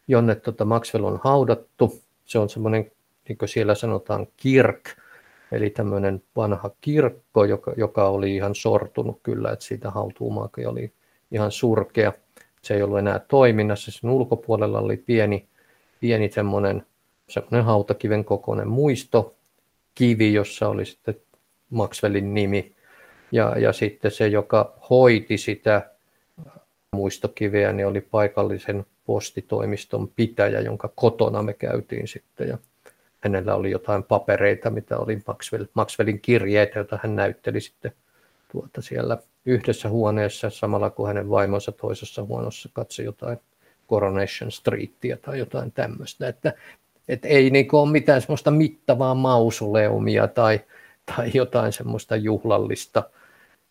jonne 0.08 0.34
tota 0.34 0.64
Maxwell 0.64 1.04
on 1.04 1.20
haudattu. 1.24 2.02
Se 2.24 2.38
on 2.38 2.48
semmoinen, 2.48 2.90
niin 3.28 3.38
kuin 3.38 3.48
siellä 3.48 3.74
sanotaan, 3.74 4.26
kirk, 4.36 4.84
eli 5.52 5.70
tämmöinen 5.70 6.22
vanha 6.36 6.70
kirkko, 6.80 7.44
joka, 7.44 7.72
joka 7.76 8.08
oli 8.08 8.36
ihan 8.36 8.54
sortunut 8.54 9.20
kyllä, 9.22 9.52
että 9.52 9.64
siitä 9.64 9.90
hautuumaakin 9.90 10.68
oli 10.68 10.92
ihan 11.30 11.52
surkea. 11.52 12.12
Se 12.62 12.74
ei 12.74 12.82
ollut 12.82 12.98
enää 12.98 13.18
toiminnassa, 13.18 13.90
sen 13.90 14.10
ulkopuolella 14.10 14.78
oli 14.80 14.96
pieni, 14.96 15.48
pieni 16.00 16.30
semmoinen, 16.30 16.86
semmoinen 17.28 17.64
hautakiven 17.64 18.24
kokoinen 18.24 18.68
muistokivi, 18.68 20.32
jossa 20.32 20.68
oli 20.68 20.84
sitten 20.84 21.16
Maxwellin 21.70 22.34
nimi 22.34 22.77
ja, 23.32 23.58
ja 23.58 23.72
sitten 23.72 24.10
se, 24.10 24.28
joka 24.28 24.74
hoiti 24.90 25.38
sitä 25.38 25.90
muistokiveä, 26.92 27.72
niin 27.72 27.86
oli 27.86 28.00
paikallisen 28.00 28.86
postitoimiston 29.06 30.08
pitäjä, 30.08 30.60
jonka 30.60 30.90
kotona 30.94 31.42
me 31.42 31.54
käytiin 31.54 32.08
sitten. 32.08 32.48
Ja 32.48 32.58
hänellä 33.20 33.54
oli 33.54 33.70
jotain 33.70 34.02
papereita, 34.02 34.70
mitä 34.70 34.98
oli 34.98 35.22
Maxwell, 35.26 35.64
Maxwellin 35.74 36.20
kirjeitä, 36.20 36.78
joita 36.78 36.98
hän 37.02 37.16
näytteli 37.16 37.60
sitten 37.60 37.92
tuota 38.52 38.82
siellä 38.82 39.18
yhdessä 39.46 39.88
huoneessa, 39.88 40.50
samalla 40.50 40.90
kuin 40.90 41.08
hänen 41.08 41.30
vaimonsa 41.30 41.72
toisessa 41.72 42.24
huoneessa 42.24 42.68
katsoi 42.72 43.04
jotain 43.04 43.38
Coronation 43.88 44.52
Streetia 44.52 45.16
tai 45.16 45.38
jotain 45.38 45.72
tämmöistä. 45.72 46.28
Että, 46.28 46.52
että 47.08 47.28
ei 47.28 47.50
niin 47.50 47.68
ole 47.72 47.90
mitään 47.90 48.20
semmoista 48.20 48.50
mittavaa 48.50 49.14
mausoleumia 49.14 50.28
tai, 50.28 50.60
tai 51.16 51.30
jotain 51.34 51.72
semmoista 51.72 52.16
juhlallista 52.16 53.02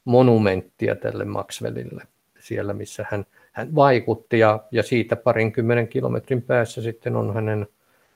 monumenttia 0.07 0.95
tälle 0.95 1.25
Maxwellille 1.25 2.03
siellä, 2.39 2.73
missä 2.73 3.05
hän, 3.11 3.25
hän 3.51 3.75
vaikutti 3.75 4.39
ja, 4.39 4.63
ja 4.71 4.83
siitä 4.83 5.15
parinkymmenen 5.15 5.87
kilometrin 5.87 6.41
päässä 6.41 6.81
sitten 6.81 7.15
on 7.15 7.33
hänen 7.33 7.67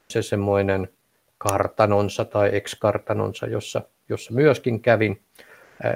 se 0.08 0.22
semmoinen 0.22 0.90
kartanonsa 1.38 2.26
tai 2.26 2.50
ex-kartanonsa, 2.54 3.48
jossa, 3.48 3.82
jossa 4.10 4.34
myöskin 4.34 4.82
kävin. 4.82 5.22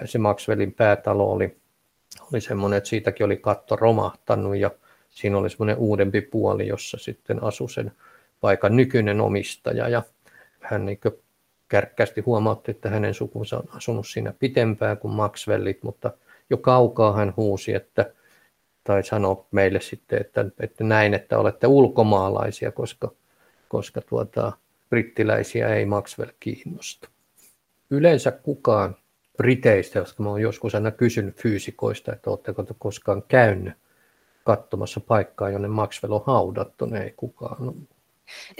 Se 0.05 0.17
Maxwellin 0.17 0.73
päätalo 0.73 1.31
oli, 1.31 1.57
oli 2.31 2.41
semmoinen, 2.41 2.77
että 2.77 2.89
siitäkin 2.89 3.25
oli 3.25 3.37
katto 3.37 3.75
romahtanut 3.75 4.57
ja 4.57 4.71
siinä 5.09 5.37
oli 5.37 5.49
semmoinen 5.49 5.77
uudempi 5.77 6.21
puoli, 6.21 6.67
jossa 6.67 6.97
sitten 6.97 7.43
asui 7.43 7.69
sen 7.69 7.91
paikan 8.41 8.75
nykyinen 8.75 9.21
omistaja 9.21 9.87
ja 9.89 10.03
hän 10.59 10.85
niin 10.85 10.99
kärkkäästi 11.67 12.21
huomautti, 12.21 12.71
että 12.71 12.89
hänen 12.89 13.13
sukunsa 13.13 13.57
on 13.57 13.65
asunut 13.69 14.07
siinä 14.07 14.33
pitempään 14.39 14.97
kuin 14.97 15.13
Maxwellit, 15.13 15.83
mutta 15.83 16.11
jo 16.49 16.57
kaukaa 16.57 17.13
hän 17.13 17.33
huusi, 17.37 17.73
että, 17.73 18.13
tai 18.83 19.03
sanoi 19.03 19.45
meille 19.51 19.81
sitten, 19.81 20.21
että, 20.21 20.45
että 20.59 20.83
näin, 20.83 21.13
että 21.13 21.39
olette 21.39 21.67
ulkomaalaisia, 21.67 22.71
koska, 22.71 23.11
koska 23.69 24.01
tuota, 24.01 24.51
brittiläisiä 24.89 25.75
ei 25.75 25.85
Maxwell 25.85 26.31
kiinnosta. 26.39 27.09
Yleensä 27.89 28.31
kukaan 28.31 28.95
Briteistä, 29.37 29.99
josta 29.99 30.23
mä 30.23 30.39
joskus 30.39 30.75
aina 30.75 30.91
kysynyt 30.91 31.35
fyysikoista, 31.41 32.13
että 32.13 32.29
oletteko 32.29 32.63
te 32.63 32.75
koskaan 32.79 33.23
käynyt 33.27 33.73
katsomassa 34.43 34.99
paikkaa, 34.99 35.49
jonne 35.49 35.67
Maxwell 35.67 36.13
on 36.13 36.23
haudattu, 36.25 36.85
niin 36.85 37.01
ei 37.01 37.13
kukaan 37.17 37.87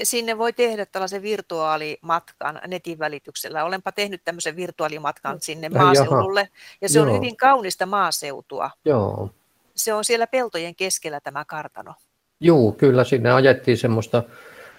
Sinne 0.03 0.38
voi 0.38 0.53
tehdä 0.53 0.86
tällaisen 0.86 1.22
virtuaalimatkan 1.22 2.61
netin 2.68 2.99
välityksellä. 2.99 3.63
Olenpa 3.66 3.91
tehnyt 3.91 4.22
tämmöisen 4.26 4.55
virtuaalimatkan 4.55 5.41
sinne 5.41 5.70
maaseudulle, 5.70 6.39
Jaha. 6.39 6.51
ja 6.82 6.89
se 6.89 6.99
Joo. 6.99 7.07
on 7.07 7.16
hyvin 7.16 7.38
kaunista 7.38 7.86
maaseutua. 7.86 8.72
Joo. 8.86 9.30
Se 9.76 9.93
on 9.93 10.05
siellä 10.05 10.28
peltojen 10.28 10.76
keskellä 10.76 11.20
tämä 11.20 11.45
kartano. 11.45 11.93
Joo, 12.39 12.72
kyllä 12.72 13.03
sinne 13.03 13.32
ajettiin 13.32 13.78
semmoista, 13.78 14.24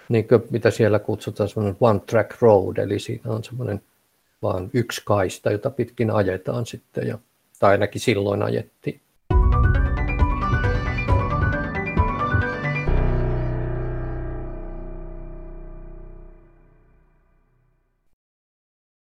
niin 0.09 0.27
kuin, 0.27 0.41
mitä 0.49 0.71
siellä 0.71 0.99
kutsutaan, 0.99 1.49
semmoinen 1.49 1.77
one 1.79 1.99
track 1.99 2.41
road, 2.41 2.77
eli 2.77 2.99
siinä 2.99 3.31
on 3.31 3.43
semmoinen 3.43 3.81
vaan 4.41 4.69
yksi 4.73 5.01
kaista, 5.05 5.51
jota 5.51 5.69
pitkin 5.69 6.11
ajetaan 6.11 6.65
sitten, 6.65 7.07
ja, 7.07 7.17
tai 7.59 7.71
ainakin 7.71 8.01
silloin 8.01 8.43
ajettiin. 8.43 9.01